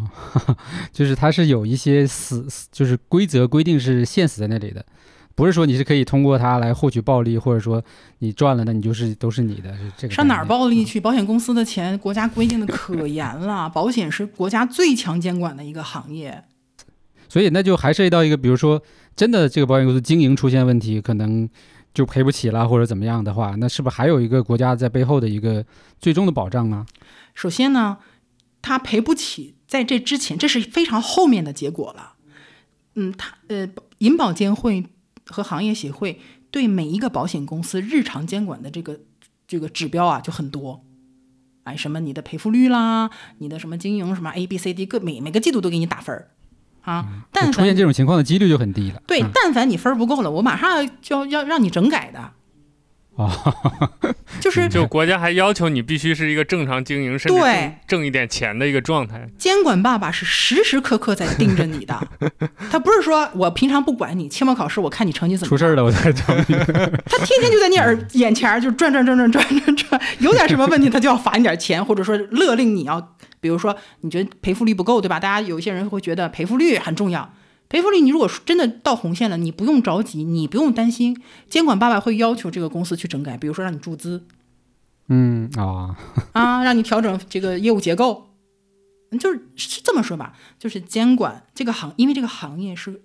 [0.93, 4.85] 就是它是有一些死，就是规则规定是限死在那里的。
[5.39, 7.81] 不是说你是可以通过它来获取暴利，或者说
[8.17, 9.73] 你赚了，那你就是都是你的。
[9.97, 10.99] 这个上哪儿暴利去？
[11.01, 13.69] 保险公司的钱，国家规定的可严了。
[13.73, 16.43] 保险是国家最强监管的一个行业，
[17.29, 18.83] 所以那就还涉及到一个，比如说
[19.15, 21.47] 真的这个保险公司经营出现问题，可能
[21.93, 25.65] 就赔不起了，或者怎么样的话，那是不是还有一个国家在背后的一个
[26.01, 26.85] 最终的保障啊？
[27.33, 27.99] 首先呢，
[28.61, 32.15] 他赔不起，在这之前，这是非常后面的结果了。
[32.95, 34.85] 嗯，他呃，银保监会。
[35.29, 36.19] 和行业协会
[36.51, 38.99] 对每一个保险公司日常监管的这个
[39.47, 40.83] 这个指标啊就很多，
[41.63, 46.31] 哎，什么你的赔付率啦，你的什么经营什么 A B C D 各每每个季度都给你打分儿
[46.81, 49.01] 啊，但出现这种情况的几率就很低了。
[49.05, 52.33] 对，但凡你分儿不够了，我马上就要要让你整改的。
[53.19, 53.53] 啊，
[54.39, 57.41] 就是就 国家还要求你必须是一个正常经营，甚至
[57.85, 59.29] 挣一点钱的一个状态。
[59.37, 61.99] 监管爸爸是时时刻刻在盯着你的，
[62.71, 66.55] 他不是说我平常不管你，期末考试我看你成绩怎么出事了我才找你。
[66.55, 75.19] 他天天就在你耳眼前就转转转转转转转，有点什么问题他就要罚你点钱，或者说勒令你要，比如说你觉得赔付率不够，对吧？
[75.19, 77.33] 大家有一些人会觉得赔付率很重要。
[77.69, 84.25] 赔付率，你如果真的到红线了，你不用着急，你不用担心，监管爸爸会要求这个公司去整改，比如说让你注资，
[85.07, 85.95] 嗯啊。
[86.33, 88.31] 啊， 让你调整这个业务结构，
[89.19, 93.01] 就是是这么说吧，就是监管这个行，因为这个行业是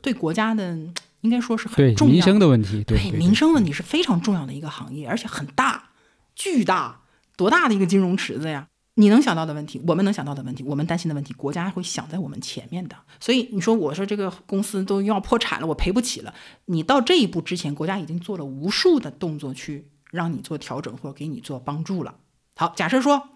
[0.00, 0.76] 对国家的，
[1.20, 3.12] 应该说是很重要民生的问题，对。
[3.12, 5.90] 民生问题是非常重要的一个行业，而且很大，
[6.34, 7.02] 巨大，
[7.36, 8.66] 多大的一个金融池子呀！
[8.94, 12.96] 你能想到的问题，我们能想到的问题，我们担心的问题，国家会想在我们前面的。
[13.18, 16.34] 所以你说，我说这个公司都要破产了，我赔不起了。
[16.66, 22.14] 你到这一步之前，国家已经做了无数的动作去让你做调整或者给你做帮助了。
[22.56, 23.30] 好，假设说，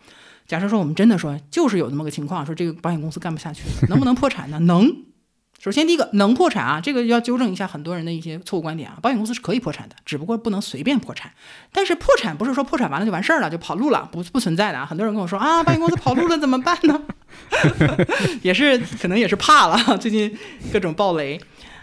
[0.46, 4.58] 假设说我们真的说就是有这么个情况，说这个保险公司干不下去了，能不能破产呢？
[4.58, 5.06] 能。
[5.58, 8.98] 首先，第一个能破产啊，这个要纠正一下很多人的一些错误观点啊。
[9.02, 11.32] 保险公司是可以破产的，只不过不能随便破产。
[11.72, 14.86] 但是破产不是说破产完了就完事儿了，就跑路了，不不存在的啊。
[14.86, 17.02] 很多人跟我说啊，保险公司跑路了怎么办呢？
[18.42, 20.36] 也是可能也是怕了， 最近
[20.72, 21.40] 各种暴雷。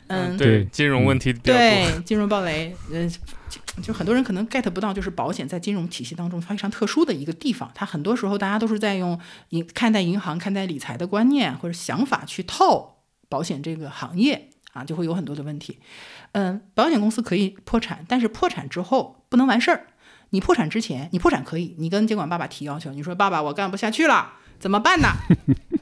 [0.07, 3.09] 嗯，对，金融问题对金融暴雷，嗯，
[3.49, 7.71] 就就很多人可能 get 不到，就是保险在金融体系当中非常特殊的一个地方。
[7.73, 9.17] 它很多时候大家都是在用
[9.49, 12.92] 银看待银行、看待理财的观念或者想法去套
[13.34, 15.80] 保险这个行业啊，就会有很多的问题。
[16.34, 19.88] 嗯，保险公司可以破产，但是破产之后不能完事儿。
[20.30, 25.07] 你破产之前，你破产可以，你跟监管爸爸提要求，你说爸爸我干不下去了，怎么办呢？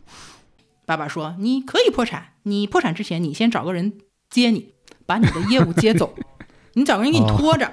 [0.87, 3.99] 爸爸说你可以破产，你破产之前你先找个人
[4.29, 4.73] 接你，
[5.05, 6.15] 把你的业务接走，
[6.75, 7.69] 你找个人给你拖着，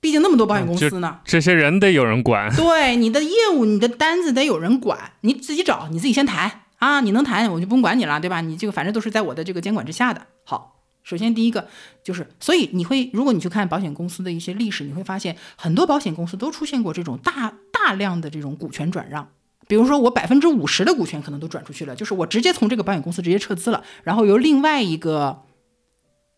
[0.00, 2.50] 毕竟那么多保险公司呢，这些人得有人管。
[2.56, 8.40] 对，你的业务你的单子得有人管，你自己找，你自己先谈啊，你能谈我就不用管你了，对吧？
[8.40, 10.22] 你这个反正都是在我的这个监管之下的。
[10.44, 10.74] 好。
[11.04, 11.66] 首先，第一个
[12.04, 19.26] 就是，所以你会，如果你去看保险公司的一些历史，你会发现很多保险公司都出现过这种大大量的这种股权转让。
[19.66, 25.44] 比如说，我百分之五十的股权可能都转出去了，就是我直接从这个保险公司直接撤资了，然后由另外一个，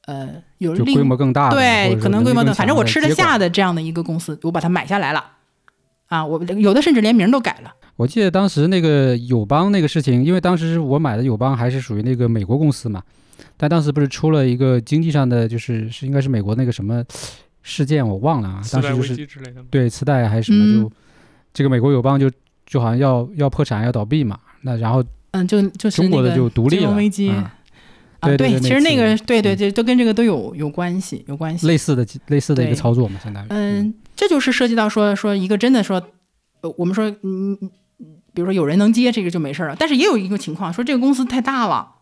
[0.06, 5.32] 呃，有规模更大的，对，可能规模更，反正我吃得下的这样的一个公司，我把它买下来了。
[6.06, 7.74] 啊，我有的甚至连名都改了。
[8.00, 13.02] 我记得当时那个友邦那个事情，因为当时我买的友邦还是属于那个美国公司嘛。
[13.58, 17.04] 但当时不是出了一个经济上的，就是是应该是美国那个什么
[17.62, 18.62] 事件，我忘了啊。
[18.72, 19.28] 当时就是
[19.68, 20.92] 对磁带还是什么，就
[21.52, 22.30] 这个美国友邦就
[22.64, 24.38] 就好像要要破产要倒闭嘛。
[24.62, 26.94] 那然后嗯，就就是中国的就独立了。
[26.94, 27.54] 危机啊，
[28.20, 31.66] 对，其实那个对对对，都跟这个都有有关系，有关系。
[31.66, 33.46] 类似的类似的一个操作嘛，相当于。
[33.50, 36.02] 嗯，这就是涉及到说说一个真的说，
[36.62, 37.58] 呃，我们说嗯，
[38.34, 41.96] 比如说有人能接这个就没事了，但是也有一个情况说这个公司太大了。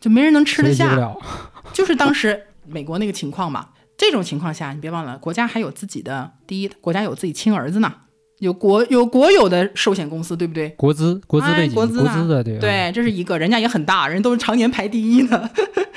[0.00, 0.98] 就没人能吃得下，
[1.72, 3.68] 就是当时美国那个情况嘛。
[3.96, 7.92] 这种情况下，你别忘了，国家还有自己的第一，国家有自己亲儿子呢，
[8.40, 10.70] 有国有国有的寿险公司，对不对？
[10.70, 15.48] 国资国资背景，国资的对对，这是一个，人家也很大，人都是常年排第一的，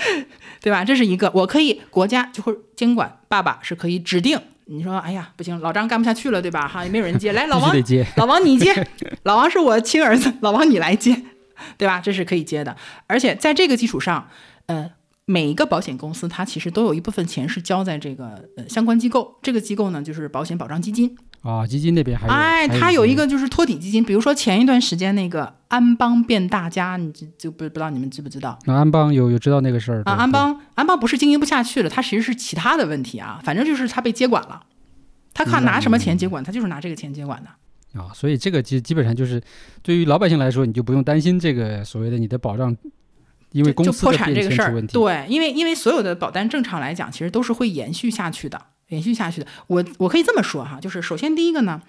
[0.62, 0.86] 对吧？
[0.86, 4.40] 这是一个，我可以国家就会监管，爸爸是可以指定。
[4.66, 6.68] 你说，哎呀，不行，老张干不下去了，对吧？
[6.68, 7.72] 哈，也没有人接， 来，老王，
[8.18, 8.88] 老王你接，
[9.24, 11.24] 老王是我亲儿子，老王你来接。
[11.78, 12.02] 对吧？
[12.04, 12.76] 这是可以接的，
[13.08, 14.30] 而且在这个基础上，
[14.66, 14.92] 呃，
[15.28, 28.58] 每一个保险公司它其实都有一部分钱是交在这个呃相关机构，这个机构呢就是保险保障基金啊，基金那边还哎，它有一个就是托底基金，比如说前一段时间那个安邦变大家，你就就不不知道你们知不知道？
[28.66, 30.14] 那安邦有有知道那个事儿啊？
[30.14, 34.62] 安邦安邦不是经营不下去了，它其实是其他的问题啊，反正就是它被接管了，
[35.34, 38.00] 他看拿什么钱接管，他就是拿这个钱接管的。
[38.00, 39.42] 啊，所以这个基基本上就是，
[39.82, 42.76] 对于老百姓来说，你就不用担心这个所谓的你的保障，
[43.56, 49.48] 因为公司破产这个事儿，对，因为因为所有的保单正常来讲，其实都是会延续下去的，延续下去的。
[49.68, 51.82] 我我可以这么说哈，就是首先第一个呢，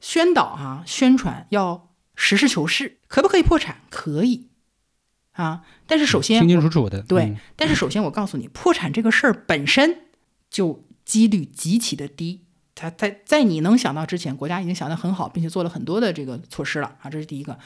[0.00, 3.80] 宣导哈，宣传要实事求是，可不可以破产？
[3.90, 4.46] 可以
[5.32, 10.02] 啊，但是首先清清楚楚的，对，但是首先我告诉你，破产这个事儿本身
[10.48, 12.44] 就几率极其的低。
[12.76, 17.58] 他在在你能想到之前，国家已经想得很好，并且做了很多的这个措施了啊，这是第一个。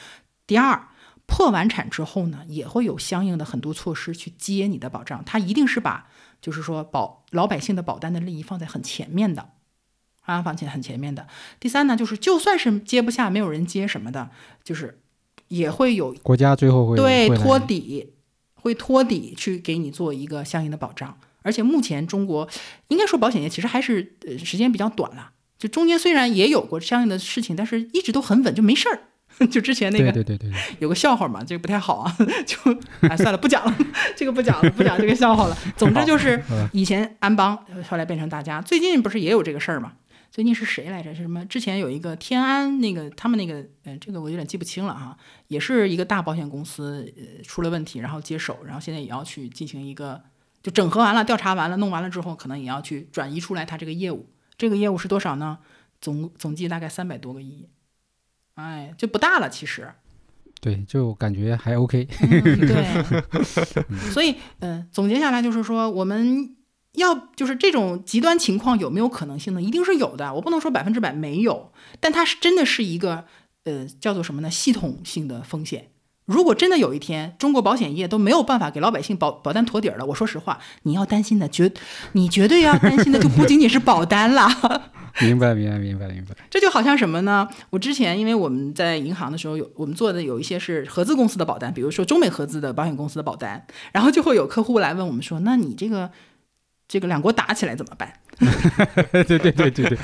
[0.47, 0.87] 第二，
[1.25, 6.09] 破完产之后呢，也会有相应的很多措施去接你的保障，它一定是把
[6.41, 9.49] 就是说保老百姓的保单的利益放在很前面的
[10.21, 11.27] 啊，放前很前面的。
[11.59, 14.29] 第三呢，就是就算是接不下，没有人接什么的，
[14.63, 14.99] 就是
[15.47, 18.13] 也会有国家最后会对托底，
[18.55, 21.17] 会托底去给你做一个相应的保障。
[21.41, 22.47] 而且目前中国
[22.87, 28.99] 应该说保险业其实还是呃时间比较短了，就中间虽然也有过相应的事情，但是一直都很稳，就没事儿。
[29.51, 32.15] 就之前那个对对对对，有个笑话嘛，这个不太好啊，
[32.45, 32.57] 就
[33.01, 33.77] 哎算了不讲了，
[34.15, 35.57] 这个不讲了，不讲这个笑话了。
[35.75, 36.41] 总之就是
[36.71, 37.57] 以前安邦
[37.89, 39.93] 后来变成大家，最近不是也有这个事儿嘛？
[40.31, 41.13] 最近是谁来着？
[41.13, 41.45] 是什么？
[41.45, 45.15] 之前有一个天安那个他们那个呃，这个我有点记不清了哈，
[45.47, 50.21] 也是一个大保险公司呃出了问题，然后接手，然后现在也要去进行一个。
[50.63, 54.29] 就整合完了，调查完了，弄完了之后，可能也要去转移出来它这个业务。
[54.57, 55.57] 这个业务是多少呢？
[55.99, 57.67] 总总计大概三百多个亿，
[58.55, 59.91] 哎，就不大了，其实。
[60.61, 62.05] 对，就感觉还 OK。
[62.05, 63.33] 对。
[64.11, 66.55] 所以，嗯，总结下来就是说，我们
[66.93, 69.61] 要就是这种极端情况有没有可能性呢？
[69.61, 70.33] 一定是有的。
[70.33, 73.25] 我不能说百分之百没有，但它是真的是一个
[73.65, 74.49] 呃叫做什么呢？
[74.49, 75.89] 系统性的风险。
[76.25, 81.71] 如果真的有一天中国保险业都没有办法给老百姓保保单托底了，我说实话，你要担心的绝，
[82.13, 84.47] 你绝对要担心的就不仅仅是保单了。
[85.21, 86.35] 明白，明白，明白，明白。
[86.49, 87.47] 这就好像什么呢？
[87.69, 96.09] 我之前因为我们在银行的时候有我们做的有一些是合资公司的保单，比如说中美合资的保险公司的保单，然后就会有客户来问我们说：“那你这个
[96.87, 98.11] 这个两国打起来怎么办？”
[99.11, 99.97] 对对对对对，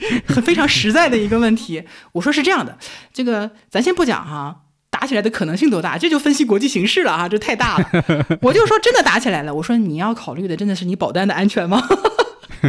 [0.40, 1.82] 非常实在的一个问题。
[2.12, 2.78] 我说是这样的，
[3.12, 4.62] 这个咱先不讲哈。
[5.06, 5.96] 打起来的可能性多大？
[5.96, 7.88] 这就分析国际形势了啊，这太大了。
[8.42, 11.80] 我就说真的打起来了，我说你要考虑的真的是你保单的安全吗？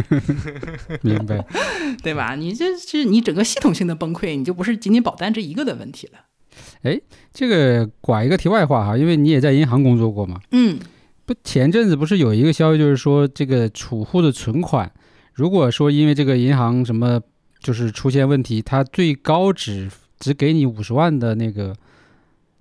[1.02, 1.44] 明白。
[2.00, 2.36] 对吧？
[2.36, 6.92] 你这是你整个系统性的崩溃，你就不是仅仅保单这一个的问题了。
[7.32, 10.78] 这个拐一个题外话哈，因为你也在银行工作过嘛，嗯，
[11.26, 14.88] 不，前阵子不是有一个消息，就是说这个储户的存款，
[15.34, 17.20] 如果说因为这个银行什么
[17.60, 19.90] 就是出现问题，它最高只
[20.20, 21.74] 只给你五十万的那个，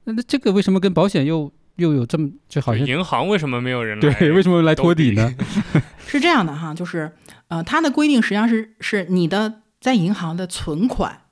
[0.08, 4.14] 那那这个为什么跟保险又又有这么就好像银行为什么没有人来？
[4.14, 5.36] 对为什么来托底呢？
[6.08, 7.12] 是这样的哈，就是
[7.50, 11.24] 呃，它的规定实际上是是你的在银行的存款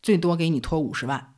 [0.00, 1.34] 最多给你托五十万，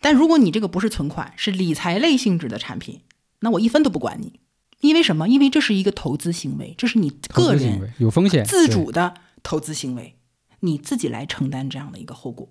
[0.00, 3.00] 但如果你这个不是存款，是理财类性质的产品，
[3.40, 4.38] 那我一分都不管你，
[4.80, 5.26] 因为什么？
[5.28, 10.16] 因为这是一个投资行为，这是你个人有风险，自主的投资行为，
[10.60, 12.50] 你自己来承担这样的一个后果。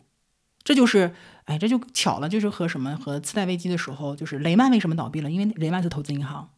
[0.68, 1.14] 这就是，
[1.45, 5.31] 哎，这就巧了，就是和什么和次贷危机的时候，就是雷曼为什么倒闭了？
[5.31, 6.49] 因为雷曼是投资银行，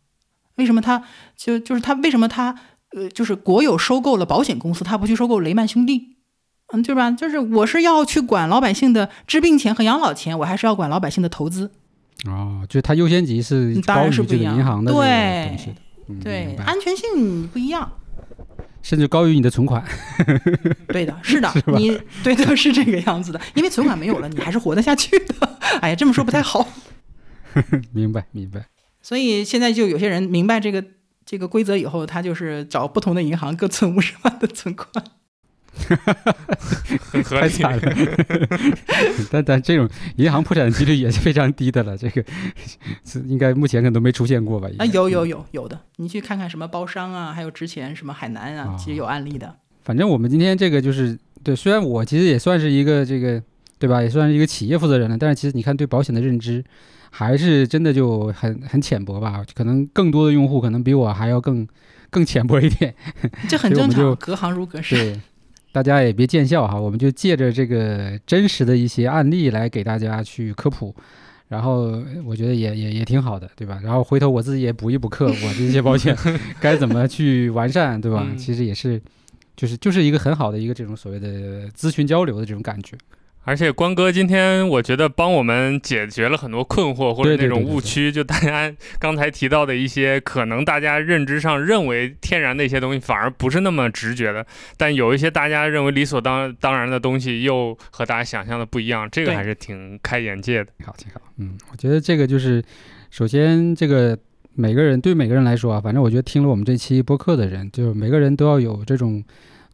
[0.56, 1.04] 为什么他
[1.38, 2.56] 就就是他为什么他
[2.96, 6.16] 呃就是国有收购了保险公司，他不去收购雷曼兄弟？
[6.74, 7.12] 嗯，对吧？
[7.12, 11.70] 就是我是要去管老百姓的治病钱和养老钱，我还是要管老百姓的投资。
[12.26, 15.56] 哦，就是它优先级是嗯当然是不一样银行的对
[16.24, 17.92] 对安全性不一样。
[18.82, 19.84] 甚至高于你的存款。
[20.90, 25.58] 对的，是的，你对的是这个样子的，因为存款没有了，你还是活得下去的。
[25.82, 26.68] 哎呀，这么说不太好。
[27.94, 28.68] 明白，明白。
[29.02, 30.84] 所以现在就有些人明白这个
[31.26, 34.90] 这个规则以后，他就是找不同的银行各存五十万的存款。
[37.12, 37.42] 很合理。
[37.42, 37.94] 太惨了。
[39.32, 39.88] 但 但这种
[40.18, 42.24] 银行破产的几率也是非常低的了，这个
[43.06, 44.68] 是应该目前可能都没出现过吧？
[44.80, 49.56] 啊，有有有有的，你去看看什么包商啊，还有之前什么海南啊啊，其实有案例的。
[49.84, 53.42] 反正我们今天这个就是对，虽然我其实也算是一个这个
[53.78, 56.64] 对吧，也算是一个企业负责人了，但是其实你看对保险的认知
[57.10, 59.44] 还是真的就很很浅薄吧？
[59.56, 61.68] 可能更多的用户可能比我还要更
[62.10, 62.94] 更浅薄一点。
[63.48, 65.22] 这很正常，隔行如隔山。
[65.72, 70.96] 对，大家也别见笑哈，我们就借着这个真实的一些案例来给大家去科普。
[71.48, 73.80] 然后我觉得也也也挺好的，对吧？
[73.84, 76.16] 然后回头我自己也补一补课， 我这些保险
[76.60, 78.24] 该怎么去完善，对吧？
[78.30, 79.02] 嗯其实也是，
[79.56, 82.96] 就是就是一个很好的一个这种所谓的咨询交流的这种感觉。
[83.44, 94.46] 而且关哥今天我觉得帮我们解决了很多困惑或者那种误区，就大家刚才提到的一些可能大家认知上认为天然的一些东西，反而不是那么直觉的，
[94.78, 100.72] 但有一些大家认为理所当当然的东西，又和大家想象的不一样，这个还是挺开眼界的。
[100.86, 101.20] 好，挺好。
[101.38, 102.64] 嗯，我觉得这个就是，
[103.10, 104.16] 首先这个
[104.54, 109.24] 每个人对每个人来说啊，反正我觉得听了我们这期播客的人，就是每个人都要有这种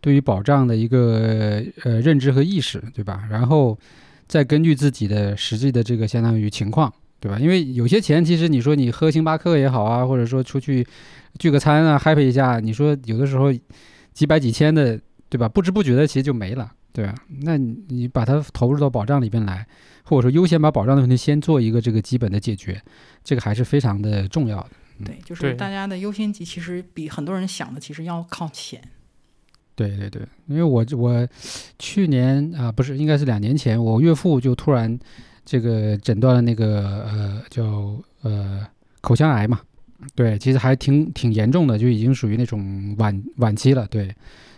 [0.02, 3.24] 对于保障的一个呃认知和意识，对吧？
[3.30, 3.78] 然后
[4.28, 7.40] 再根据自己的实际的这个相当于情况，对吧？
[7.40, 10.86] 因为有些钱其实你说你喝星巴克也好啊，或者说出去
[11.40, 13.54] 聚个餐啊，happy 一下，你说有的时候
[14.14, 15.00] 几百几千的，
[15.30, 15.50] 对吧？
[15.50, 17.16] 不知不觉的其实就没了，对吧？
[17.42, 19.66] 那你你把它投入到保障里边来。
[20.08, 22.80] 或者说优先把保障的问题先做一个这个基本的解决，
[23.24, 24.70] 这个还是非常的重要的。
[25.04, 28.80] 对，就是大家的优先级其实比很多人想的其实要靠前。
[29.76, 31.28] 对对对，因为我我
[31.78, 34.98] 去年啊、不是应该是两年前，我岳父就突然
[35.44, 38.66] 这个诊断了那个呃叫呃
[39.02, 39.60] 口腔癌嘛，
[40.16, 44.10] 对，其实还挺挺严重的，就已经属于那种晚晚期了，对，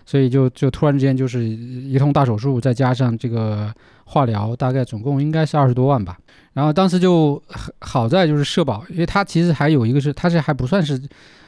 [0.05, 3.73] 所以就就突然之间就是一通大手术，再加上这个
[4.05, 6.15] 化疗，大概总共应该是二十多万吧。
[6.53, 7.41] 然后当时就
[7.79, 11.01] 好在就是社保，因为它其实还有一个是它是还不算是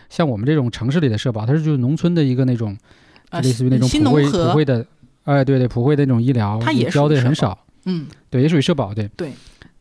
[0.10, 2.76] 像我们这种城市里的社保，它是就是农村的一个那种。
[3.32, 4.86] 类似于那种普惠普，惠的，
[5.24, 9.32] 哎，对对，普惠的那种医疗，它也交的也很少，嗯，对，也属于社保，对对。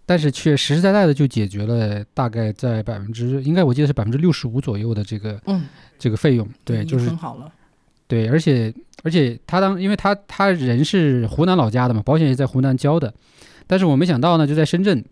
[0.05, 5.67] 但是却实实在在的就解决了大概在百分之，应该我记得是百分之六十五左右的这个嗯，
[5.99, 7.53] 这个费用，对，就是很好了。
[8.07, 8.73] 对，而且
[9.03, 13.13] 而且他当，因为他他人是湖南老家的嘛，保险也在湖南交的，
[13.67, 15.05] 但是我没想到呢，就在深圳，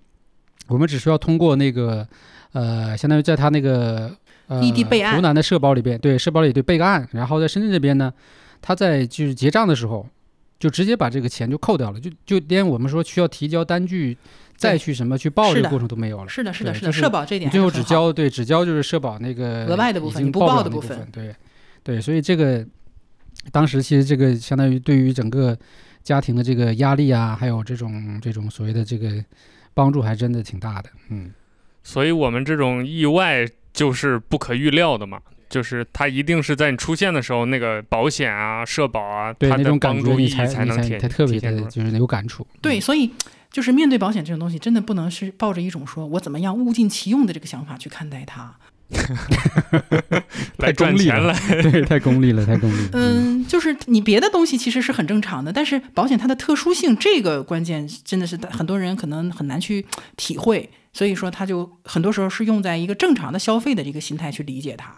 [0.67, 2.09] 我们只需要通过那个
[2.53, 4.11] 呃，相当于在他那个呃
[4.62, 8.12] 异地备案湖南的社保里边，对社保里对备个案，然后在深圳这边呢，
[8.62, 10.06] 他在就是结账的时候，
[10.59, 14.16] 就直接把这个钱就扣掉了，就就连我们说需要提交单据
[14.56, 16.28] 再去什么去报这个过程都没有了。
[16.28, 21.35] 是的，是的，是的，社保这点最后只交对只交就是社保那个额外的部已经分你不报的部分对
[21.82, 22.66] 对，所以这个
[23.52, 25.56] 当时其实这个相当于对于整个
[26.02, 29.23] 家庭的这个压力啊，还有这种这种所谓的这个
[29.74, 30.89] 帮助，还真的挺大的。
[31.10, 31.31] 嗯，
[31.82, 33.47] 所以我们这种意外
[33.77, 41.65] 就是不可预料的嘛，就是它一定是在你出现的时候，那个保险啊、社保啊，对它的那种感觉帮助意义你才你能体才才特别体现出来。
[41.65, 42.44] 的就是有感触。
[42.62, 43.11] 对，嗯所以
[43.53, 48.55] 就是面对保险这种东西，真的不能是抱着一种说我怎么样物尽其用的这个想法去看待它。
[50.59, 51.36] 来赚钱来。
[51.61, 52.90] 对，太功利了，太功利了。
[52.94, 59.85] 嗯，就是你别的东西其实是很正常的，但是保险它的特殊性这个关键真的是很多人可能很难去
[60.16, 64.94] 体会，所以说他就很多时候是用在一个正常的消费的这个心态去理解它。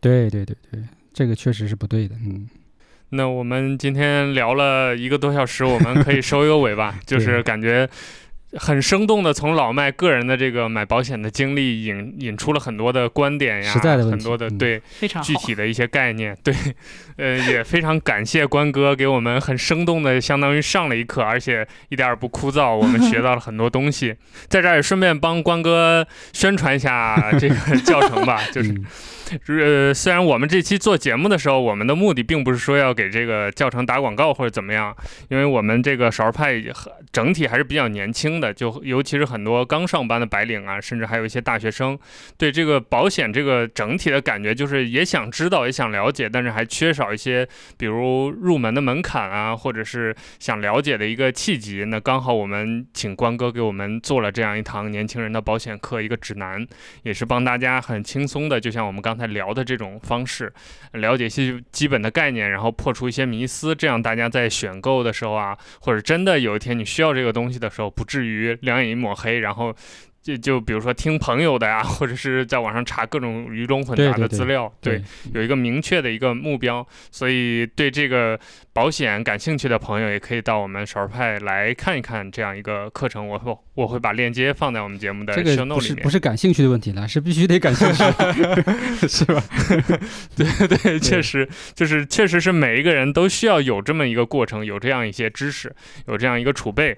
[0.00, 2.14] 对对对对，这个确实是不对的。
[2.24, 2.48] 嗯，
[3.10, 7.86] 那我们今天聊了一个多小时，我们可以收一个尾吧， 就是感觉。
[8.58, 13.72] 很生动的从老麦个人的这个买保险的经历引引出了很多的观点呀，
[14.10, 16.54] 很多的对非常具体的一些概念，对，
[17.16, 24.14] 呃，也非常感谢关哥给我们很生动的相当于上了一课，而且一点也不枯燥，我们学到了很多东西。
[24.48, 28.74] 在这儿也顺便帮关哥宣传一下这个教程吧， 就是。
[29.48, 34.94] 呃，虽然我们这期做节目的时候，我们的目的并不是说要给这个教程打广告或者怎么样，
[35.28, 36.62] 因为我们这个少儿派
[37.10, 41.98] 整体还是比较年轻的，就尤其是很多刚上班的白领啊，甚至还有一些大学生，
[42.36, 47.48] 对这个保险这个整体的感觉就是也想知道，也想了解，但是还缺少一些，
[47.78, 51.84] 比如入门的门槛啊，或者是想了解的一个契机。
[51.86, 56.66] 那刚好我们请关哥给我们做了这样一堂年轻人的保险课，一个指南，
[57.02, 59.21] 也是帮大家很轻松的，就像我们刚才。
[59.26, 60.52] 聊的这种方式，
[60.92, 69.74] 了解一些基本的概念，然后破除一些迷思，这样大家在选购的时候啊，或者真的有一天你需要这个东西的时候，不至于两眼一抹黑，然后。
[70.22, 75.02] 就就比如说听朋友的呀，或者是在网上查各种鱼龙混杂的资料，对，
[75.34, 78.38] 有一个明确的一个目标，所以对这个
[78.74, 83.28] 保险感兴趣的朋友也可以到我们少儿派来看一看这样一个课程。
[83.28, 85.96] 我会我会把链接放在我们节目的 show note 里面。
[85.96, 88.02] 不是不是感兴趣的问题了，是必须得感兴趣，
[89.06, 89.42] 是吧？
[90.34, 95.74] 对对，确实就是确实是每一个人都需要有这么一个过程，有这样一些知识，
[96.06, 96.96] 有这样一个储备。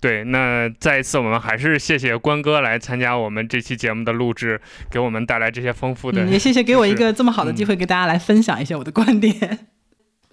[0.00, 2.62] 对，那再一次我们还是谢谢关哥。
[2.62, 4.60] 来参加我们这期节目的录制，
[4.90, 6.24] 给我们带来这些丰富的。
[6.26, 9.66] 也谢谢给我一个这么好的机会，给大家来分享一些我的观点。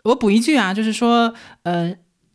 [0.08, 1.94] 我补一句啊，就是说，呃，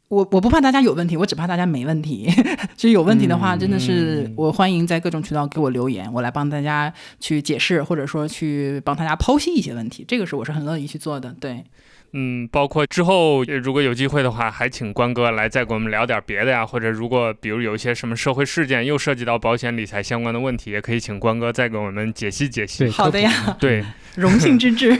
[0.08, 2.30] 我我不怕大家有问题，我只怕大家没问题。
[2.76, 10.04] 就是有问题的话，真的是我欢迎在各种渠道给我留言，我来帮大家去解释，或者说去帮大家剖析一些问题。
[10.06, 11.34] 这个是我是很乐意去做的。
[11.40, 11.64] 对。
[12.14, 16.66] 嗯，包括之后如果有机会的话，还请关哥来再给我们聊点别的呀。
[16.66, 22.88] 或者如果比如有一些什么社会事件又涉及到保险理财相关的问题，也可以请关哥再给我们解析解析。
[22.88, 23.84] 好的呀， 对，
[24.16, 24.94] 荣幸之至。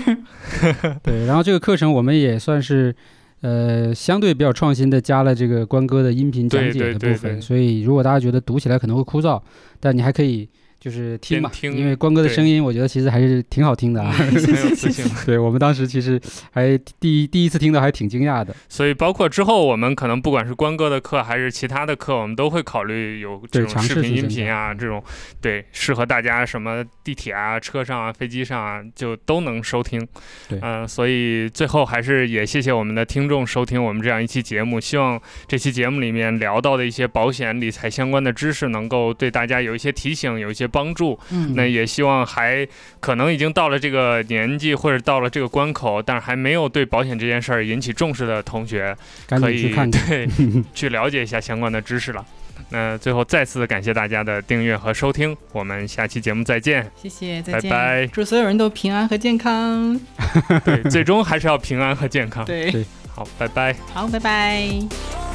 [1.04, 2.94] 对，然后这个课程我们也算是
[3.42, 7.42] 呃相对比较创新的，加了这个关哥的音频讲解的部分。
[7.42, 9.40] 所以如果大家觉得读起来可能会枯燥，
[9.78, 10.48] 但你还可以。
[10.82, 14.10] 就是听嘛，因为关哥的声音，我觉得其实还是挺好听的啊。
[14.10, 18.52] 很有磁性 对，我们当时其实还第一第一次听到，还挺惊讶的。
[18.68, 25.00] 所以包括之后，我们可能不管是关哥的课还是其他的课，我们都会考虑有这种视频、音频啊，这种
[25.40, 30.04] 对适合大家什么地铁啊、车上啊、飞机上啊，就都能收听。
[30.48, 34.80] 对，嗯，所以最后还是也谢谢我们的听众收听我们这样一期节目。
[34.80, 40.68] 希望这期节目里面聊到的一些保险理财相关的知识，能够对大家有一些提醒，有一些。
[40.72, 42.66] 帮助，嗯，那也希望还
[42.98, 48.96] 可能已经到了这个年纪或者到了这个关口，但是还没有对保险这件事儿引起重视的同学，
[49.28, 49.74] 可以
[50.08, 50.28] 对
[50.74, 52.24] 去了解一下相关的知识了。
[52.70, 56.90] 那最后再次感谢大家的订阅和收听，我们下期节目再见。
[56.96, 58.06] 谢谢，再见，拜拜。
[58.06, 60.00] 祝所有人都平安和健康。
[60.64, 62.44] 对，最终还是要平安和健康。
[62.46, 63.76] 对，好，拜拜。
[63.92, 65.31] 好，拜拜。